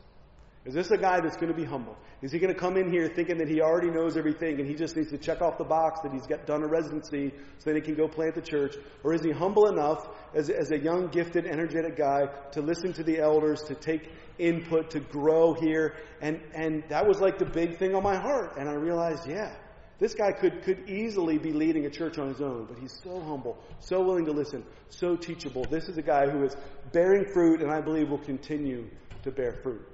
Is 0.67 0.75
this 0.75 0.91
a 0.91 0.97
guy 0.97 1.21
that's 1.21 1.37
going 1.37 1.53
to 1.53 1.57
be 1.57 1.65
humble? 1.65 1.97
Is 2.23 2.33
he 2.33 2.41
going 2.41 2.53
to 2.53 2.59
come 2.59 2.77
in 2.77 2.91
here 2.91 3.09
thinking 3.09 3.39
that 3.39 3.47
he 3.47 3.61
already 3.61 3.89
knows 3.89 4.17
everything 4.17 4.59
and 4.59 4.69
he 4.69 4.75
just 4.75 4.97
needs 4.97 5.11
to 5.11 5.19
check 5.19 5.41
off 5.41 5.59
the 5.59 5.65
box 5.65 6.01
that 6.01 6.13
he's 6.13 6.27
got 6.27 6.45
done 6.45 6.65
a 6.65 6.67
residency 6.67 7.33
so 7.59 7.71
that 7.71 7.77
he 7.77 7.83
can 7.83 7.95
go 7.95 8.09
plant 8.09 8.35
the 8.35 8.43
church? 8.43 8.75
Or 9.05 9.15
is 9.15 9.23
he 9.23 9.31
humble 9.31 9.69
enough 9.69 10.09
as, 10.35 10.51
as 10.51 10.73
a 10.73 10.79
young, 10.79 11.07
gifted, 11.07 11.47
energetic 11.47 11.97
guy 11.97 12.27
to 12.51 12.63
listen 12.63 12.93
to 12.95 13.05
the 13.05 13.21
elders, 13.21 13.63
to 13.65 13.77
take 13.77 14.11
input, 14.41 14.91
to 14.91 14.99
grow 14.99 15.55
here? 15.55 15.95
And, 16.21 16.41
and 16.53 16.83
that 16.89 17.07
was 17.07 17.21
like 17.21 17.39
the 17.39 17.45
big 17.45 17.77
thing 17.77 17.95
on 17.95 18.03
my 18.03 18.17
heart. 18.17 18.57
And 18.59 18.69
I 18.69 18.73
realized, 18.73 19.29
yeah, 19.29 19.55
this 20.01 20.15
guy 20.15 20.33
could, 20.33 20.65
could 20.65 20.91
easily 20.91 21.39
be 21.39 21.53
leading 21.53 21.87
a 21.87 21.91
church 21.91 22.19
on 22.19 22.27
his 22.27 22.41
own, 22.41 22.67
but 22.69 22.77
he's 22.77 22.99
so 23.05 23.21
humble, 23.21 23.57
so 23.79 24.03
willing 24.03 24.25
to 24.25 24.33
listen, 24.33 24.65
so 24.89 25.15
teachable. 25.15 25.65
This 25.71 25.89
is 25.89 25.97
a 25.97 26.03
guy 26.03 26.29
who 26.29 26.43
is 26.43 26.57
bearing 26.93 27.25
fruit 27.33 27.63
and 27.63 27.71
I 27.71 27.81
believe 27.81 28.09
will 28.09 28.19
continue 28.19 28.91
to 29.23 29.31
bear 29.31 29.53
fruit. 29.63 29.87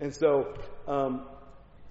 And 0.00 0.14
so, 0.14 0.54
um, 0.86 1.26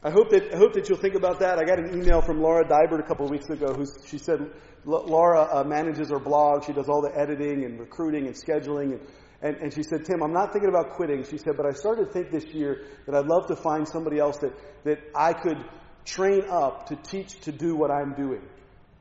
I 0.03 0.11
hope 0.11 0.29
that 0.29 0.53
I 0.53 0.57
hope 0.57 0.73
that 0.73 0.87
you'll 0.87 0.99
think 0.99 1.15
about 1.15 1.39
that. 1.39 1.57
I 1.57 1.65
got 1.65 1.79
an 1.79 1.99
email 1.99 2.21
from 2.21 2.41
Laura 2.41 2.63
Dybert 2.63 2.99
a 2.99 3.07
couple 3.07 3.25
of 3.25 3.31
weeks 3.31 3.49
ago. 3.49 3.73
Who 3.73 3.85
she 4.05 4.17
said 4.17 4.51
Laura 4.85 5.41
uh, 5.41 5.63
manages 5.63 6.09
her 6.11 6.19
blog. 6.19 6.65
She 6.65 6.71
does 6.71 6.87
all 6.87 7.01
the 7.01 7.11
editing 7.19 7.65
and 7.65 7.79
recruiting 7.79 8.27
and 8.27 8.35
scheduling. 8.35 8.93
And, 8.93 9.01
and, 9.41 9.55
and 9.57 9.73
she 9.73 9.83
said, 9.83 10.05
Tim, 10.05 10.23
I'm 10.23 10.33
not 10.33 10.53
thinking 10.53 10.69
about 10.69 10.91
quitting. 10.91 11.23
She 11.23 11.37
said, 11.37 11.57
but 11.57 11.65
I 11.65 11.71
started 11.71 12.05
to 12.05 12.11
think 12.11 12.31
this 12.31 12.45
year 12.53 12.85
that 13.05 13.15
I'd 13.15 13.25
love 13.25 13.47
to 13.47 13.55
find 13.55 13.87
somebody 13.87 14.19
else 14.19 14.37
that 14.37 14.53
that 14.85 14.99
I 15.15 15.33
could 15.33 15.57
train 16.05 16.43
up 16.49 16.87
to 16.87 16.95
teach 16.95 17.39
to 17.41 17.51
do 17.51 17.75
what 17.75 17.91
I'm 17.91 18.13
doing, 18.13 18.43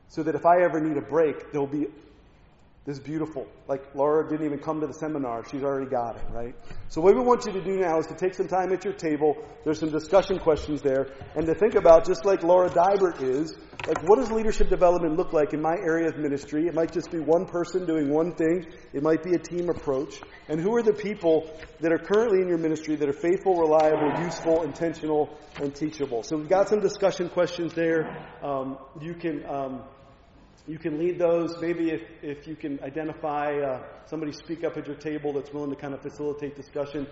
so 0.09 0.23
that 0.23 0.35
if 0.35 0.45
I 0.45 0.63
ever 0.63 0.81
need 0.81 0.97
a 0.97 1.07
break, 1.07 1.51
there'll 1.51 1.67
be 1.67 1.87
this 2.87 2.99
is 2.99 3.03
beautiful. 3.03 3.45
Like 3.67 3.93
Laura 3.93 4.25
didn't 4.29 4.45
even 4.45 4.59
come 4.59 4.79
to 4.79 4.87
the 4.87 4.93
seminar. 4.93 5.43
She's 5.51 5.61
already 5.61 5.91
got 5.91 6.15
it, 6.15 6.23
right? 6.31 6.55
So 6.87 7.01
what 7.01 7.15
we 7.15 7.21
want 7.21 7.45
you 7.45 7.51
to 7.51 7.61
do 7.61 7.75
now 7.75 7.99
is 7.99 8.07
to 8.07 8.15
take 8.15 8.33
some 8.33 8.47
time 8.47 8.71
at 8.71 8.85
your 8.85 8.93
table. 8.93 9.35
There's 9.65 9.81
some 9.81 9.91
discussion 9.91 10.39
questions 10.39 10.81
there. 10.81 11.07
And 11.35 11.45
to 11.47 11.53
think 11.53 11.75
about, 11.75 12.07
just 12.07 12.23
like 12.23 12.43
Laura 12.43 12.69
Dybert 12.69 13.21
is, 13.21 13.57
like 13.85 14.01
what 14.07 14.19
does 14.19 14.31
leadership 14.31 14.69
development 14.69 15.17
look 15.17 15.33
like 15.33 15.53
in 15.53 15.61
my 15.61 15.75
area 15.75 16.07
of 16.07 16.17
ministry? 16.17 16.65
It 16.67 16.73
might 16.73 16.93
just 16.93 17.11
be 17.11 17.19
one 17.19 17.45
person 17.45 17.85
doing 17.85 18.09
one 18.09 18.33
thing. 18.35 18.65
It 18.93 19.03
might 19.03 19.21
be 19.21 19.33
a 19.33 19.37
team 19.37 19.69
approach. 19.69 20.21
And 20.47 20.61
who 20.61 20.73
are 20.77 20.81
the 20.81 20.93
people 20.93 21.51
that 21.81 21.91
are 21.91 21.99
currently 21.99 22.41
in 22.41 22.47
your 22.47 22.57
ministry 22.57 22.95
that 22.95 23.09
are 23.09 23.13
faithful, 23.13 23.57
reliable, 23.57 24.23
useful, 24.23 24.63
intentional, 24.63 25.37
and 25.57 25.75
teachable? 25.75 26.23
So 26.23 26.37
we've 26.37 26.47
got 26.47 26.69
some 26.69 26.79
discussion 26.79 27.27
questions 27.27 27.73
there. 27.73 28.07
Um, 28.41 28.77
you 29.01 29.13
can, 29.13 29.45
um, 29.45 29.83
you 30.67 30.77
can 30.77 30.99
lead 30.99 31.17
those. 31.17 31.59
Maybe 31.61 31.91
if, 31.91 32.01
if 32.21 32.47
you 32.47 32.55
can 32.55 32.79
identify 32.83 33.57
uh, 33.59 33.83
somebody 34.05 34.33
speak 34.33 34.63
up 34.63 34.77
at 34.77 34.85
your 34.85 34.97
table 34.97 35.33
that's 35.33 35.51
willing 35.53 35.69
to 35.69 35.75
kind 35.75 35.93
of 35.93 36.01
facilitate 36.01 36.55
discussion. 36.55 37.07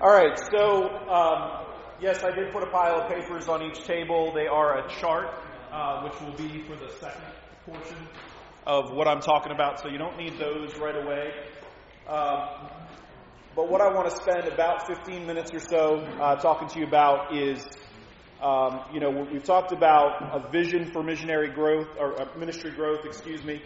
All 0.00 0.10
right, 0.10 0.38
so 0.50 0.88
um, 1.08 1.66
yes, 2.00 2.22
I 2.22 2.30
did 2.34 2.52
put 2.52 2.62
a 2.62 2.70
pile 2.70 3.00
of 3.00 3.08
papers 3.08 3.48
on 3.48 3.62
each 3.62 3.84
table. 3.84 4.32
They 4.34 4.46
are 4.46 4.84
a 4.84 4.90
chart, 5.00 5.32
uh, 5.72 6.02
which 6.02 6.20
will 6.20 6.36
be 6.36 6.64
for 6.64 6.76
the 6.76 6.90
second 7.00 7.22
portion 7.64 7.96
of 8.66 8.92
what 8.92 9.06
I'm 9.06 9.20
talking 9.20 9.52
about, 9.52 9.80
so 9.80 9.88
you 9.88 9.96
don't 9.96 10.18
need 10.18 10.38
those 10.38 10.76
right 10.76 10.96
away. 10.96 11.32
Um, 12.08 12.68
but 13.54 13.70
what 13.70 13.80
I 13.80 13.94
want 13.94 14.10
to 14.10 14.16
spend 14.16 14.48
about 14.48 14.86
15 14.86 15.26
minutes 15.26 15.54
or 15.54 15.60
so 15.60 16.00
uh, 16.20 16.36
talking 16.36 16.68
to 16.68 16.80
you 16.80 16.86
about 16.86 17.34
is 17.34 17.64
um, 18.42 18.80
you 18.92 19.00
know, 19.00 19.26
we've 19.32 19.44
talked 19.44 19.72
about 19.72 20.22
a 20.34 20.50
vision 20.50 20.90
for 20.92 21.02
missionary 21.02 21.48
growth, 21.48 21.88
or 21.98 22.20
uh, 22.20 22.38
ministry 22.38 22.70
growth, 22.70 23.04
excuse 23.04 23.42
me, 23.42 23.62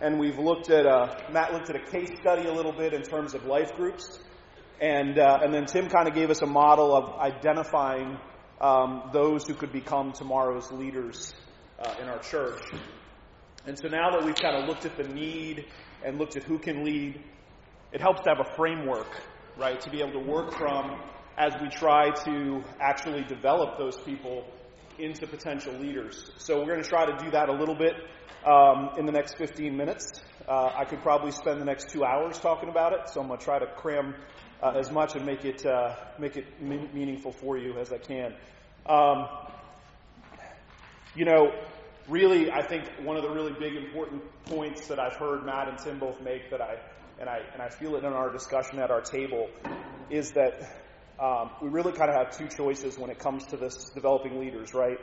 and 0.00 0.18
we've 0.18 0.38
looked 0.38 0.70
at, 0.70 0.86
a, 0.86 1.24
Matt 1.32 1.52
looked 1.52 1.70
at 1.70 1.76
a 1.76 1.90
case 1.90 2.10
study 2.20 2.48
a 2.48 2.52
little 2.52 2.72
bit 2.72 2.92
in 2.92 3.02
terms 3.02 3.34
of 3.34 3.44
life 3.46 3.72
groups, 3.74 4.20
and, 4.80 5.18
uh, 5.18 5.40
and 5.42 5.52
then 5.52 5.66
Tim 5.66 5.88
kind 5.88 6.08
of 6.08 6.14
gave 6.14 6.30
us 6.30 6.42
a 6.42 6.46
model 6.46 6.94
of 6.94 7.18
identifying 7.18 8.18
um, 8.60 9.10
those 9.12 9.46
who 9.46 9.54
could 9.54 9.72
become 9.72 10.12
tomorrow's 10.12 10.70
leaders 10.70 11.34
uh, 11.80 11.94
in 12.00 12.08
our 12.08 12.20
church. 12.20 12.62
And 13.66 13.78
so 13.78 13.88
now 13.88 14.10
that 14.10 14.24
we've 14.24 14.34
kind 14.36 14.56
of 14.56 14.68
looked 14.68 14.86
at 14.86 14.96
the 14.96 15.04
need 15.04 15.66
and 16.04 16.18
looked 16.18 16.36
at 16.36 16.44
who 16.44 16.58
can 16.58 16.84
lead, 16.84 17.20
it 17.92 18.00
helps 18.00 18.22
to 18.22 18.30
have 18.30 18.40
a 18.40 18.56
framework, 18.56 19.08
right, 19.58 19.80
to 19.80 19.90
be 19.90 20.00
able 20.00 20.12
to 20.12 20.30
work 20.30 20.52
from 20.56 21.00
as 21.38 21.54
we 21.60 21.68
try 21.68 22.10
to 22.24 22.62
actually 22.80 23.22
develop 23.24 23.78
those 23.78 23.98
people 23.98 24.44
into 24.98 25.26
potential 25.26 25.72
leaders. 25.74 26.30
So 26.38 26.58
we're 26.58 26.66
going 26.66 26.82
to 26.82 26.88
try 26.88 27.06
to 27.06 27.16
do 27.24 27.30
that 27.30 27.48
a 27.48 27.52
little 27.52 27.74
bit 27.74 27.94
um, 28.46 28.90
in 28.98 29.06
the 29.06 29.12
next 29.12 29.36
15 29.38 29.76
minutes. 29.76 30.22
Uh, 30.46 30.72
I 30.74 30.84
could 30.84 31.02
probably 31.02 31.30
spend 31.30 31.60
the 31.60 31.64
next 31.64 31.90
two 31.90 32.04
hours 32.04 32.38
talking 32.38 32.68
about 32.68 32.92
it, 32.92 33.08
so 33.08 33.20
I'm 33.20 33.28
going 33.28 33.38
to 33.38 33.44
try 33.44 33.58
to 33.58 33.66
cram 33.66 34.14
uh, 34.62 34.74
as 34.78 34.90
much 34.90 35.14
and 35.14 35.24
make 35.24 35.44
it 35.44 35.64
uh, 35.66 35.96
make 36.18 36.36
it 36.36 36.60
me- 36.60 36.88
meaningful 36.92 37.32
for 37.32 37.56
you 37.58 37.78
as 37.78 37.92
I 37.92 37.98
can. 37.98 38.34
Um, 38.86 39.28
you 41.14 41.24
know, 41.24 41.52
really, 42.08 42.50
I 42.50 42.66
think 42.66 42.84
one 43.02 43.16
of 43.16 43.22
the 43.22 43.30
really 43.30 43.52
big 43.52 43.76
important 43.76 44.22
points 44.46 44.88
that 44.88 44.98
I've 44.98 45.16
heard 45.16 45.44
Matt 45.44 45.68
and 45.68 45.78
Tim 45.78 45.98
both 45.98 46.20
make 46.20 46.50
that 46.50 46.60
I 46.60 46.76
and 47.20 47.28
I 47.28 47.40
and 47.52 47.62
I 47.62 47.68
feel 47.68 47.96
it 47.96 48.04
in 48.04 48.12
our 48.12 48.32
discussion 48.32 48.78
at 48.78 48.90
our 48.90 49.00
table 49.00 49.48
is 50.10 50.32
that 50.32 50.81
um, 51.22 51.50
we 51.62 51.68
really 51.68 51.92
kind 51.92 52.10
of 52.10 52.16
have 52.16 52.36
two 52.36 52.48
choices 52.48 52.98
when 52.98 53.08
it 53.08 53.18
comes 53.18 53.46
to 53.46 53.56
this 53.56 53.90
developing 53.94 54.40
leaders, 54.40 54.74
right? 54.74 54.98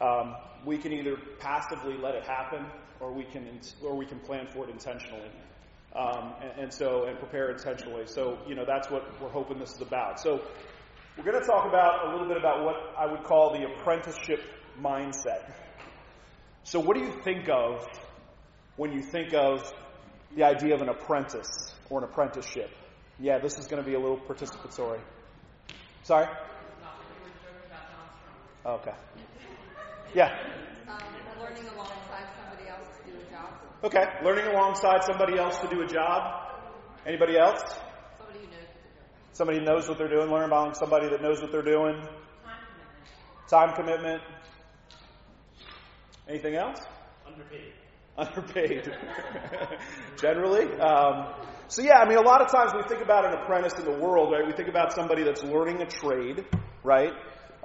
Um, 0.00 0.34
we 0.66 0.76
can 0.76 0.92
either 0.92 1.16
passively 1.38 1.96
let 1.96 2.16
it 2.16 2.24
happen, 2.24 2.66
or 2.98 3.12
we 3.12 3.22
can 3.22 3.60
or 3.80 3.96
we 3.96 4.04
can 4.04 4.18
plan 4.18 4.48
for 4.52 4.64
it 4.64 4.70
intentionally, 4.70 5.30
um, 5.94 6.34
and, 6.42 6.62
and, 6.62 6.74
so 6.74 7.04
and 7.04 7.16
prepare 7.18 7.50
intentionally. 7.50 8.06
So 8.06 8.38
you 8.46 8.56
know 8.56 8.64
that's 8.66 8.90
what 8.90 9.04
we're 9.22 9.28
hoping 9.28 9.60
this 9.60 9.72
is 9.74 9.80
about. 9.82 10.18
So 10.18 10.40
we're 11.16 11.24
going 11.24 11.40
to 11.40 11.46
talk 11.46 11.68
about 11.68 12.08
a 12.08 12.10
little 12.10 12.26
bit 12.26 12.38
about 12.38 12.64
what 12.64 12.74
I 12.98 13.06
would 13.06 13.22
call 13.22 13.52
the 13.52 13.64
apprenticeship 13.64 14.40
mindset. 14.80 15.52
So 16.64 16.80
what 16.80 16.96
do 16.96 17.04
you 17.04 17.12
think 17.22 17.48
of 17.48 17.86
when 18.76 18.92
you 18.92 19.02
think 19.02 19.32
of 19.32 19.72
the 20.34 20.42
idea 20.42 20.74
of 20.74 20.80
an 20.80 20.88
apprentice 20.88 21.72
or 21.88 22.02
an 22.02 22.08
apprenticeship? 22.10 22.70
Yeah, 23.20 23.38
this 23.38 23.58
is 23.58 23.68
going 23.68 23.80
to 23.80 23.88
be 23.88 23.94
a 23.94 24.00
little 24.00 24.18
participatory. 24.18 25.00
Sorry? 26.02 26.26
Okay. 28.66 28.92
Yeah. 30.14 30.36
Um, 30.88 30.98
learning 31.40 31.64
alongside 31.74 32.26
somebody 32.36 32.68
else 32.68 32.88
to 32.98 33.10
do 33.10 33.18
a 33.18 33.30
job. 33.30 33.50
Okay. 33.84 34.04
Learning 34.24 34.46
alongside 34.46 35.04
somebody 35.04 35.38
else 35.38 35.58
to 35.60 35.68
do 35.68 35.82
a 35.82 35.86
job. 35.86 36.52
Anybody 37.06 37.36
else? 37.38 37.60
Somebody 38.18 38.38
who 38.40 38.46
knows. 38.46 38.68
Somebody 39.32 39.60
knows 39.60 39.88
what 39.88 39.98
they're 39.98 40.08
doing. 40.08 40.30
Learn 40.30 40.44
about 40.44 40.76
somebody 40.76 41.08
that 41.08 41.22
knows 41.22 41.40
what 41.40 41.52
they're 41.52 41.62
doing. 41.62 42.04
Time 43.48 43.74
commitment. 43.74 44.22
Anything 46.28 46.54
else? 46.54 46.78
Underpaid. 47.26 47.72
Underpaid. 48.16 48.92
Generally. 50.20 50.80
Um, 50.80 51.34
so 51.68 51.82
yeah, 51.82 51.98
I 51.98 52.08
mean, 52.08 52.18
a 52.18 52.22
lot 52.22 52.40
of 52.42 52.50
times 52.50 52.72
we 52.74 52.82
think 52.88 53.02
about 53.02 53.24
an 53.24 53.32
apprentice 53.40 53.74
in 53.78 53.84
the 53.84 53.98
world, 53.98 54.32
right? 54.32 54.46
We 54.46 54.52
think 54.52 54.68
about 54.68 54.92
somebody 54.92 55.22
that's 55.22 55.42
learning 55.42 55.80
a 55.82 55.86
trade, 55.86 56.44
right? 56.84 57.12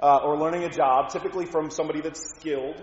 Uh, 0.02 0.20
or 0.24 0.38
learning 0.38 0.64
a 0.64 0.70
job, 0.70 1.10
typically 1.10 1.46
from 1.46 1.70
somebody 1.70 2.00
that's 2.00 2.20
skilled. 2.36 2.82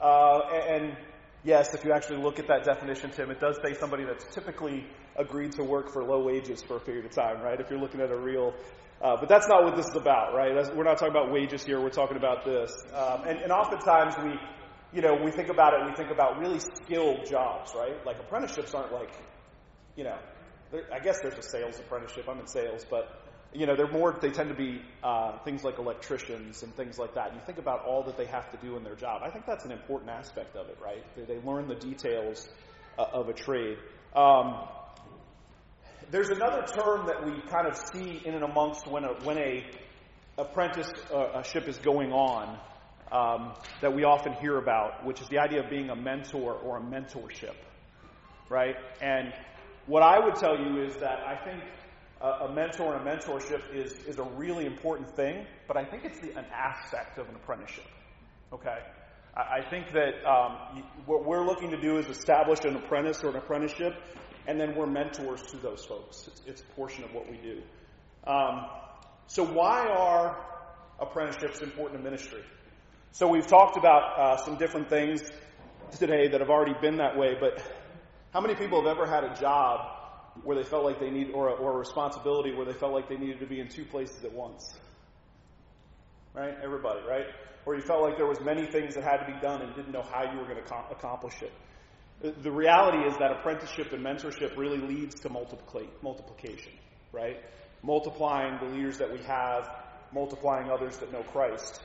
Uh, 0.00 0.40
and, 0.68 0.96
yes, 1.44 1.74
if 1.74 1.84
you 1.84 1.92
actually 1.92 2.22
look 2.22 2.38
at 2.38 2.48
that 2.48 2.64
definition, 2.64 3.10
Tim, 3.10 3.30
it 3.30 3.40
does 3.40 3.58
say 3.64 3.74
somebody 3.74 4.04
that's 4.04 4.24
typically 4.34 4.86
agreed 5.16 5.52
to 5.52 5.64
work 5.64 5.92
for 5.92 6.02
low 6.04 6.22
wages 6.24 6.62
for 6.62 6.76
a 6.76 6.80
period 6.80 7.04
of 7.04 7.12
time, 7.12 7.42
right? 7.42 7.60
If 7.60 7.70
you're 7.70 7.80
looking 7.80 8.00
at 8.00 8.10
a 8.10 8.16
real 8.16 8.54
uh, 9.02 9.16
but 9.18 9.28
that's 9.28 9.48
not 9.48 9.64
what 9.64 9.74
this 9.74 9.86
is 9.86 9.96
about, 9.96 10.32
right? 10.32 10.54
That's, 10.54 10.70
we're 10.70 10.84
not 10.84 10.96
talking 10.96 11.10
about 11.10 11.32
wages 11.32 11.64
here. 11.64 11.80
We're 11.80 11.90
talking 11.90 12.16
about 12.16 12.44
this. 12.44 12.72
Um, 12.94 13.24
and, 13.26 13.40
and 13.40 13.50
oftentimes 13.50 14.14
we, 14.22 14.38
you 14.92 15.02
know, 15.02 15.18
we 15.24 15.32
think 15.32 15.48
about 15.48 15.74
it. 15.74 15.84
We 15.84 15.92
think 15.96 16.12
about 16.12 16.38
really 16.38 16.60
skilled 16.60 17.26
jobs, 17.26 17.72
right? 17.74 17.96
Like 18.06 18.20
apprenticeships 18.20 18.74
aren't 18.74 18.92
like, 18.92 19.10
you 19.96 20.04
know, 20.04 20.16
I 20.92 20.98
guess 21.00 21.20
there's 21.20 21.38
a 21.38 21.42
sales 21.42 21.78
apprenticeship. 21.78 22.26
I'm 22.28 22.38
in 22.38 22.46
sales, 22.46 22.86
but 22.88 23.22
you 23.52 23.66
know, 23.66 23.76
they're 23.76 23.90
more. 23.90 24.16
They 24.20 24.30
tend 24.30 24.48
to 24.48 24.54
be 24.54 24.80
uh, 25.02 25.38
things 25.44 25.62
like 25.62 25.78
electricians 25.78 26.62
and 26.62 26.74
things 26.74 26.98
like 26.98 27.14
that. 27.14 27.28
And 27.28 27.36
You 27.36 27.42
think 27.44 27.58
about 27.58 27.84
all 27.84 28.02
that 28.04 28.16
they 28.16 28.26
have 28.26 28.50
to 28.52 28.56
do 28.66 28.76
in 28.76 28.84
their 28.84 28.94
job. 28.94 29.22
I 29.22 29.30
think 29.30 29.44
that's 29.46 29.64
an 29.64 29.72
important 29.72 30.10
aspect 30.10 30.56
of 30.56 30.68
it, 30.68 30.78
right? 30.82 31.04
They, 31.16 31.34
they 31.34 31.40
learn 31.40 31.68
the 31.68 31.74
details 31.74 32.48
uh, 32.98 33.04
of 33.12 33.28
a 33.28 33.34
trade. 33.34 33.76
Um, 34.16 34.66
there's 36.10 36.30
another 36.30 36.64
term 36.66 37.06
that 37.06 37.24
we 37.24 37.40
kind 37.50 37.66
of 37.66 37.76
see 37.76 38.22
in 38.24 38.34
and 38.34 38.44
amongst 38.44 38.86
when 38.86 39.04
a, 39.04 39.14
when 39.24 39.38
a 39.38 39.64
apprenticeship 40.38 41.68
is 41.68 41.78
going 41.78 42.12
on 42.12 42.58
um, 43.10 43.52
that 43.80 43.94
we 43.94 44.04
often 44.04 44.32
hear 44.34 44.56
about, 44.56 45.04
which 45.04 45.20
is 45.20 45.28
the 45.28 45.38
idea 45.38 45.62
of 45.62 45.70
being 45.70 45.90
a 45.90 45.96
mentor 45.96 46.54
or 46.54 46.78
a 46.78 46.80
mentorship, 46.80 47.54
right? 48.48 48.76
And 49.00 49.32
what 49.86 50.02
I 50.02 50.18
would 50.18 50.36
tell 50.36 50.58
you 50.58 50.82
is 50.82 50.94
that 50.96 51.20
I 51.26 51.36
think 51.44 51.62
a, 52.20 52.46
a 52.46 52.54
mentor 52.54 52.96
and 52.96 53.06
a 53.06 53.10
mentorship 53.10 53.62
is, 53.74 53.92
is 54.06 54.18
a 54.18 54.24
really 54.24 54.66
important 54.66 55.14
thing, 55.14 55.46
but 55.66 55.76
I 55.76 55.84
think 55.84 56.04
it's 56.04 56.20
the, 56.20 56.30
an 56.30 56.46
aspect 56.52 57.18
of 57.18 57.28
an 57.28 57.34
apprenticeship, 57.34 57.86
okay? 58.52 58.78
I, 59.36 59.58
I 59.58 59.70
think 59.70 59.92
that 59.92 60.24
um, 60.28 60.84
what 61.06 61.24
we're 61.24 61.44
looking 61.44 61.70
to 61.70 61.80
do 61.80 61.98
is 61.98 62.06
establish 62.06 62.60
an 62.64 62.76
apprentice 62.76 63.22
or 63.24 63.30
an 63.30 63.36
apprenticeship 63.36 63.94
and 64.46 64.60
then 64.60 64.74
we're 64.74 64.86
mentors 64.86 65.42
to 65.42 65.56
those 65.56 65.84
folks. 65.84 66.26
It's, 66.26 66.42
it's 66.46 66.60
a 66.62 66.74
portion 66.74 67.04
of 67.04 67.12
what 67.12 67.30
we 67.30 67.36
do. 67.36 67.62
Um, 68.26 68.66
so, 69.26 69.44
why 69.44 69.86
are 69.86 70.36
apprenticeships 71.00 71.60
important 71.60 72.00
to 72.02 72.04
ministry? 72.04 72.42
So, 73.12 73.28
we've 73.28 73.46
talked 73.46 73.76
about 73.76 74.18
uh, 74.18 74.36
some 74.44 74.56
different 74.56 74.88
things 74.88 75.22
today 75.98 76.28
that 76.28 76.40
have 76.40 76.50
already 76.50 76.74
been 76.80 76.96
that 76.96 77.16
way, 77.16 77.36
but 77.38 77.62
how 78.32 78.40
many 78.40 78.54
people 78.54 78.82
have 78.82 78.90
ever 78.96 79.06
had 79.06 79.24
a 79.24 79.34
job 79.38 79.80
where 80.44 80.56
they 80.56 80.64
felt 80.64 80.84
like 80.84 80.98
they 80.98 81.10
need, 81.10 81.30
or 81.32 81.48
a, 81.48 81.52
or 81.52 81.74
a 81.74 81.76
responsibility 81.76 82.54
where 82.54 82.64
they 82.64 82.72
felt 82.72 82.92
like 82.92 83.08
they 83.08 83.16
needed 83.16 83.40
to 83.40 83.46
be 83.46 83.60
in 83.60 83.68
two 83.68 83.84
places 83.84 84.24
at 84.24 84.32
once? 84.32 84.74
Right? 86.34 86.54
Everybody, 86.62 87.00
right? 87.06 87.26
Or 87.66 87.74
you 87.74 87.82
felt 87.82 88.02
like 88.02 88.16
there 88.16 88.26
was 88.26 88.40
many 88.40 88.66
things 88.66 88.94
that 88.94 89.04
had 89.04 89.18
to 89.18 89.26
be 89.26 89.38
done 89.40 89.60
and 89.60 89.74
didn't 89.74 89.92
know 89.92 90.02
how 90.02 90.32
you 90.32 90.38
were 90.38 90.44
going 90.44 90.56
to 90.56 90.74
accomplish 90.90 91.34
it. 91.42 91.52
The 92.42 92.50
reality 92.50 92.98
is 93.06 93.16
that 93.18 93.32
apprenticeship 93.32 93.92
and 93.92 94.04
mentorship 94.04 94.56
really 94.56 94.78
leads 94.78 95.20
to 95.20 95.28
multiplication, 95.28 96.72
right? 97.12 97.36
Multiplying 97.82 98.58
the 98.60 98.74
leaders 98.74 98.98
that 98.98 99.12
we 99.12 99.18
have, 99.24 99.68
multiplying 100.12 100.70
others 100.70 100.96
that 100.98 101.12
know 101.12 101.22
Christ. 101.22 101.80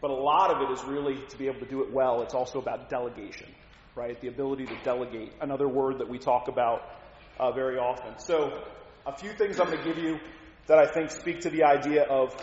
But 0.00 0.10
a 0.10 0.14
lot 0.14 0.50
of 0.50 0.68
it 0.68 0.72
is 0.72 0.84
really 0.84 1.24
to 1.28 1.38
be 1.38 1.46
able 1.46 1.60
to 1.60 1.66
do 1.66 1.82
it 1.82 1.92
well. 1.92 2.22
It's 2.22 2.34
also 2.34 2.58
about 2.58 2.90
delegation, 2.90 3.54
right? 3.94 4.20
The 4.20 4.28
ability 4.28 4.66
to 4.66 4.76
delegate. 4.84 5.32
Another 5.40 5.68
word 5.68 5.98
that 5.98 6.08
we 6.08 6.18
talk 6.18 6.48
about 6.48 6.82
uh, 7.38 7.52
very 7.52 7.78
often. 7.78 8.18
So, 8.18 8.62
a 9.06 9.16
few 9.16 9.32
things 9.32 9.58
I'm 9.58 9.66
going 9.66 9.78
to 9.78 9.84
give 9.84 9.98
you 9.98 10.18
that 10.66 10.78
I 10.78 10.86
think 10.86 11.10
speak 11.10 11.40
to 11.40 11.50
the 11.50 11.64
idea 11.64 12.04
of 12.04 12.34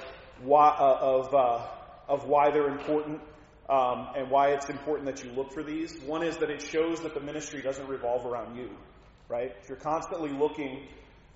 why, 0.42 0.70
uh, 0.70 0.98
of, 1.02 1.34
uh, 1.34 1.68
of 2.08 2.26
why 2.28 2.52
they're 2.52 2.68
important 2.68 3.22
um, 3.70 4.10
and 4.16 4.30
why 4.30 4.50
it's 4.50 4.70
important 4.70 5.08
that 5.08 5.24
you 5.24 5.32
look 5.32 5.54
for 5.54 5.64
these. 5.64 6.00
One 6.02 6.24
is 6.24 6.38
that 6.38 6.50
it 6.50 6.62
shows 6.62 7.02
that 7.02 7.14
the 7.14 7.22
ministry 7.22 7.62
doesn't 7.62 7.88
revolve 7.88 8.26
around 8.26 8.58
you, 8.58 8.70
right? 9.28 9.52
If 9.62 9.70
you're 9.70 9.78
constantly 9.78 10.32
looking 10.32 10.88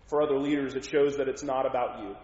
for 0.08 0.22
other 0.22 0.38
leaders, 0.38 0.76
it 0.76 0.86
shows 0.86 1.18
that 1.18 1.28
it's 1.28 1.44
not 1.44 1.66
about 1.66 2.00
you. 2.04 2.16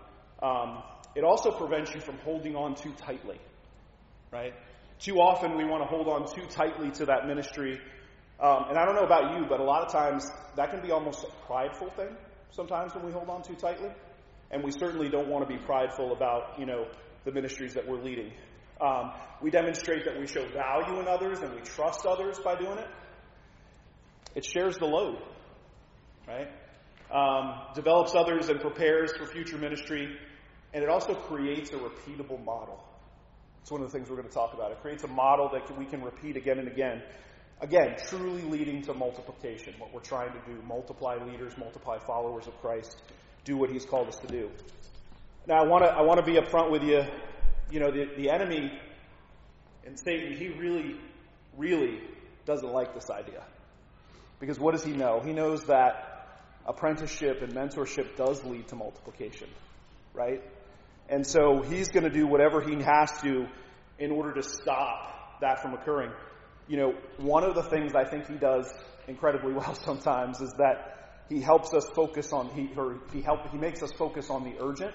Um, 0.48 0.84
it 1.16 1.24
also 1.24 1.52
prevents 1.52 1.94
you 1.94 2.02
from 2.02 2.18
holding 2.20 2.56
on 2.56 2.76
too 2.76 2.94
tightly, 2.98 3.40
right? 4.32 4.54
Too 5.00 5.16
often 5.16 5.56
we 5.56 5.66
want 5.66 5.82
to 5.82 5.88
hold 5.88 6.08
on 6.08 6.28
too 6.34 6.46
tightly 6.50 6.92
to 6.92 7.06
that 7.06 7.26
ministry. 7.26 7.80
Um, 8.40 8.66
and 8.70 8.78
I 8.78 8.86
don't 8.86 8.96
know 8.96 9.06
about 9.06 9.38
you, 9.38 9.46
but 9.48 9.60
a 9.60 9.64
lot 9.64 9.86
of 9.86 9.92
times 9.92 10.30
that 10.56 10.72
can 10.72 10.82
be 10.82 10.92
almost 10.92 11.24
a 11.24 11.46
prideful 11.46 11.90
thing 11.92 12.16
sometimes 12.52 12.94
when 12.94 13.06
we 13.06 13.12
hold 13.12 13.30
on 13.30 13.42
too 13.42 13.56
tightly. 13.56 13.90
And 14.52 14.64
we 14.64 14.72
certainly 14.72 15.10
don't 15.10 15.30
want 15.30 15.48
to 15.48 15.54
be 15.54 15.62
prideful 15.64 16.12
about, 16.12 16.60
you 16.60 16.66
know, 16.66 16.88
the 17.24 17.32
ministries 17.32 17.74
that 17.76 17.88
we're 17.88 18.02
leading. 18.02 18.32
Um, 18.82 19.12
we 19.42 19.52
demonstrate 19.52 20.06
that 20.06 20.20
we 20.20 20.26
show 20.26 20.46
value 20.50 21.00
in 21.00 21.08
others 21.08 21.40
and 21.40 21.54
we 21.54 21.62
trust 21.62 22.06
others 22.06 22.40
by 22.40 22.56
doing 22.56 22.78
it. 22.78 22.88
It 24.36 24.46
shares 24.46 24.78
the 24.78 24.86
load, 24.86 25.18
right? 26.28 26.48
Um, 27.12 27.62
develops 27.74 28.16
others 28.16 28.50
and 28.50 28.60
prepares 28.60 29.12
for 29.18 29.26
future 29.26 29.58
ministry, 29.58 30.16
and 30.74 30.84
it 30.84 30.90
also 30.90 31.14
creates 31.14 31.72
a 31.72 31.78
repeatable 31.78 32.44
model. 32.44 32.84
It's 33.70 33.72
one 33.72 33.84
of 33.84 33.92
the 33.92 33.96
things 33.96 34.10
we're 34.10 34.16
going 34.16 34.28
to 34.28 34.34
talk 34.34 34.56
about. 34.56 34.72
It 34.72 34.82
creates 34.82 35.04
a 35.04 35.08
model 35.08 35.48
that 35.54 35.78
we 35.78 35.86
can 35.86 36.02
repeat 36.02 36.36
again 36.36 36.58
and 36.58 36.68
again. 36.68 37.04
Again, 37.62 37.98
truly 38.08 38.42
leading 38.42 38.82
to 38.82 38.96
multiplication. 38.96 39.76
What 39.78 39.94
we're 39.94 40.00
trying 40.00 40.32
to 40.32 40.40
do 40.52 40.60
multiply 40.64 41.24
leaders, 41.24 41.54
multiply 41.56 42.00
followers 42.00 42.48
of 42.48 42.60
Christ, 42.62 43.00
do 43.46 43.58
what 43.58 43.70
He's 43.70 43.86
called 43.86 44.08
us 44.08 44.18
to 44.22 44.28
do. 44.28 44.50
Now, 45.46 45.64
I 45.64 45.68
want 45.68 45.84
to 45.84 45.92
I 45.92 46.02
want 46.02 46.20
to 46.20 46.26
be 46.26 46.40
upfront 46.40 46.72
with 46.72 46.82
you 46.82 47.04
you 47.70 47.80
know, 47.80 47.92
the, 47.92 48.06
the 48.18 48.32
enemy 48.32 48.72
and 49.86 50.00
Satan, 50.00 50.36
he 50.36 50.48
really, 50.48 50.96
really 51.56 52.02
doesn't 52.48 52.74
like 52.74 52.96
this 52.96 53.12
idea. 53.12 53.44
Because 54.40 54.60
what 54.60 54.72
does 54.72 54.84
he 54.84 54.94
know? 54.94 55.22
He 55.24 55.32
knows 55.32 55.66
that 55.66 56.40
apprenticeship 56.66 57.44
and 57.44 57.54
mentorship 57.54 58.16
does 58.16 58.44
lead 58.44 58.68
to 58.70 58.76
multiplication, 58.76 59.50
right? 60.16 60.42
And 61.10 61.26
so 61.26 61.62
he's 61.62 61.90
going 61.90 62.04
to 62.04 62.12
do 62.12 62.28
whatever 62.28 62.62
he 62.62 62.76
has 62.84 63.12
to 63.24 63.48
in 63.98 64.12
order 64.12 64.34
to 64.34 64.44
stop 64.44 65.40
that 65.42 65.62
from 65.62 65.74
occurring. 65.74 66.12
You 66.68 66.78
know, 66.78 66.94
one 67.18 67.44
of 67.44 67.56
the 67.56 67.64
things 67.64 67.94
I 67.96 68.06
think 68.06 68.28
he 68.28 68.36
does 68.36 68.72
incredibly 69.08 69.54
well 69.60 69.74
sometimes 69.74 70.40
is 70.40 70.54
that 70.60 71.26
he 71.28 71.42
helps 71.42 71.74
us 71.74 71.86
focus 71.96 72.32
on 72.32 72.50
he 72.50 72.70
or 72.76 73.00
he 73.12 73.22
help 73.22 73.48
he 73.52 73.58
makes 73.58 73.84
us 73.84 73.92
focus 73.92 74.30
on 74.30 74.44
the 74.44 74.56
urgent 74.60 74.94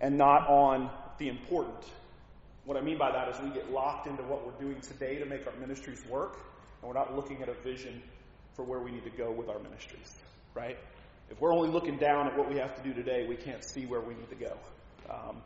and 0.00 0.16
not 0.16 0.48
on 0.48 0.90
the 1.18 1.28
important. 1.28 1.84
What 2.64 2.76
I 2.76 2.80
mean 2.80 2.98
by 2.98 3.10
that 3.10 3.28
is 3.28 3.40
we 3.40 3.50
get 3.50 3.70
locked 3.72 4.06
into 4.06 4.22
what 4.22 4.46
we're 4.46 4.60
doing 4.60 4.80
today 4.80 5.18
to 5.18 5.26
make 5.26 5.46
our 5.46 5.54
ministries 5.56 6.04
work, 6.08 6.38
and 6.80 6.88
we're 6.88 6.94
not 6.94 7.14
looking 7.14 7.42
at 7.42 7.48
a 7.48 7.54
vision 7.62 8.02
for 8.54 8.64
where 8.64 8.80
we 8.80 8.92
need 8.92 9.04
to 9.04 9.10
go 9.10 9.32
with 9.32 9.48
our 9.48 9.58
ministries, 9.58 10.16
right? 10.54 10.76
If 11.30 11.40
we're 11.40 11.52
only 11.52 11.70
looking 11.70 11.98
down 11.98 12.26
at 12.28 12.36
what 12.36 12.48
we 12.48 12.58
have 12.58 12.74
to 12.76 12.82
do 12.82 12.92
today, 12.92 13.26
we 13.28 13.36
can't 13.36 13.64
see 13.64 13.86
where 13.86 14.00
we 14.00 14.14
need 14.14 14.28
to 14.28 14.36
go. 14.36 14.56
Um, 15.12 15.42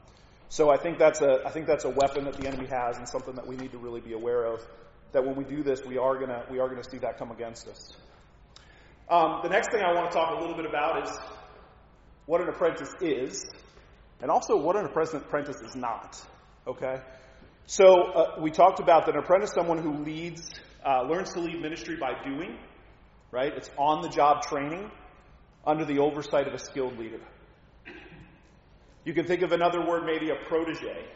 so 0.49 0.71
I 0.71 0.77
think 0.77 0.99
that's 0.99 1.21
a 1.21 1.43
I 1.45 1.51
think 1.51 1.67
that's 1.67 1.85
a 1.85 1.91
weapon 1.91 2.25
that 2.25 2.35
the 2.35 2.47
enemy 2.47 2.67
has, 2.67 2.99
and 2.99 3.09
something 3.09 3.35
that 3.35 3.47
we 3.47 3.57
need 3.57 3.73
to 3.73 3.79
really 3.79 4.01
be 4.01 4.12
aware 4.12 4.45
of. 4.45 4.61
That 5.12 5.25
when 5.25 5.35
we 5.37 5.45
do 5.45 5.62
this, 5.62 5.85
we 5.85 5.99
are 5.99 6.19
gonna 6.19 6.45
we 6.51 6.61
are 6.61 6.69
gonna 6.69 6.85
see 6.85 6.99
that 6.99 7.19
come 7.19 7.31
against 7.31 7.67
us. 7.69 7.93
Um, 9.09 9.41
the 9.43 9.49
next 9.49 9.71
thing 9.71 9.83
I 9.83 9.93
want 9.93 10.11
to 10.11 10.17
talk 10.17 10.37
a 10.37 10.41
little 10.41 10.57
bit 10.57 10.67
about 10.67 11.07
is 11.07 11.19
what 12.27 12.41
an 12.41 12.49
apprentice 12.49 12.93
is, 13.01 13.45
and 14.21 14.31
also 14.31 14.57
what 14.57 14.77
an 14.77 14.85
apprentice 14.87 15.61
is 15.61 15.77
not. 15.77 16.21
Okay? 16.67 17.01
So 17.67 17.85
uh, 17.85 18.41
we 18.41 18.51
talked 18.51 18.81
about 18.81 19.07
that 19.07 19.14
an 19.14 19.23
apprentice 19.23 19.51
someone 19.55 19.79
who 19.79 20.05
leads, 20.05 20.51
uh, 20.85 21.03
learns 21.03 21.33
to 21.35 21.41
lead 21.41 21.61
ministry 21.61 21.97
by 21.97 22.12
doing, 22.25 22.59
right? 23.31 23.53
It's 23.57 23.71
on 23.79 24.03
the 24.03 24.09
job 24.09 24.43
training 24.43 24.91
under 25.64 25.85
the 25.85 25.99
oversight 25.99 26.49
of 26.49 26.55
a 26.55 26.59
skilled 26.59 26.99
leader. 26.99 27.21
You 29.07 29.15
can 29.15 29.25
think 29.25 29.43
of 29.43 29.53
another 29.53 29.87
word, 29.87 30.05
maybe 30.05 30.31
a 30.31 30.49
protege, 30.49 31.07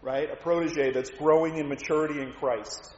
right? 0.00 0.28
A 0.32 0.36
protege 0.36 0.90
that's 0.90 1.10
growing 1.10 1.58
in 1.58 1.68
maturity 1.68 2.20
in 2.20 2.32
Christ, 2.32 2.94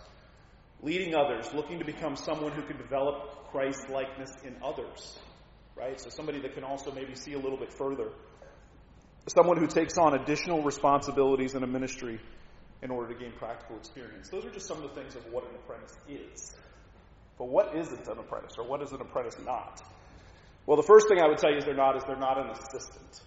leading 0.81 1.15
others, 1.15 1.53
looking 1.53 1.81
to 1.81 1.85
become 1.85 2.15
someone 2.15 2.53
who 2.53 2.63
can 2.63 2.77
develop 2.77 3.51
Christ 3.51 3.91
likeness 3.91 4.31
in 4.45 4.57
others, 4.65 5.19
right? 5.77 6.01
So 6.01 6.09
somebody 6.09 6.41
that 6.43 6.55
can 6.55 6.63
also 6.63 6.93
maybe 6.93 7.17
see 7.17 7.33
a 7.33 7.39
little 7.39 7.59
bit 7.59 7.73
further 7.73 8.11
someone 9.29 9.57
who 9.57 9.67
takes 9.67 9.99
on 9.99 10.15
additional 10.15 10.63
responsibilities 10.63 11.55
in 11.55 11.63
a 11.63 11.67
ministry 11.67 12.21
in 12.83 12.91
order 12.91 13.13
to 13.13 13.21
gain 13.21 13.33
practical 13.39 13.77
experience. 13.77 14.29
Those 14.29 14.45
are 14.45 14.51
just 14.51 14.67
some 14.67 14.83
of 14.83 14.83
the 14.83 15.01
things 15.01 15.15
of 15.15 15.25
what 15.33 15.45
an 15.45 15.55
apprentice 15.55 15.97
is. 16.09 16.55
But 17.39 17.49
what 17.49 17.77
isn't 17.77 18.09
an 18.09 18.19
apprentice, 18.19 18.55
or 18.59 18.67
what 18.67 18.83
is 18.83 18.93
an 18.93 19.01
apprentice 19.01 19.37
not? 19.45 19.81
Well, 20.67 20.77
the 20.77 20.83
first 20.83 21.09
thing 21.09 21.21
I 21.21 21.29
would 21.29 21.39
tell 21.39 21.51
you 21.51 21.59
is 21.59 21.65
they're 21.65 21.75
not 21.75 21.97
is 21.97 22.05
they're 22.05 22.17
not 22.17 22.39
an 22.39 22.51
assistant. 22.51 23.21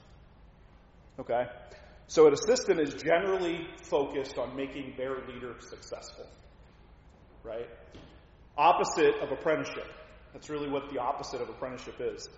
Okay? 1.19 1.47
So 2.07 2.27
an 2.27 2.33
assistant 2.33 2.79
is 2.79 2.93
generally 2.93 3.67
focused 3.83 4.37
on 4.37 4.55
making 4.55 4.93
their 4.97 5.15
leader 5.27 5.55
successful. 5.59 6.27
Right? 7.43 7.69
Opposite 8.57 9.15
of 9.21 9.31
apprenticeship. 9.31 9.87
That's 10.33 10.49
really 10.49 10.69
what 10.69 10.91
the 10.91 10.99
opposite 10.99 11.41
of 11.41 11.49
apprenticeship 11.49 11.95
is. 11.99 12.29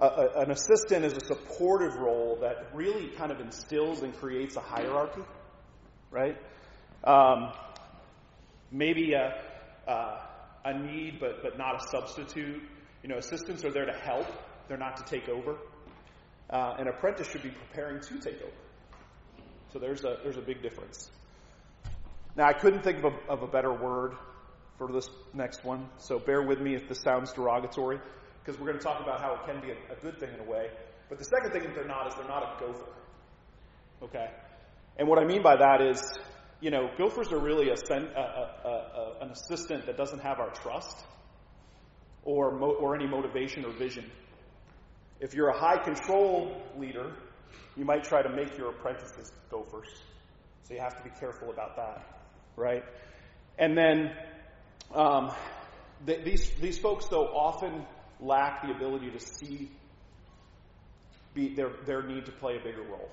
an 0.00 0.50
assistant 0.50 1.04
is 1.04 1.14
a 1.14 1.24
supportive 1.24 1.94
role 1.96 2.38
that 2.40 2.70
really 2.74 3.08
kind 3.16 3.32
of 3.32 3.40
instills 3.40 4.02
and 4.02 4.14
creates 4.16 4.56
a 4.56 4.60
hierarchy, 4.60 5.22
right? 6.10 6.36
Um, 7.04 7.52
maybe 8.70 9.12
a, 9.14 9.34
a 10.64 10.78
need, 10.78 11.18
but, 11.20 11.42
but 11.42 11.58
not 11.58 11.76
a 11.76 11.88
substitute. 11.88 12.62
You 13.02 13.08
know, 13.08 13.16
assistants 13.16 13.64
are 13.64 13.70
there 13.70 13.86
to 13.86 13.92
help, 13.92 14.26
they're 14.68 14.76
not 14.76 14.96
to 14.98 15.04
take 15.04 15.28
over. 15.28 15.56
Uh, 16.50 16.76
an 16.78 16.88
apprentice 16.88 17.28
should 17.28 17.42
be 17.42 17.50
preparing 17.50 18.00
to 18.00 18.18
take 18.18 18.40
over. 18.42 18.52
So 19.72 19.78
there's 19.78 20.04
a, 20.04 20.18
there's 20.22 20.38
a 20.38 20.42
big 20.42 20.62
difference. 20.62 21.10
Now, 22.36 22.46
I 22.46 22.52
couldn't 22.52 22.82
think 22.82 22.98
of 22.98 23.12
a, 23.12 23.30
of 23.30 23.42
a 23.42 23.46
better 23.46 23.72
word 23.72 24.14
for 24.78 24.90
this 24.92 25.08
next 25.34 25.64
one, 25.64 25.88
so 25.98 26.18
bear 26.18 26.42
with 26.42 26.60
me 26.60 26.74
if 26.74 26.88
this 26.88 27.00
sounds 27.00 27.32
derogatory, 27.32 27.98
because 28.42 28.58
we're 28.58 28.68
going 28.68 28.78
to 28.78 28.84
talk 28.84 29.02
about 29.02 29.20
how 29.20 29.34
it 29.34 29.44
can 29.44 29.60
be 29.60 29.72
a, 29.72 29.92
a 29.92 29.96
good 30.00 30.18
thing 30.20 30.30
in 30.32 30.40
a 30.40 30.50
way. 30.50 30.68
But 31.08 31.18
the 31.18 31.24
second 31.24 31.52
thing 31.52 31.64
that 31.64 31.74
they're 31.74 31.86
not 31.86 32.06
is 32.06 32.14
they're 32.14 32.28
not 32.28 32.42
a 32.42 32.60
gopher. 32.60 32.92
Okay? 34.04 34.30
And 34.96 35.08
what 35.08 35.18
I 35.18 35.24
mean 35.24 35.42
by 35.42 35.56
that 35.56 35.82
is, 35.82 36.02
you 36.60 36.70
know, 36.70 36.90
gophers 36.96 37.32
are 37.32 37.38
really 37.38 37.70
a, 37.70 37.74
a, 37.92 39.16
an 39.20 39.30
assistant 39.30 39.86
that 39.86 39.96
doesn't 39.96 40.20
have 40.20 40.38
our 40.38 40.50
trust 40.50 41.04
or, 42.24 42.52
mo- 42.58 42.76
or 42.78 42.94
any 42.94 43.06
motivation 43.06 43.64
or 43.64 43.72
vision. 43.72 44.10
If 45.20 45.34
you're 45.34 45.48
a 45.48 45.58
high 45.58 45.82
control 45.82 46.62
leader, 46.76 47.12
you 47.76 47.84
might 47.84 48.04
try 48.04 48.22
to 48.22 48.28
make 48.28 48.56
your 48.56 48.70
apprentices 48.70 49.32
gophers. 49.50 49.88
So 50.62 50.74
you 50.74 50.80
have 50.80 50.96
to 50.96 51.02
be 51.02 51.10
careful 51.18 51.50
about 51.50 51.76
that, 51.76 52.22
right? 52.56 52.84
And 53.58 53.76
then 53.76 54.12
um, 54.94 55.32
th- 56.06 56.24
these 56.24 56.50
these 56.60 56.78
folks 56.78 57.06
though 57.08 57.26
often 57.26 57.86
lack 58.20 58.62
the 58.62 58.70
ability 58.70 59.10
to 59.10 59.18
see 59.18 59.70
be 61.34 61.54
their 61.54 61.70
their 61.86 62.02
need 62.02 62.26
to 62.26 62.32
play 62.32 62.56
a 62.56 62.62
bigger 62.62 62.82
role. 62.82 63.10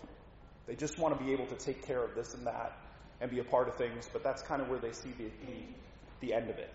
They 0.67 0.75
just 0.75 0.97
want 0.99 1.17
to 1.17 1.23
be 1.23 1.31
able 1.31 1.45
to 1.47 1.55
take 1.55 1.85
care 1.85 2.03
of 2.03 2.15
this 2.15 2.33
and 2.33 2.45
that 2.45 2.77
and 3.21 3.31
be 3.31 3.39
a 3.39 3.43
part 3.43 3.69
of 3.69 3.75
things, 3.75 4.09
but 4.11 4.23
that's 4.23 4.41
kind 4.41 4.61
of 4.61 4.67
where 4.67 4.79
they 4.79 4.91
see 4.91 5.11
the 5.17 5.25
the, 5.25 6.27
the 6.27 6.33
end 6.33 6.49
of 6.49 6.57
it. 6.57 6.73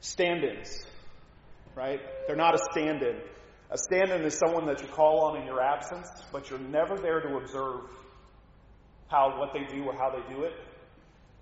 Stand-ins, 0.00 0.84
right? 1.74 2.00
They're 2.26 2.36
not 2.36 2.54
a 2.54 2.58
stand-in. 2.72 3.20
A 3.72 3.78
stand-in 3.78 4.20
is 4.22 4.36
someone 4.36 4.66
that 4.66 4.82
you 4.82 4.88
call 4.88 5.20
on 5.20 5.40
in 5.40 5.46
your 5.46 5.62
absence, 5.62 6.06
but 6.30 6.50
you're 6.50 6.58
never 6.58 6.98
there 6.98 7.22
to 7.22 7.36
observe 7.38 7.88
how 9.08 9.38
what 9.38 9.54
they 9.54 9.64
do 9.64 9.84
or 9.84 9.94
how 9.94 10.10
they 10.10 10.34
do 10.34 10.42
it, 10.42 10.52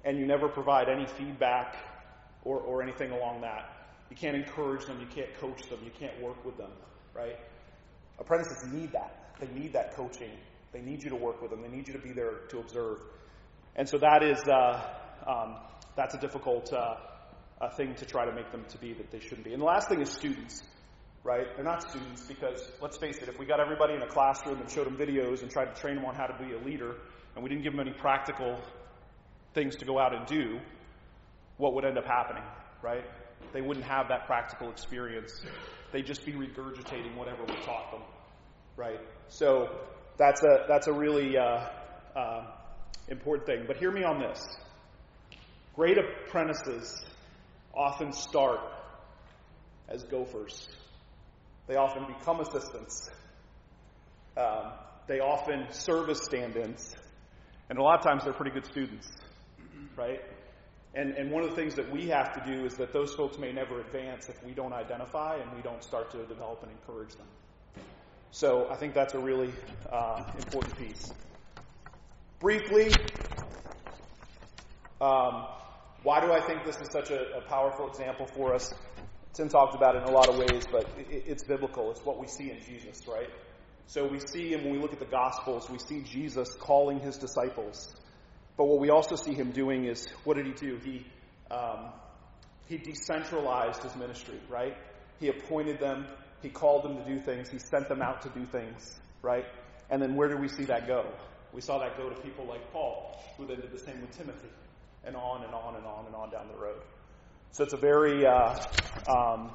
and 0.05 0.17
you 0.17 0.27
never 0.27 0.49
provide 0.49 0.89
any 0.89 1.07
feedback 1.07 1.75
or, 2.45 2.61
or 2.61 2.85
anything 2.85 3.11
along 3.11 3.41
that. 3.41 3.73
You 4.11 4.17
can't 4.17 4.37
encourage 4.37 4.87
them, 4.87 5.01
you 5.01 5.09
can't 5.09 5.35
coach 5.41 5.69
them, 5.69 5.81
you 5.85 5.91
can't 5.91 6.23
work 6.23 6.45
with 6.45 6.57
them, 6.57 6.71
right? 7.15 7.37
Apprentices 8.21 8.73
need 8.73 8.93
that. 8.93 9.35
They 9.41 9.49
need 9.49 9.73
that 9.73 9.97
coaching. 9.97 10.31
They 10.73 10.83
need 10.83 11.03
you 11.03 11.11
to 11.11 11.17
work 11.17 11.43
with 11.43 11.51
them. 11.51 11.63
They 11.63 11.69
need 11.77 11.89
you 11.89 11.95
to 11.95 12.01
be 12.01 12.13
there 12.13 12.47
to 12.51 12.61
observe. 12.61 12.99
And 13.75 13.89
so 13.89 13.99
that 13.99 14.23
is 14.23 14.39
uh, 14.47 14.81
um, 15.27 15.57
that's 15.97 16.15
a 16.15 16.19
difficult 16.19 16.73
uh, 16.73 16.95
thing 17.77 17.97
to 17.97 18.07
try 18.07 18.25
to 18.25 18.33
make 18.33 18.53
them 18.53 18.65
to 18.69 18.79
be 18.79 18.93
that 18.93 19.11
they 19.11 19.19
shouldn't 19.19 19.45
be. 19.45 19.53
And 19.53 19.61
the 19.61 19.67
last 19.67 19.89
thing 19.89 20.01
is 20.01 20.11
students 20.11 20.63
right? 21.23 21.47
They're 21.55 21.65
not 21.65 21.89
students 21.89 22.23
because, 22.23 22.71
let's 22.81 22.97
face 22.97 23.19
it, 23.19 23.29
if 23.29 23.39
we 23.39 23.47
got 23.47 23.61
everybody 23.61 23.95
in 23.95 24.03
a 24.03 24.07
classroom 24.07 24.61
and 24.61 24.71
showed 24.71 24.87
them 24.87 24.97
videos 24.97 25.43
and 25.43 25.51
tried 25.51 25.75
to 25.75 25.81
train 25.81 25.97
them 25.97 26.05
on 26.05 26.15
how 26.15 26.27
to 26.27 26.45
be 26.45 26.55
a 26.55 26.59
leader, 26.59 26.97
and 27.35 27.43
we 27.43 27.49
didn't 27.49 27.63
give 27.63 27.73
them 27.73 27.81
any 27.81 27.93
practical 27.93 28.59
things 29.55 29.77
to 29.77 29.85
go 29.85 29.99
out 29.99 30.15
and 30.15 30.27
do, 30.27 30.59
what 31.57 31.75
would 31.75 31.85
end 31.85 31.99
up 31.99 32.07
happening, 32.07 32.43
right? 32.83 33.05
They 33.53 33.61
wouldn't 33.61 33.87
have 33.87 34.09
that 34.09 34.27
practical 34.27 34.71
experience. 34.71 35.43
They'd 35.93 36.07
just 36.07 36.25
be 36.25 36.33
regurgitating 36.33 37.17
whatever 37.17 37.45
we 37.45 37.55
taught 37.65 37.91
them, 37.91 38.03
right? 38.77 39.01
So 39.29 39.69
that's 40.17 40.43
a 40.43 40.65
that's 40.69 40.87
a 40.87 40.93
really 40.93 41.37
uh, 41.37 41.67
uh, 42.17 42.47
important 43.09 43.47
thing. 43.47 43.65
But 43.67 43.77
hear 43.77 43.91
me 43.91 44.05
on 44.05 44.21
this: 44.21 44.47
great 45.75 45.99
apprentices 45.99 47.03
often 47.75 48.13
start 48.13 48.61
as 49.89 50.05
gophers. 50.05 50.69
They 51.71 51.77
often 51.77 52.05
become 52.05 52.41
assistants. 52.41 53.09
Um, 54.37 54.73
they 55.07 55.21
often 55.21 55.67
serve 55.71 56.11
as 56.11 56.21
stand 56.21 56.57
ins. 56.57 56.97
And 57.69 57.79
a 57.79 57.83
lot 57.83 58.01
of 58.01 58.05
times 58.05 58.25
they're 58.25 58.33
pretty 58.33 58.51
good 58.51 58.67
students, 58.67 59.09
right? 59.97 60.21
And, 60.95 61.13
and 61.13 61.31
one 61.31 61.45
of 61.45 61.51
the 61.51 61.55
things 61.55 61.77
that 61.77 61.89
we 61.93 62.09
have 62.09 62.33
to 62.33 62.43
do 62.45 62.65
is 62.67 62.75
that 62.79 62.93
those 62.93 63.15
folks 63.15 63.39
may 63.39 63.53
never 63.53 63.81
advance 63.81 64.29
if 64.29 64.45
we 64.45 64.51
don't 64.51 64.73
identify 64.73 65.37
and 65.37 65.55
we 65.55 65.63
don't 65.63 65.85
start 65.85 66.11
to 66.11 66.27
develop 66.27 66.61
and 66.65 66.73
encourage 66.73 67.15
them. 67.15 67.29
So 68.33 68.69
I 68.69 68.75
think 68.75 68.93
that's 68.93 69.15
a 69.15 69.21
really 69.21 69.53
uh, 69.93 70.25
important 70.39 70.77
piece. 70.77 71.13
Briefly, 72.41 72.93
um, 75.01 75.47
why 76.03 76.21
do 76.21 76.33
I 76.33 76.41
think 76.41 76.65
this 76.65 76.81
is 76.81 76.89
such 76.91 77.11
a, 77.11 77.37
a 77.37 77.43
powerful 77.43 77.87
example 77.87 78.27
for 78.27 78.55
us? 78.55 78.75
Tim 79.33 79.49
talked 79.49 79.75
about 79.75 79.95
it 79.95 80.03
in 80.03 80.05
a 80.05 80.11
lot 80.11 80.29
of 80.29 80.37
ways, 80.37 80.67
but 80.71 80.93
it, 80.99 81.25
it's 81.27 81.45
biblical. 81.45 81.91
It's 81.91 82.05
what 82.05 82.19
we 82.19 82.27
see 82.27 82.51
in 82.51 82.61
Jesus, 82.61 83.07
right? 83.07 83.29
So 83.87 84.07
we 84.07 84.21
see 84.21 84.53
him 84.53 84.65
when 84.65 84.75
we 84.75 84.79
look 84.79 84.93
at 84.93 85.01
the 85.01 85.05
Gospels, 85.05 85.69
we 85.69 85.79
see 85.79 86.03
Jesus 86.03 86.49
calling 86.61 87.01
his 87.01 87.17
disciples. 87.17 87.93
But 88.57 88.67
what 88.67 88.81
we 88.81 88.91
also 88.91 89.17
see 89.17 89.33
him 89.35 89.53
doing 89.53 89.85
is, 89.85 90.07
what 90.25 90.37
did 90.37 90.47
he 90.47 90.53
do? 90.53 90.79
He, 90.85 91.07
um, 91.51 91.93
he 92.67 92.77
decentralized 92.77 93.83
his 93.83 93.97
ministry, 93.97 94.39
right? 94.49 94.77
He 95.19 95.29
appointed 95.29 95.81
them, 95.81 96.07
he 96.43 96.51
called 96.51 96.85
them 96.85 96.97
to 96.99 97.05
do 97.05 97.21
things, 97.21 97.49
he 97.51 97.59
sent 97.59 97.89
them 97.89 98.01
out 98.03 98.23
to 98.23 98.29
do 98.31 98.47
things, 98.47 99.01
right? 99.23 99.45
And 99.91 100.01
then 100.01 100.15
where 100.15 100.29
do 100.29 100.37
we 100.37 100.49
see 100.49 100.65
that 100.67 100.87
go? 100.87 101.13
We 101.53 101.61
saw 101.61 101.79
that 101.81 101.97
go 101.97 102.09
to 102.09 102.21
people 102.23 102.47
like 102.47 102.73
Paul, 102.73 103.21
who 103.37 103.47
then 103.47 103.61
did 103.61 103.73
the 103.73 103.79
same 103.79 104.01
with 104.01 104.17
Timothy, 104.17 104.51
and 105.05 105.17
on 105.17 105.45
and 105.45 105.53
on 105.53 105.75
and 105.75 105.85
on 105.85 106.07
and 106.07 106.15
on 106.15 106.31
down 106.31 106.49
the 106.49 106.59
road. 106.59 106.81
So 107.53 107.65
it's 107.65 107.73
a 107.73 107.77
very, 107.77 108.25
uh, 108.27 108.67
um, 109.07 109.51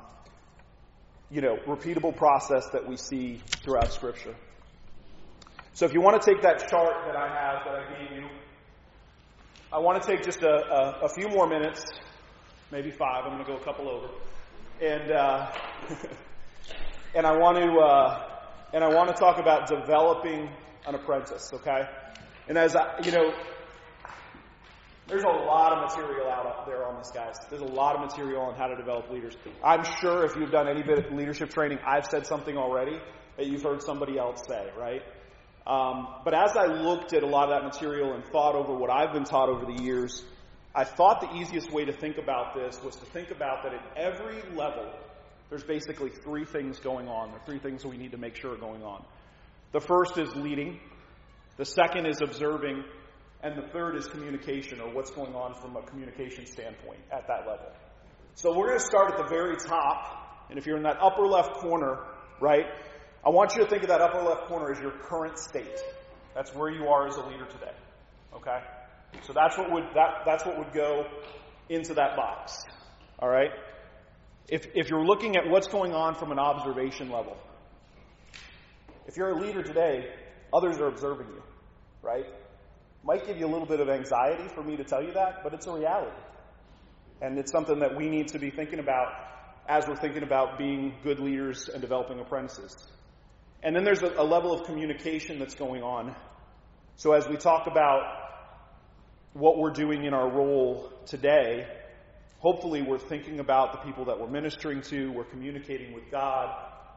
you 1.30 1.42
know, 1.42 1.58
repeatable 1.66 2.16
process 2.16 2.68
that 2.74 2.88
we 2.88 2.98
see 2.98 3.42
throughout 3.64 3.94
Scripture. 3.94 4.36
So 5.74 5.86
if 5.86 5.94
you 5.94 6.02
want 6.02 6.22
to 6.22 6.34
take 6.34 6.42
that 6.44 6.70
chart 6.70 7.06
that 7.06 7.16
I 7.16 7.28
have 7.28 7.66
that 7.66 7.76
I 7.76 8.00
gave 8.00 8.18
you, 8.18 8.30
I 9.72 9.80
want 9.80 10.02
to 10.02 10.08
take 10.08 10.24
just 10.24 10.42
a, 10.42 10.48
a, 10.48 11.00
a 11.06 11.10
few 11.10 11.28
more 11.28 11.48
minutes, 11.48 11.84
maybe 12.72 12.92
five. 12.92 13.26
I'm 13.26 13.34
going 13.34 13.46
to 13.46 13.52
go 13.52 13.58
a 13.58 13.64
couple 13.64 13.90
over, 13.90 14.08
and 14.82 15.12
uh, 15.12 15.52
and 17.16 17.26
I 17.26 17.38
want 17.38 17.58
to 17.58 17.78
uh, 17.78 18.40
and 18.74 18.84
I 18.84 18.88
want 18.88 19.10
to 19.10 19.16
talk 19.16 19.38
about 19.38 19.68
developing 19.68 20.50
an 20.86 20.96
apprentice. 20.96 21.52
Okay, 21.54 21.82
and 22.48 22.58
as 22.58 22.76
I, 22.76 23.00
you 23.04 23.12
know, 23.12 23.34
there's 25.08 25.24
a 25.24 25.28
lot 25.28 25.72
of 25.72 25.90
material 25.90 26.28
out 26.30 26.66
there 26.66 26.86
on 26.86 26.98
this, 26.98 27.12
guys. 27.12 27.36
There's 27.50 27.62
a 27.62 27.66
lot 27.66 27.96
of 27.96 28.02
material 28.02 28.42
on 28.42 28.56
how 28.56 28.68
to 28.68 28.76
develop 28.76 29.10
leaders. 29.12 29.36
I'm 29.64 29.84
sure 30.02 30.26
if 30.26 30.36
you've 30.36 30.52
done 30.52 30.68
any 30.68 30.82
bit 30.82 31.06
of 31.06 31.12
leadership 31.14 31.52
training, 31.52 31.78
I've 31.86 32.06
said 32.06 32.26
something 32.26 32.58
already 32.58 32.98
that 33.38 33.46
you've 33.46 33.62
heard 33.62 33.84
somebody 33.84 34.18
else 34.18 34.44
say, 34.48 34.70
right? 34.78 35.02
Um, 35.68 36.08
but 36.24 36.34
as 36.34 36.56
I 36.56 36.66
looked 36.66 37.14
at 37.14 37.24
a 37.24 37.28
lot 37.28 37.52
of 37.52 37.62
that 37.62 37.64
material 37.64 38.14
and 38.14 38.24
thought 38.26 38.56
over 38.56 38.74
what 38.74 38.90
I've 38.90 39.14
been 39.14 39.26
taught 39.26 39.50
over 39.50 39.66
the 39.66 39.84
years, 39.84 40.24
I 40.74 40.84
thought 40.84 41.22
the 41.22 41.34
easiest 41.36 41.72
way 41.72 41.86
to 41.86 41.94
think 41.94 42.18
about 42.18 42.56
this 42.56 42.82
was 42.84 42.96
to 42.98 43.06
think 43.06 43.32
about 43.32 43.64
that 43.64 43.74
at 43.74 43.98
every 43.98 44.42
level, 44.56 44.92
there's 45.50 45.64
basically 45.64 46.10
three 46.10 46.46
things 46.46 46.80
going 46.80 47.08
on. 47.08 47.30
There 47.30 47.40
are 47.40 47.46
three 47.46 47.60
things 47.60 47.86
we 47.86 47.98
need 47.98 48.12
to 48.12 48.18
make 48.18 48.36
sure 48.36 48.54
are 48.54 48.58
going 48.58 48.84
on. 48.84 49.04
The 49.72 49.80
first 49.80 50.18
is 50.18 50.36
leading. 50.36 50.80
The 51.58 51.66
second 51.66 52.08
is 52.08 52.22
observing. 52.22 52.84
And 53.46 53.56
the 53.56 53.68
third 53.68 53.96
is 53.96 54.08
communication, 54.08 54.82
or 54.82 54.92
what's 54.92 55.12
going 55.12 55.36
on 55.36 55.54
from 55.54 55.76
a 55.76 55.84
communication 55.84 56.48
standpoint 56.48 56.98
at 57.12 57.28
that 57.28 57.46
level. 57.48 57.72
So 58.34 58.58
we're 58.58 58.70
going 58.70 58.80
to 58.80 58.86
start 58.86 59.12
at 59.12 59.18
the 59.20 59.28
very 59.30 59.56
top. 59.56 60.48
And 60.50 60.58
if 60.58 60.66
you're 60.66 60.78
in 60.78 60.84
that 60.84 60.98
upper 61.00 61.28
left 61.28 61.58
corner, 61.58 62.00
right, 62.42 62.66
I 63.24 63.30
want 63.30 63.56
you 63.56 63.64
to 63.64 63.70
think 63.70 63.84
of 63.84 63.90
that 63.90 64.02
upper 64.02 64.24
left 64.24 64.48
corner 64.48 64.72
as 64.72 64.80
your 64.80 64.94
current 64.94 65.38
state. 65.38 65.80
That's 66.34 66.56
where 66.56 66.72
you 66.72 66.88
are 66.88 67.08
as 67.08 67.18
a 67.18 67.22
leader 67.28 67.46
today. 67.46 67.72
Okay? 68.34 68.58
So 69.22 69.34
that's 69.34 69.56
what 69.60 69.72
would 69.72 69.84
that 69.94 70.24
that's 70.26 70.44
what 70.44 70.58
would 70.58 70.74
go 70.74 71.06
into 71.70 71.94
that 71.94 72.16
box. 72.16 72.66
All 73.20 73.30
right? 73.30 73.52
If 74.50 74.66
if 74.74 74.90
you're 74.90 75.06
looking 75.06 75.36
at 75.36 75.48
what's 75.48 75.68
going 75.68 75.94
on 75.94 76.16
from 76.16 76.32
an 76.32 76.40
observation 76.40 77.12
level. 77.12 77.38
If 79.06 79.18
you're 79.18 79.30
a 79.30 79.40
leader 79.40 79.62
today, 79.62 80.12
others 80.52 80.80
are 80.80 80.88
observing 80.88 81.28
you, 81.28 81.44
right? 82.02 82.26
Might 83.06 83.28
give 83.28 83.38
you 83.38 83.46
a 83.46 83.52
little 83.52 83.68
bit 83.68 83.80
of 83.80 83.88
anxiety 83.88 84.48
for 84.56 84.64
me 84.64 84.78
to 84.78 84.84
tell 84.84 85.04
you 85.04 85.14
that, 85.14 85.44
but 85.44 85.54
it's 85.54 85.68
a 85.68 85.72
reality. 85.72 86.18
And 87.22 87.38
it's 87.38 87.52
something 87.52 87.80
that 87.80 87.96
we 87.96 88.10
need 88.10 88.30
to 88.30 88.40
be 88.40 88.50
thinking 88.50 88.80
about 88.80 89.14
as 89.70 89.88
we're 89.88 89.96
thinking 89.96 90.24
about 90.24 90.58
being 90.58 90.96
good 91.04 91.20
leaders 91.20 91.70
and 91.70 91.82
developing 91.82 92.20
apprentices. 92.20 92.76
And 93.62 93.76
then 93.76 93.84
there's 93.84 94.02
a, 94.02 94.14
a 94.18 94.24
level 94.24 94.52
of 94.54 94.66
communication 94.66 95.38
that's 95.38 95.54
going 95.54 95.84
on. 95.84 96.16
So 96.96 97.14
as 97.14 97.28
we 97.28 97.38
talk 97.38 97.68
about 97.68 98.02
what 99.34 99.60
we're 99.60 99.72
doing 99.72 100.04
in 100.04 100.14
our 100.16 100.30
role 100.30 100.92
today, 101.06 101.68
hopefully 102.40 102.82
we're 102.82 102.98
thinking 102.98 103.40
about 103.40 103.72
the 103.74 103.80
people 103.80 104.06
that 104.06 104.20
we're 104.20 104.30
ministering 104.30 104.82
to, 104.82 105.12
we're 105.12 105.26
communicating 105.26 105.94
with 105.94 106.10
God, 106.10 106.56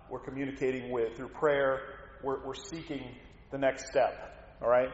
we're 0.08 0.20
communicating 0.20 0.90
with 0.90 1.16
through 1.16 1.28
prayer, 1.28 1.80
we're, 2.22 2.46
we're 2.46 2.54
seeking 2.54 3.02
the 3.50 3.58
next 3.58 3.88
step. 3.90 4.56
All 4.62 4.68
right? 4.68 4.88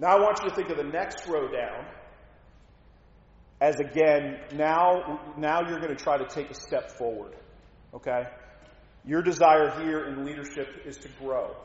Now 0.00 0.16
I 0.16 0.20
want 0.20 0.42
you 0.42 0.48
to 0.48 0.54
think 0.54 0.70
of 0.70 0.76
the 0.76 0.84
next 0.84 1.26
row 1.26 1.48
down 1.48 1.86
as 3.60 3.80
again, 3.80 4.38
now, 4.54 5.20
now 5.36 5.68
you're 5.68 5.80
going 5.80 5.94
to 5.94 6.02
try 6.02 6.16
to 6.16 6.26
take 6.26 6.50
a 6.50 6.54
step 6.54 6.92
forward. 6.92 7.34
Okay? 7.92 8.24
Your 9.04 9.22
desire 9.22 9.70
here 9.82 10.04
in 10.06 10.24
leadership 10.24 10.68
is 10.84 10.96
to 10.98 11.08
grow. 11.20 11.56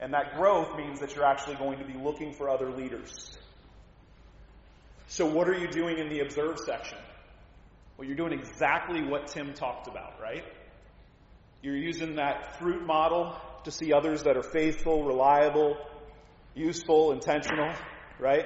And 0.00 0.12
that 0.12 0.36
growth 0.36 0.76
means 0.76 1.00
that 1.00 1.16
you're 1.16 1.24
actually 1.24 1.56
going 1.56 1.78
to 1.80 1.84
be 1.84 1.94
looking 1.94 2.32
for 2.32 2.48
other 2.48 2.70
leaders. 2.70 3.36
So, 5.08 5.26
what 5.26 5.48
are 5.48 5.58
you 5.58 5.66
doing 5.66 5.98
in 5.98 6.08
the 6.08 6.20
observe 6.20 6.58
section? 6.64 6.98
Well, 7.96 8.06
you're 8.06 8.16
doing 8.16 8.32
exactly 8.32 9.02
what 9.02 9.26
Tim 9.26 9.54
talked 9.54 9.88
about, 9.88 10.20
right? 10.20 10.44
You're 11.62 11.76
using 11.76 12.16
that 12.16 12.60
fruit 12.60 12.86
model 12.86 13.34
to 13.64 13.72
see 13.72 13.92
others 13.92 14.22
that 14.22 14.36
are 14.36 14.42
faithful, 14.44 15.02
reliable, 15.02 15.78
useful, 16.58 17.12
intentional, 17.12 17.72
right? 18.18 18.44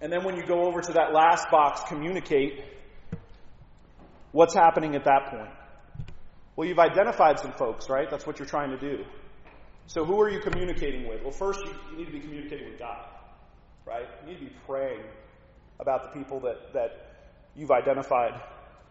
And 0.00 0.12
then 0.12 0.24
when 0.24 0.36
you 0.36 0.42
go 0.44 0.64
over 0.64 0.80
to 0.80 0.92
that 0.92 1.12
last 1.12 1.46
box, 1.50 1.82
communicate, 1.88 2.62
what's 4.32 4.54
happening 4.54 4.94
at 4.94 5.04
that 5.04 5.30
point? 5.30 5.50
Well, 6.56 6.68
you've 6.68 6.78
identified 6.78 7.40
some 7.40 7.52
folks, 7.52 7.88
right? 7.88 8.08
That's 8.10 8.26
what 8.26 8.38
you're 8.38 8.46
trying 8.46 8.70
to 8.70 8.78
do. 8.78 9.04
So 9.86 10.04
who 10.04 10.20
are 10.20 10.30
you 10.30 10.40
communicating 10.40 11.08
with? 11.08 11.22
Well, 11.22 11.32
first, 11.32 11.60
you, 11.64 11.98
need 11.98 12.06
to 12.06 12.12
be 12.12 12.20
communicating 12.20 12.70
with 12.70 12.78
God, 12.78 13.04
right? 13.86 14.06
You 14.22 14.32
need 14.32 14.38
to 14.38 14.44
be 14.46 14.56
praying 14.66 15.02
about 15.80 16.12
the 16.12 16.18
people 16.18 16.40
that, 16.40 16.72
that 16.72 16.90
you've 17.54 17.70
identified. 17.70 18.40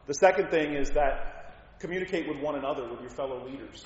The 0.07 0.13
second 0.13 0.49
thing 0.49 0.75
is 0.75 0.91
that 0.91 1.77
communicate 1.79 2.27
with 2.27 2.41
one 2.41 2.55
another, 2.55 2.89
with 2.89 3.01
your 3.01 3.09
fellow 3.09 3.45
leaders. 3.45 3.83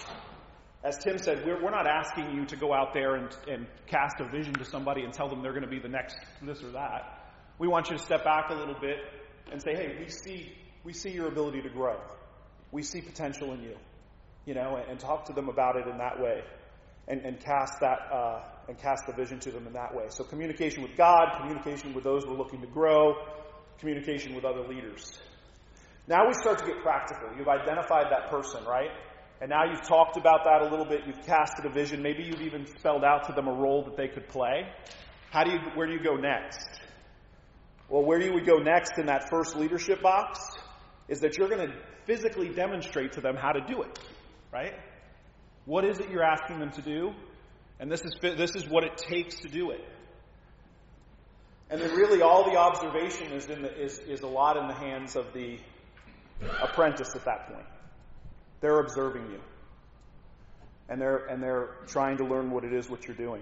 As 0.87 0.97
Tim 0.97 1.17
said, 1.17 1.45
we're, 1.45 1.61
we're 1.61 1.71
not 1.71 1.85
asking 1.85 2.33
you 2.33 2.45
to 2.45 2.55
go 2.55 2.73
out 2.73 2.93
there 2.93 3.15
and, 3.15 3.35
and 3.51 3.67
cast 3.87 4.21
a 4.21 4.29
vision 4.29 4.53
to 4.53 4.63
somebody 4.63 5.01
and 5.03 5.11
tell 5.11 5.27
them 5.27 5.41
they're 5.41 5.51
going 5.51 5.65
to 5.65 5.69
be 5.69 5.79
the 5.79 5.89
next 5.89 6.15
this 6.41 6.63
or 6.63 6.71
that. 6.71 7.33
We 7.59 7.67
want 7.67 7.89
you 7.89 7.97
to 7.97 8.01
step 8.01 8.23
back 8.23 8.51
a 8.51 8.53
little 8.53 8.79
bit 8.79 8.95
and 9.51 9.61
say, 9.61 9.75
hey, 9.75 9.97
we 9.99 10.09
see, 10.09 10.53
we 10.85 10.93
see 10.93 11.09
your 11.09 11.27
ability 11.27 11.61
to 11.63 11.69
grow. 11.69 11.99
We 12.71 12.83
see 12.83 13.01
potential 13.01 13.51
in 13.51 13.63
you. 13.63 13.75
You 14.45 14.53
know, 14.53 14.77
and, 14.77 14.91
and 14.91 14.99
talk 14.99 15.25
to 15.25 15.33
them 15.33 15.49
about 15.49 15.75
it 15.75 15.87
in 15.87 15.97
that 15.97 16.21
way. 16.21 16.41
And, 17.09 17.19
and 17.25 17.37
cast 17.37 17.73
that 17.81 17.99
uh, 18.09 18.43
and 18.69 18.77
cast 18.77 19.03
the 19.07 19.13
vision 19.13 19.39
to 19.39 19.51
them 19.51 19.67
in 19.67 19.73
that 19.73 19.93
way. 19.93 20.05
So 20.07 20.23
communication 20.23 20.83
with 20.83 20.95
God, 20.95 21.37
communication 21.37 21.93
with 21.93 22.05
those 22.05 22.25
we're 22.25 22.37
looking 22.37 22.61
to 22.61 22.67
grow, 22.67 23.13
communication 23.79 24.35
with 24.35 24.45
other 24.45 24.65
leaders. 24.65 25.19
Now 26.07 26.27
we 26.27 26.33
start 26.33 26.59
to 26.59 26.65
get 26.65 26.81
practical. 26.81 27.27
You've 27.37 27.49
identified 27.49 28.05
that 28.11 28.29
person, 28.29 28.63
right? 28.63 28.91
And 29.39 29.49
now 29.49 29.65
you've 29.65 29.83
talked 29.87 30.17
about 30.17 30.45
that 30.45 30.61
a 30.61 30.69
little 30.69 30.85
bit. 30.85 31.01
You've 31.05 31.25
casted 31.25 31.65
a 31.65 31.69
vision. 31.69 32.01
Maybe 32.01 32.23
you've 32.23 32.41
even 32.41 32.65
spelled 32.65 33.03
out 33.03 33.27
to 33.27 33.33
them 33.33 33.47
a 33.47 33.53
role 33.53 33.83
that 33.83 33.95
they 33.95 34.07
could 34.07 34.27
play. 34.27 34.67
How 35.29 35.43
do 35.43 35.51
you, 35.51 35.59
where 35.75 35.85
do 35.85 35.93
you 35.93 36.03
go 36.03 36.15
next? 36.15 36.67
Well, 37.89 38.03
where 38.03 38.19
you 38.19 38.33
would 38.33 38.45
go 38.45 38.57
next 38.57 38.97
in 38.97 39.05
that 39.05 39.29
first 39.29 39.55
leadership 39.55 40.01
box 40.01 40.39
is 41.07 41.19
that 41.21 41.37
you're 41.37 41.49
going 41.49 41.67
to 41.67 41.73
physically 42.05 42.49
demonstrate 42.49 43.13
to 43.13 43.21
them 43.21 43.35
how 43.35 43.51
to 43.51 43.61
do 43.61 43.83
it, 43.83 43.99
right? 44.51 44.73
What 45.65 45.85
is 45.85 45.99
it 45.99 46.09
you're 46.09 46.23
asking 46.23 46.59
them 46.59 46.71
to 46.71 46.81
do? 46.81 47.11
And 47.79 47.91
this 47.91 48.01
is, 48.03 48.15
this 48.21 48.55
is 48.55 48.67
what 48.67 48.83
it 48.83 48.97
takes 48.97 49.35
to 49.41 49.47
do 49.47 49.71
it. 49.71 49.81
And 51.69 51.81
then 51.81 51.91
really 51.91 52.21
all 52.21 52.49
the 52.49 52.57
observation 52.57 53.33
is, 53.33 53.47
in 53.47 53.61
the, 53.61 53.83
is, 53.83 53.99
is 53.99 54.21
a 54.21 54.27
lot 54.27 54.57
in 54.57 54.67
the 54.67 54.73
hands 54.73 55.15
of 55.15 55.33
the 55.33 55.59
apprentice 56.61 57.13
at 57.15 57.25
that 57.25 57.49
point. 57.49 57.65
They're 58.61 58.79
observing 58.79 59.31
you. 59.31 59.39
And 60.89 61.01
they're, 61.01 61.25
and 61.25 61.43
they're 61.43 61.69
trying 61.87 62.17
to 62.17 62.25
learn 62.25 62.51
what 62.51 62.63
it 62.63 62.73
is 62.73 62.89
what 62.89 63.05
you're 63.05 63.15
doing. 63.15 63.41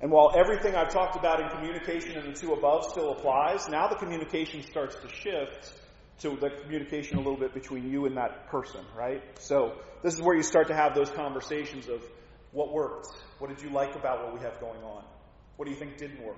And 0.00 0.10
while 0.10 0.32
everything 0.36 0.74
I've 0.74 0.92
talked 0.92 1.16
about 1.16 1.40
in 1.40 1.48
communication 1.50 2.16
and 2.16 2.34
the 2.34 2.38
two 2.38 2.52
above 2.52 2.84
still 2.90 3.12
applies, 3.12 3.68
now 3.68 3.88
the 3.88 3.96
communication 3.96 4.62
starts 4.62 4.96
to 4.96 5.08
shift 5.14 5.74
to 6.20 6.36
the 6.36 6.50
communication 6.62 7.16
a 7.16 7.20
little 7.20 7.38
bit 7.38 7.52
between 7.54 7.90
you 7.90 8.06
and 8.06 8.16
that 8.16 8.48
person, 8.48 8.80
right? 8.96 9.22
So 9.38 9.72
this 10.02 10.14
is 10.14 10.22
where 10.22 10.36
you 10.36 10.42
start 10.42 10.68
to 10.68 10.74
have 10.74 10.94
those 10.94 11.10
conversations 11.10 11.88
of 11.88 12.02
what 12.52 12.72
worked? 12.72 13.08
What 13.38 13.48
did 13.48 13.62
you 13.62 13.70
like 13.70 13.94
about 13.94 14.24
what 14.24 14.34
we 14.34 14.40
have 14.40 14.60
going 14.60 14.82
on? 14.82 15.04
What 15.56 15.66
do 15.66 15.70
you 15.70 15.78
think 15.78 15.98
didn't 15.98 16.22
work? 16.22 16.36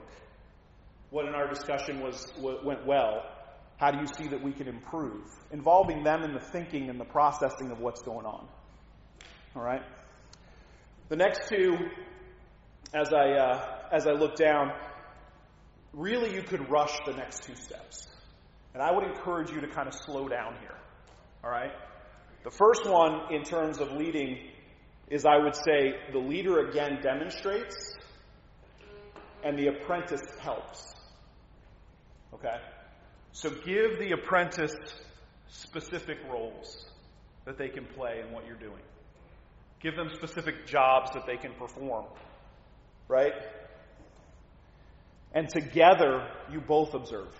What 1.11 1.27
in 1.27 1.35
our 1.35 1.49
discussion 1.49 2.01
was 2.01 2.33
went 2.41 2.87
well? 2.87 3.25
How 3.83 3.91
do 3.91 3.99
you 3.99 4.07
see 4.07 4.29
that 4.29 4.41
we 4.41 4.53
can 4.53 4.69
improve? 4.69 5.25
Involving 5.51 6.05
them 6.05 6.23
in 6.23 6.35
the 6.35 6.39
thinking 6.39 6.89
and 6.89 7.01
the 7.01 7.05
processing 7.05 7.73
of 7.73 7.81
what's 7.81 8.01
going 8.01 8.25
on. 8.25 8.47
All 9.57 9.63
right? 9.63 9.83
The 11.09 11.17
next 11.17 11.49
two, 11.49 11.77
as 12.95 13.13
I, 13.13 13.31
uh, 13.33 13.79
as 13.91 14.07
I 14.07 14.13
look 14.13 14.37
down, 14.37 14.71
really 15.93 16.33
you 16.33 16.43
could 16.43 16.71
rush 16.71 16.97
the 17.07 17.13
next 17.15 17.43
two 17.43 17.57
steps. 17.57 18.07
And 18.73 18.81
I 18.81 18.93
would 18.93 19.03
encourage 19.03 19.51
you 19.51 19.61
to 19.63 19.67
kind 19.67 19.89
of 19.89 19.95
slow 19.95 20.29
down 20.29 20.55
here. 20.61 20.77
All 21.43 21.51
right? 21.51 21.73
The 22.45 22.53
first 22.53 22.89
one, 22.89 23.35
in 23.35 23.43
terms 23.43 23.81
of 23.81 23.91
leading, 23.91 24.39
is 25.09 25.27
I 25.27 25.39
would 25.39 25.57
say 25.57 25.95
the 26.13 26.21
leader 26.21 26.69
again 26.69 27.01
demonstrates 27.03 27.97
and 29.43 29.59
the 29.59 29.71
apprentice 29.71 30.23
helps. 30.41 30.95
Okay? 32.33 32.59
So 33.33 33.51
give 33.51 33.99
the 33.99 34.13
apprentice 34.13 34.75
specific 35.49 36.19
roles 36.31 36.87
that 37.45 37.59
they 37.59 37.69
can 37.69 37.85
play 37.85 38.21
in 38.21 38.33
what 38.33 38.47
you're 38.47 38.57
doing. 38.57 38.83
Give 39.81 39.97
them 39.97 40.11
specific 40.15 40.67
jobs 40.67 41.11
that 41.15 41.27
they 41.27 41.37
can 41.37 41.53
perform. 41.55 42.05
Right? 43.09 43.35
And 45.35 45.49
together, 45.49 46.29
you 46.51 46.61
both 46.61 46.95
observe. 46.95 47.35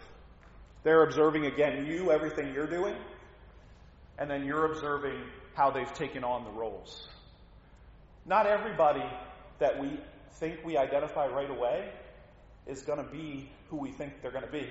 They're 0.83 1.05
observing 1.05 1.47
again 1.47 1.87
you, 1.87 2.11
everything 2.11 2.53
you're 2.53 2.67
doing, 2.67 2.97
and 4.19 4.31
then 4.31 4.45
you're 4.45 4.73
observing 4.73 5.21
how 5.55 5.71
they've 5.71 5.93
taken 5.93 6.25
on 6.25 6.45
the 6.45 6.51
roles. 6.51 7.09
Not 8.27 8.47
everybody 8.47 9.05
that 9.59 9.81
we 9.81 10.01
think 10.33 10.59
we 10.65 10.77
identify 10.77 11.27
right 11.27 11.51
away 11.51 11.91
is 12.67 12.83
going 12.83 13.05
to 13.05 13.11
be 13.11 13.51
who 13.69 13.77
we 13.77 13.93
think 13.93 14.23
they're 14.23 14.33
going 14.33 14.45
to 14.45 14.51
be, 14.51 14.67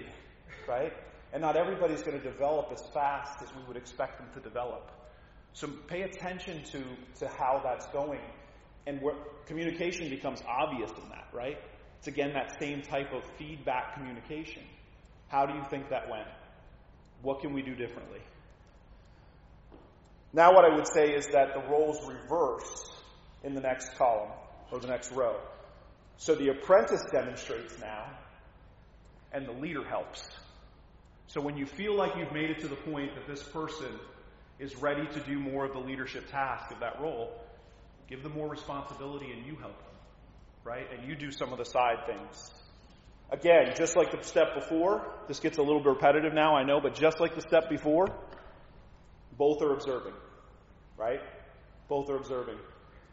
right? 0.68 0.94
And 1.34 1.42
not 1.42 1.56
everybody's 1.56 2.02
going 2.02 2.20
to 2.20 2.24
develop 2.24 2.70
as 2.74 2.82
fast 2.94 3.42
as 3.42 3.50
we 3.56 3.64
would 3.68 3.78
expect 3.78 4.18
them 4.18 4.28
to 4.34 4.40
develop. 4.42 4.92
So 5.54 5.68
pay 5.88 6.02
attention 6.02 6.64
to, 6.72 6.84
to 7.20 7.28
how 7.28 7.62
that's 7.64 7.86
going. 7.88 8.22
And 8.86 9.02
where 9.02 9.16
communication 9.46 10.10
becomes 10.10 10.42
obvious 10.48 10.92
in 10.92 11.10
that, 11.10 11.28
right? 11.34 11.58
It's 12.00 12.08
again 12.08 12.34
that 12.34 12.60
same 12.60 12.82
type 12.82 13.14
of 13.14 13.24
feedback 13.38 13.94
communication. 13.94 14.64
How 15.28 15.46
do 15.46 15.54
you 15.54 15.64
think 15.70 15.90
that 15.90 16.10
went? 16.10 16.28
What 17.22 17.42
can 17.42 17.54
we 17.54 17.62
do 17.62 17.76
differently? 17.76 18.22
Now, 20.34 20.54
what 20.54 20.66
I 20.66 20.74
would 20.74 20.88
say 20.88 21.14
is 21.14 21.28
that 21.28 21.54
the 21.54 21.70
roles 21.70 22.00
reverse 22.08 22.90
in 23.44 23.54
the 23.54 23.62
next 23.62 23.96
column 23.98 24.32
or 24.72 24.80
the 24.80 24.88
next 24.88 25.12
row. 25.12 25.36
So 26.18 26.36
the 26.36 26.50
apprentice 26.50 27.04
demonstrates 27.12 27.78
now, 27.80 28.06
and 29.34 29.46
the 29.46 29.52
leader 29.52 29.84
helps. 29.84 30.28
So 31.32 31.40
when 31.40 31.56
you 31.56 31.66
feel 31.66 31.96
like 31.96 32.18
you've 32.18 32.34
made 32.34 32.50
it 32.50 32.60
to 32.60 32.68
the 32.68 32.76
point 32.76 33.16
that 33.16 33.26
this 33.26 33.42
person 33.42 33.88
is 34.60 34.76
ready 34.76 35.08
to 35.14 35.20
do 35.22 35.40
more 35.40 35.64
of 35.64 35.72
the 35.72 35.80
leadership 35.80 36.30
task 36.30 36.70
of 36.72 36.82
that 36.82 37.00
role, 37.00 37.32
give 38.10 38.22
them 38.22 38.34
more 38.34 38.50
responsibility 38.50 39.32
and 39.32 39.46
you 39.46 39.56
help 39.56 39.78
them, 39.78 39.96
right? 40.66 40.86
And 40.92 41.08
you 41.08 41.16
do 41.16 41.32
some 41.32 41.54
of 41.54 41.58
the 41.58 41.64
side 41.64 42.06
things. 42.06 42.52
Again, 43.32 43.72
just 43.78 43.96
like 43.96 44.12
the 44.12 44.22
step 44.24 44.56
before, 44.56 45.10
this 45.30 45.40
gets 45.40 45.58
a 45.58 45.62
little 45.62 45.80
bit 45.80 45.88
repetitive 45.88 46.34
now, 46.34 46.58
I 46.58 46.64
know, 46.66 46.82
but 46.82 46.96
just 46.96 47.22
like 47.22 47.34
the 47.34 47.42
step 47.42 47.70
before, 47.70 48.08
both 49.38 49.62
are 49.62 49.72
observing, 49.72 50.16
right? 50.98 51.22
Both 51.88 52.10
are 52.10 52.18
observing. 52.18 52.58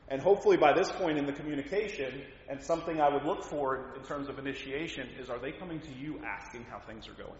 And 0.09 0.21
hopefully 0.21 0.57
by 0.57 0.73
this 0.73 0.91
point 0.91 1.19
in 1.19 1.27
the 1.27 1.33
communication, 1.33 2.23
and 2.49 2.61
something 2.61 3.01
I 3.01 3.14
would 3.14 3.23
look 3.23 3.45
for 3.45 3.95
in 3.95 4.03
terms 4.03 4.29
of 4.29 4.41
initiation, 4.41 5.09
is 5.21 5.31
are 5.31 5.39
they 5.39 5.53
coming 5.53 5.79
to 5.79 5.93
you 5.93 6.21
asking 6.27 6.64
how 6.64 6.81
things 6.81 7.07
are 7.07 7.14
going? 7.14 7.39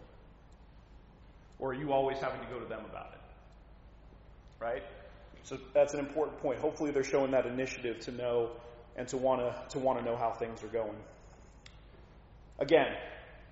Or 1.59 1.71
are 1.71 1.75
you 1.75 1.93
always 1.93 2.19
having 2.19 2.41
to 2.41 2.47
go 2.47 2.59
to 2.59 2.67
them 2.67 2.85
about 2.89 3.13
it? 3.13 3.21
Right? 4.65 4.83
So 5.43 5.59
that's 5.75 5.95
an 5.95 6.01
important 6.01 6.39
point. 6.41 6.61
Hopefully, 6.61 6.91
they're 6.91 7.05
showing 7.05 7.31
that 7.33 7.47
initiative 7.47 8.01
to 8.01 8.13
know 8.13 8.51
and 8.97 9.09
to 9.09 9.17
want 9.17 9.41
to 9.41 9.55
to 9.71 9.79
want 9.79 9.99
to 9.99 10.05
know 10.05 10.17
how 10.17 10.33
things 10.33 10.63
are 10.63 10.69
going. 10.69 10.97
Again, 12.59 12.89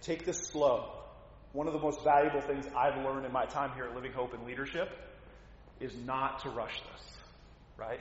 take 0.00 0.24
this 0.24 0.38
slow. 0.38 0.90
One 1.52 1.66
of 1.66 1.72
the 1.72 1.78
most 1.78 2.02
valuable 2.04 2.40
things 2.40 2.66
I've 2.76 3.02
learned 3.02 3.24
in 3.24 3.32
my 3.32 3.46
time 3.46 3.72
here 3.74 3.84
at 3.84 3.94
Living 3.94 4.12
Hope 4.12 4.34
and 4.34 4.44
Leadership 4.44 4.90
is 5.80 5.96
not 6.04 6.40
to 6.40 6.50
rush 6.50 6.82
this, 6.92 7.16
right? 7.78 8.00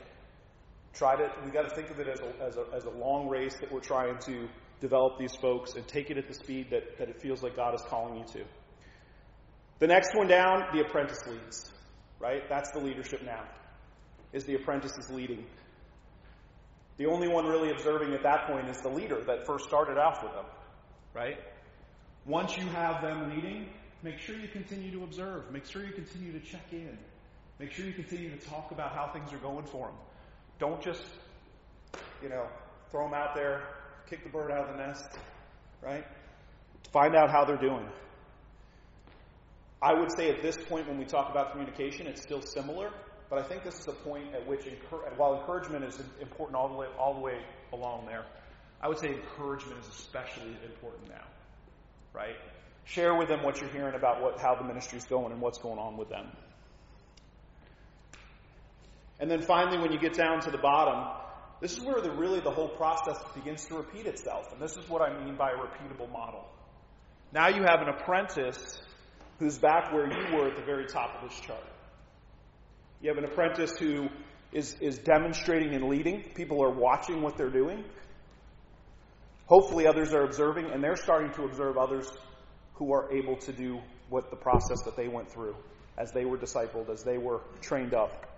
Try 0.94 1.16
to, 1.16 1.32
we 1.44 1.52
got 1.52 1.70
to 1.70 1.76
think 1.76 1.90
of 1.90 2.00
it 2.00 2.08
as 2.08 2.20
a, 2.20 2.44
as, 2.44 2.58
a, 2.58 2.66
as 2.76 2.86
a 2.86 2.90
long 2.90 3.28
race 3.28 3.56
that 3.60 3.72
we're 3.72 3.82
trying 3.82 4.18
to 4.20 4.48
develop 4.82 5.18
these 5.20 5.36
folks 5.36 5.76
and 5.76 5.88
take 5.88 6.10
it 6.10 6.18
at 6.18 6.28
the 6.28 6.34
speed 6.34 6.70
that, 6.72 6.98
that 6.98 7.10
it 7.10 7.22
feels 7.22 7.44
like 7.44 7.56
God 7.56 7.76
is 7.76 7.82
calling 7.82 8.18
you 8.18 8.26
to. 8.34 8.46
The 9.80 9.88
next 9.88 10.16
one 10.16 10.28
down, 10.28 10.68
the 10.74 10.82
apprentice 10.82 11.20
leads, 11.28 11.72
right? 12.20 12.48
That's 12.50 12.72
the 12.72 12.80
leadership 12.80 13.24
now, 13.26 13.44
is 14.32 14.46
the 14.46 14.56
apprentice 14.56 14.98
is 14.98 15.10
leading. 15.10 15.46
The 16.98 17.08
only 17.08 17.28
one 17.28 17.46
really 17.46 17.72
observing 17.72 18.14
at 18.14 18.24
that 18.24 18.48
point 18.48 18.70
is 18.70 18.78
the 18.82 18.90
leader 18.90 19.22
that 19.26 19.46
first 19.46 19.66
started 19.66 19.98
off 19.98 20.24
with 20.24 20.32
them, 20.32 20.46
right? 21.14 21.38
Once 22.26 22.58
you 22.58 22.66
have 22.68 23.02
them 23.02 23.30
leading, 23.30 23.68
make 24.02 24.18
sure 24.20 24.36
you 24.38 24.48
continue 24.48 24.92
to 24.92 25.04
observe. 25.04 25.52
Make 25.52 25.66
sure 25.66 25.86
you 25.86 25.92
continue 25.92 26.32
to 26.32 26.40
check 26.40 26.66
in. 26.72 26.98
Make 27.60 27.72
sure 27.72 27.86
you 27.86 27.94
continue 27.94 28.30
to 28.30 28.46
talk 28.48 28.72
about 28.72 28.94
how 28.94 29.12
things 29.12 29.32
are 29.34 29.38
going 29.38 29.66
for 29.66 29.88
them. 29.88 29.96
Don't 30.58 30.82
just, 30.82 31.04
you 32.24 32.30
know, 32.30 32.48
throw 32.92 33.04
them 33.06 33.14
out 33.14 33.36
there, 33.36 33.64
kick 34.10 34.24
the 34.24 34.30
bird 34.30 34.52
out 34.52 34.70
of 34.70 34.78
the 34.78 34.84
nest, 34.84 35.06
right? 35.82 36.06
Find 36.92 37.16
out 37.16 37.30
how 37.30 37.44
they're 37.44 37.58
doing. 37.58 37.88
I 39.86 39.94
would 39.94 40.12
say 40.12 40.30
at 40.30 40.42
this 40.42 40.58
point, 40.58 40.88
when 40.88 40.98
we 40.98 41.06
talk 41.06 41.30
about 41.30 41.52
communication, 41.52 42.08
it's 42.08 42.22
still 42.22 42.42
similar, 42.42 42.92
but 43.30 43.40
I 43.40 43.44
think 43.44 43.64
this 43.64 43.80
is 43.80 43.88
a 43.88 43.94
point 43.94 44.34
at 44.34 44.46
which, 44.48 44.66
while 45.18 45.40
encouragement 45.40 45.86
is 45.86 46.02
important 46.20 46.56
all 46.56 46.70
the 46.70 46.76
way, 46.76 46.88
all 46.98 47.14
the 47.14 47.22
way 47.22 47.38
along 47.72 48.08
there, 48.08 48.26
I 48.82 48.88
would 48.88 48.98
say 48.98 49.14
encouragement 49.14 49.80
is 49.82 49.88
especially 49.88 50.58
important 50.66 51.10
now 51.10 51.26
right? 52.16 52.36
Share 52.86 53.14
with 53.16 53.28
them 53.28 53.44
what 53.44 53.60
you're 53.60 53.70
hearing 53.70 53.96
about 53.96 54.22
what, 54.22 54.40
how 54.40 54.56
the 54.56 54.64
ministry's 54.64 55.06
going 55.06 55.32
and 55.32 55.42
what's 55.42 55.58
going 55.60 55.80
on 55.80 55.98
with 55.98 56.10
them. 56.10 56.28
And 59.20 59.30
then 59.30 59.42
finally, 59.42 59.78
when 59.78 59.92
you 59.92 60.00
get 60.00 60.14
down 60.14 60.42
to 60.42 60.52
the 60.52 60.58
bottom, 60.58 61.08
this 61.62 61.78
is 61.78 61.84
where 61.84 62.02
the, 62.02 62.12
really 62.12 62.40
the 62.40 62.52
whole 62.52 62.70
process 62.70 63.18
begins 63.34 63.66
to 63.66 63.76
repeat 63.76 64.06
itself. 64.06 64.52
And 64.52 64.62
this 64.62 64.78
is 64.78 64.88
what 64.90 65.02
I 65.02 65.24
mean 65.24 65.36
by 65.36 65.52
a 65.52 65.56
repeatable 65.56 66.12
model. 66.12 66.46
Now 67.34 67.48
you 67.48 67.64
have 67.64 67.82
an 67.82 67.90
apprentice 67.90 68.80
who's 69.40 69.58
back 69.58 69.92
where 69.92 70.08
you 70.08 70.36
were 70.36 70.50
at 70.50 70.56
the 70.56 70.64
very 70.64 70.86
top 70.86 71.22
of 71.22 71.30
this 71.30 71.40
chart. 71.40 71.64
You 73.02 73.10
have 73.10 73.18
an 73.18 73.26
apprentice 73.26 73.78
who 73.78 74.08
is, 74.52 74.76
is 74.80 74.98
demonstrating 75.00 75.74
and 75.74 75.90
leading. 75.90 76.24
People 76.34 76.64
are 76.64 76.72
watching 76.72 77.22
what 77.22 77.38
they're 77.38 77.50
doing. 77.50 77.84
Hopefully, 79.48 79.86
others 79.86 80.14
are 80.14 80.24
observing, 80.24 80.72
and 80.72 80.84
they're 80.84 80.96
starting 80.96 81.32
to 81.34 81.44
observe 81.44 81.78
others 81.78 82.10
who 82.76 82.94
are 82.94 83.12
able 83.14 83.38
to 83.38 83.54
do 83.54 83.80
what 84.10 84.30
the 84.30 84.36
process 84.36 84.82
that 84.84 84.96
they 84.96 85.08
went 85.08 85.32
through 85.32 85.56
as 85.98 86.12
they 86.12 86.26
were 86.26 86.38
discipled, 86.38 86.90
as 86.90 87.04
they 87.04 87.18
were 87.18 87.42
trained 87.62 87.94
up. 87.94 88.32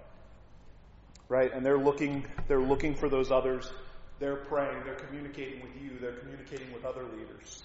Right? 1.30 1.52
And 1.54 1.66
they're 1.66 1.80
looking, 1.80 2.26
they're 2.48 2.62
looking 2.62 2.95
for 2.95 3.10
those 3.10 3.32
others. 3.32 3.70
They're 4.20 4.38
praying. 4.45 4.84
They're 4.86 4.95
communicating 4.95 5.62
with 5.62 5.82
you. 5.82 5.98
They're 6.00 6.18
communicating 6.18 6.72
with 6.74 6.86
other 6.86 7.04
leaders. 7.04 7.64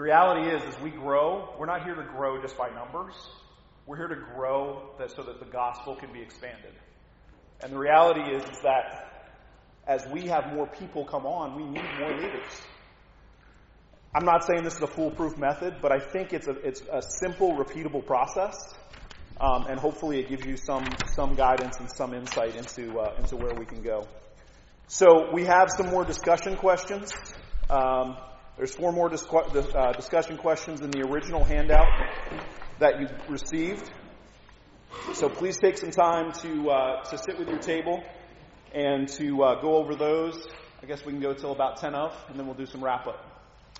The 0.00 0.04
reality 0.04 0.48
is, 0.48 0.62
as 0.62 0.80
we 0.80 0.88
grow, 0.88 1.54
we're 1.58 1.66
not 1.66 1.84
here 1.84 1.94
to 1.94 2.02
grow 2.02 2.40
just 2.40 2.56
by 2.56 2.70
numbers. 2.70 3.12
We're 3.84 3.98
here 3.98 4.08
to 4.08 4.16
grow 4.34 4.94
that, 4.98 5.10
so 5.10 5.22
that 5.24 5.40
the 5.40 5.44
gospel 5.44 5.94
can 5.94 6.10
be 6.10 6.22
expanded. 6.22 6.72
And 7.62 7.70
the 7.70 7.78
reality 7.78 8.22
is, 8.22 8.42
is 8.44 8.60
that 8.62 9.36
as 9.86 10.06
we 10.10 10.22
have 10.28 10.54
more 10.54 10.66
people 10.66 11.04
come 11.04 11.26
on, 11.26 11.54
we 11.54 11.64
need 11.66 11.84
more 11.98 12.14
leaders. 12.14 12.62
I'm 14.14 14.24
not 14.24 14.46
saying 14.46 14.64
this 14.64 14.76
is 14.76 14.82
a 14.82 14.86
foolproof 14.86 15.36
method, 15.36 15.82
but 15.82 15.92
I 15.92 15.98
think 15.98 16.32
it's 16.32 16.48
a, 16.48 16.52
it's 16.66 16.80
a 16.90 17.02
simple, 17.02 17.52
repeatable 17.52 18.06
process. 18.06 18.56
Um, 19.38 19.66
and 19.68 19.78
hopefully 19.78 20.18
it 20.18 20.30
gives 20.30 20.46
you 20.46 20.56
some, 20.56 20.86
some 21.14 21.34
guidance 21.34 21.78
and 21.78 21.90
some 21.90 22.14
insight 22.14 22.56
into, 22.56 22.98
uh, 22.98 23.16
into 23.18 23.36
where 23.36 23.52
we 23.52 23.66
can 23.66 23.82
go. 23.82 24.08
So 24.86 25.30
we 25.30 25.44
have 25.44 25.68
some 25.76 25.90
more 25.90 26.06
discussion 26.06 26.56
questions. 26.56 27.12
Um, 27.68 28.16
there's 28.60 28.74
four 28.74 28.92
more 28.92 29.10
uh, 29.10 29.92
discussion 29.94 30.36
questions 30.36 30.82
in 30.82 30.90
the 30.90 31.00
original 31.00 31.42
handout 31.42 31.88
that 32.78 33.00
you 33.00 33.08
received. 33.26 33.90
So 35.14 35.30
please 35.30 35.56
take 35.56 35.78
some 35.78 35.90
time 35.90 36.32
to, 36.42 36.68
uh, 36.68 37.04
to 37.04 37.16
sit 37.16 37.38
with 37.38 37.48
your 37.48 37.58
table 37.58 38.02
and 38.74 39.08
to 39.12 39.42
uh, 39.42 39.62
go 39.62 39.76
over 39.76 39.94
those. 39.94 40.46
I 40.82 40.86
guess 40.86 41.06
we 41.06 41.12
can 41.12 41.22
go 41.22 41.32
till 41.32 41.52
about 41.52 41.78
10 41.78 41.94
of, 41.94 42.14
and 42.28 42.38
then 42.38 42.44
we'll 42.44 42.54
do 42.54 42.66
some 42.66 42.84
wrap 42.84 43.06
up. 43.06 43.24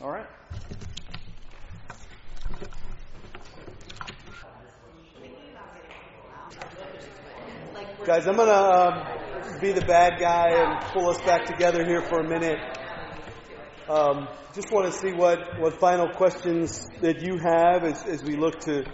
All 0.00 0.10
right? 0.10 0.26
Guys, 8.06 8.26
I'm 8.26 8.36
going 8.36 8.48
to 8.48 8.54
um, 8.54 9.60
be 9.60 9.72
the 9.72 9.84
bad 9.84 10.18
guy 10.18 10.52
and 10.54 10.80
pull 10.94 11.10
us 11.10 11.20
back 11.20 11.44
together 11.44 11.84
here 11.84 12.00
for 12.00 12.20
a 12.20 12.26
minute. 12.26 12.79
Um, 13.90 14.28
just 14.54 14.70
want 14.70 14.86
to 14.86 14.96
see 14.96 15.12
what, 15.12 15.58
what 15.58 15.80
final 15.80 16.08
questions 16.10 16.88
that 17.00 17.22
you 17.22 17.38
have 17.38 17.82
as, 17.82 18.00
as 18.04 18.22
we 18.22 18.36
look 18.36 18.60
to, 18.60 18.84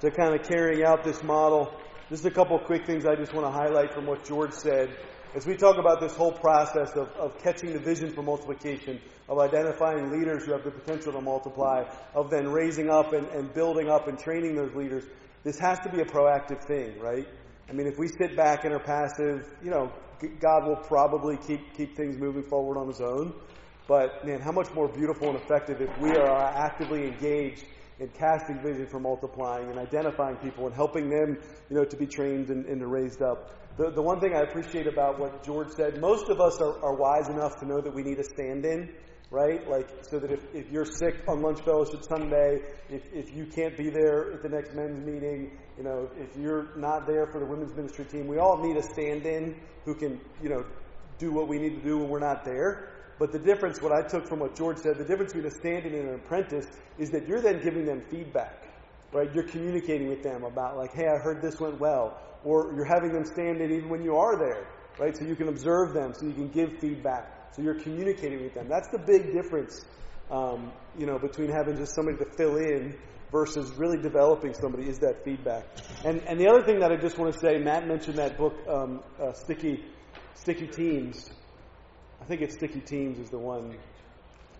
to 0.00 0.10
kind 0.10 0.34
of 0.34 0.48
carrying 0.48 0.82
out 0.82 1.04
this 1.04 1.22
model. 1.22 1.78
Just 2.08 2.24
a 2.24 2.30
couple 2.30 2.58
quick 2.60 2.86
things 2.86 3.04
I 3.04 3.16
just 3.16 3.34
want 3.34 3.46
to 3.46 3.52
highlight 3.52 3.92
from 3.92 4.06
what 4.06 4.24
George 4.24 4.54
said 4.54 4.96
as 5.34 5.44
we 5.44 5.56
talk 5.56 5.76
about 5.76 6.00
this 6.00 6.16
whole 6.16 6.32
process 6.32 6.88
of, 6.96 7.08
of 7.18 7.38
catching 7.42 7.74
the 7.74 7.78
vision 7.78 8.14
for 8.14 8.22
multiplication, 8.22 8.98
of 9.28 9.38
identifying 9.38 10.10
leaders 10.10 10.46
who 10.46 10.52
have 10.52 10.64
the 10.64 10.70
potential 10.70 11.12
to 11.12 11.20
multiply, 11.20 11.84
of 12.14 12.30
then 12.30 12.48
raising 12.48 12.88
up 12.88 13.12
and, 13.12 13.26
and 13.28 13.52
building 13.52 13.90
up 13.90 14.08
and 14.08 14.18
training 14.18 14.56
those 14.56 14.74
leaders, 14.74 15.04
this 15.44 15.58
has 15.58 15.78
to 15.80 15.90
be 15.90 16.00
a 16.00 16.06
proactive 16.06 16.64
thing, 16.66 16.98
right? 16.98 17.28
I 17.68 17.74
mean, 17.74 17.86
if 17.86 17.98
we 17.98 18.08
sit 18.08 18.34
back 18.34 18.64
and 18.64 18.72
are 18.72 18.80
passive, 18.80 19.52
you 19.62 19.70
know, 19.70 19.92
God 20.40 20.66
will 20.66 20.76
probably 20.76 21.36
keep 21.46 21.60
keep 21.76 21.94
things 21.94 22.16
moving 22.16 22.44
forward 22.44 22.78
on 22.78 22.88
His 22.88 23.02
own. 23.02 23.34
But 23.88 24.26
man, 24.26 24.40
how 24.40 24.52
much 24.52 24.72
more 24.74 24.88
beautiful 24.88 25.28
and 25.28 25.38
effective 25.40 25.80
if 25.80 25.96
we 25.98 26.10
are 26.10 26.56
actively 26.56 27.06
engaged 27.06 27.64
in 27.98 28.08
casting 28.08 28.60
vision 28.62 28.86
for 28.86 29.00
multiplying 29.00 29.70
and 29.70 29.78
identifying 29.78 30.36
people 30.36 30.66
and 30.66 30.74
helping 30.74 31.08
them, 31.08 31.38
you 31.70 31.76
know, 31.76 31.84
to 31.84 31.96
be 31.96 32.06
trained 32.06 32.50
and, 32.50 32.66
and 32.66 32.84
raised 32.90 33.22
up. 33.22 33.52
The, 33.78 33.90
the 33.90 34.02
one 34.02 34.20
thing 34.20 34.34
I 34.34 34.40
appreciate 34.40 34.86
about 34.86 35.18
what 35.18 35.42
George 35.44 35.70
said, 35.70 36.00
most 36.00 36.28
of 36.28 36.40
us 36.40 36.60
are, 36.60 36.82
are 36.82 36.94
wise 36.94 37.28
enough 37.28 37.56
to 37.60 37.66
know 37.66 37.80
that 37.80 37.94
we 37.94 38.02
need 38.02 38.18
a 38.18 38.24
stand 38.24 38.64
in, 38.64 38.92
right? 39.30 39.66
Like, 39.68 39.88
so 40.02 40.18
that 40.18 40.30
if, 40.30 40.40
if 40.54 40.70
you're 40.70 40.84
sick 40.84 41.14
on 41.28 41.40
lunch 41.42 41.60
fellowship 41.60 42.02
Sunday, 42.04 42.60
if, 42.90 43.02
if 43.12 43.34
you 43.34 43.46
can't 43.46 43.76
be 43.76 43.90
there 43.90 44.32
at 44.32 44.42
the 44.42 44.48
next 44.48 44.74
men's 44.74 45.04
meeting, 45.04 45.58
you 45.78 45.84
know, 45.84 46.10
if 46.18 46.36
you're 46.36 46.76
not 46.76 47.06
there 47.06 47.26
for 47.26 47.38
the 47.38 47.46
women's 47.46 47.74
ministry 47.74 48.04
team, 48.04 48.26
we 48.26 48.38
all 48.38 48.62
need 48.62 48.76
a 48.76 48.82
stand 48.82 49.24
in 49.26 49.56
who 49.84 49.94
can, 49.94 50.20
you 50.42 50.48
know, 50.48 50.64
do 51.18 51.32
what 51.32 51.48
we 51.48 51.58
need 51.58 51.76
to 51.76 51.82
do 51.82 51.98
when 51.98 52.08
we're 52.08 52.18
not 52.18 52.44
there. 52.44 52.95
But 53.18 53.32
the 53.32 53.38
difference, 53.38 53.80
what 53.80 53.92
I 53.92 54.06
took 54.06 54.28
from 54.28 54.40
what 54.40 54.54
George 54.54 54.78
said, 54.78 54.98
the 54.98 55.04
difference 55.04 55.32
between 55.32 55.50
a 55.50 55.54
stand 55.54 55.86
in 55.86 55.94
and 55.94 56.08
an 56.08 56.14
apprentice 56.16 56.66
is 56.98 57.10
that 57.10 57.26
you're 57.26 57.40
then 57.40 57.62
giving 57.62 57.86
them 57.86 58.02
feedback, 58.10 58.68
right? 59.12 59.28
You're 59.34 59.48
communicating 59.48 60.08
with 60.08 60.22
them 60.22 60.44
about, 60.44 60.76
like, 60.76 60.92
hey, 60.94 61.06
I 61.06 61.16
heard 61.22 61.40
this 61.40 61.58
went 61.58 61.80
well 61.80 62.18
or 62.46 62.72
you're 62.76 62.86
having 62.86 63.12
them 63.12 63.24
stand 63.24 63.60
in 63.60 63.72
even 63.72 63.88
when 63.88 64.02
you 64.02 64.16
are 64.16 64.38
there, 64.38 64.68
right? 64.98 65.16
So 65.16 65.24
you 65.24 65.34
can 65.34 65.48
observe 65.48 65.92
them, 65.92 66.12
so 66.14 66.26
you 66.26 66.32
can 66.32 66.48
give 66.48 66.78
feedback, 66.78 67.52
so 67.52 67.60
you're 67.60 67.80
communicating 67.80 68.42
with 68.42 68.54
them. 68.54 68.68
That's 68.68 68.88
the 68.92 68.98
big 68.98 69.32
difference, 69.32 69.84
um, 70.30 70.72
you 70.96 71.06
know, 71.06 71.18
between 71.18 71.50
having 71.50 71.76
just 71.76 71.94
somebody 71.94 72.18
to 72.18 72.26
fill 72.36 72.56
in 72.56 72.96
versus 73.32 73.72
really 73.76 74.00
developing 74.00 74.54
somebody 74.54 74.88
is 74.88 74.98
that 74.98 75.24
feedback. 75.24 75.66
And 76.04 76.22
and 76.28 76.38
the 76.38 76.48
other 76.48 76.62
thing 76.62 76.78
that 76.80 76.92
I 76.92 76.96
just 76.96 77.18
want 77.18 77.32
to 77.34 77.40
say, 77.40 77.58
Matt 77.58 77.88
mentioned 77.88 78.18
that 78.18 78.38
book, 78.38 78.54
um, 78.68 79.02
uh, 79.20 79.32
Sticky 79.32 79.84
Sticky 80.34 80.68
Teams. 80.68 81.30
I 82.26 82.28
think 82.28 82.42
it's 82.42 82.56
Sticky 82.56 82.80
Teams 82.80 83.20
is 83.20 83.30
the 83.30 83.38
one. 83.38 83.76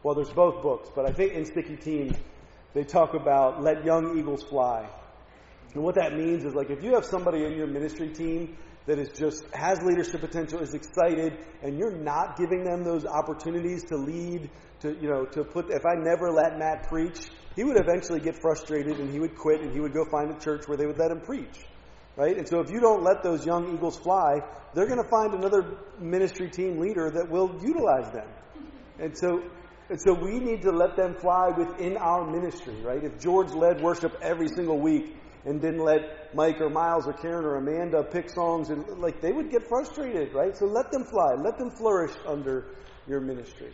Well, 0.05 0.15
there's 0.15 0.33
both 0.33 0.63
books, 0.63 0.89
but 0.95 1.05
I 1.05 1.13
think 1.13 1.33
in 1.33 1.45
Sticky 1.45 1.75
Teams 1.75 2.17
they 2.75 2.85
talk 2.85 3.15
about 3.15 3.61
let 3.61 3.85
young 3.85 4.17
eagles 4.17 4.45
fly. 4.45 4.89
And 5.75 5.83
what 5.83 5.97
that 5.97 6.13
means 6.13 6.45
is 6.45 6.55
like 6.55 6.71
if 6.71 6.85
you 6.85 6.95
have 6.95 7.05
somebody 7.05 7.45
in 7.45 7.55
your 7.57 7.67
ministry 7.67 8.11
team 8.11 8.57
that 8.87 9.01
is 9.01 9.09
just 9.19 9.43
has 9.53 9.83
leadership 9.83 10.21
potential, 10.21 10.61
is 10.61 10.75
excited, 10.75 11.39
and 11.61 11.77
you're 11.77 11.91
not 11.91 12.37
giving 12.37 12.63
them 12.63 12.85
those 12.85 13.05
opportunities 13.05 13.83
to 13.87 13.97
lead, 13.97 14.49
to 14.83 14.97
you 15.01 15.11
know, 15.11 15.25
to 15.25 15.43
put. 15.43 15.69
If 15.69 15.85
I 15.85 15.97
never 15.97 16.31
let 16.31 16.61
Matt 16.61 16.87
preach, 16.89 17.19
he 17.57 17.65
would 17.65 17.81
eventually 17.81 18.21
get 18.21 18.41
frustrated 18.41 19.01
and 19.01 19.11
he 19.11 19.19
would 19.19 19.35
quit 19.35 19.61
and 19.61 19.73
he 19.73 19.81
would 19.81 19.93
go 19.93 20.05
find 20.09 20.31
a 20.31 20.39
church 20.39 20.69
where 20.69 20.77
they 20.77 20.87
would 20.87 20.99
let 20.99 21.11
him 21.11 21.21
preach, 21.21 21.65
right? 22.17 22.37
And 22.37 22.49
so 22.49 22.61
if 22.61 22.71
you 22.71 22.81
don't 22.81 23.03
let 23.03 23.23
those 23.23 23.47
young 23.47 23.75
eagles 23.75 23.99
fly, 23.99 24.41
they're 24.75 24.87
going 24.87 25.03
to 25.03 25.09
find 25.09 25.35
another 25.35 25.79
ministry 26.01 26.51
team 26.51 26.79
leader 26.79 27.11
that 27.11 27.31
will 27.31 27.61
utilize 27.63 28.11
them. 28.13 28.29
And 28.99 29.17
so 29.17 29.43
and 29.89 30.01
so 30.01 30.15
we 30.15 30.41
need 30.41 30.63
to 30.63 30.73
let 30.73 30.97
them 30.97 31.15
fly 31.15 31.51
within 31.57 31.97
our 31.97 32.29
ministry, 32.29 32.75
right? 32.83 33.05
If 33.05 33.21
George 33.21 33.53
led 33.53 33.81
worship 33.81 34.19
every 34.21 34.49
single 34.49 34.81
week 34.81 35.15
and 35.45 35.61
didn't 35.61 35.85
let 35.85 36.35
Mike 36.35 36.61
or 36.61 36.69
Miles 36.69 37.07
or 37.07 37.13
Karen 37.13 37.45
or 37.45 37.57
Amanda 37.57 38.03
pick 38.03 38.29
songs 38.29 38.71
and 38.71 38.85
like 38.99 39.21
they 39.21 39.31
would 39.31 39.49
get 39.49 39.63
frustrated, 39.69 40.35
right? 40.35 40.57
So 40.57 40.67
let 40.67 40.91
them 40.91 41.05
fly, 41.05 41.35
let 41.35 41.57
them 41.57 41.71
flourish 41.71 42.11
under 42.27 42.75
your 43.07 43.21
ministry. 43.21 43.73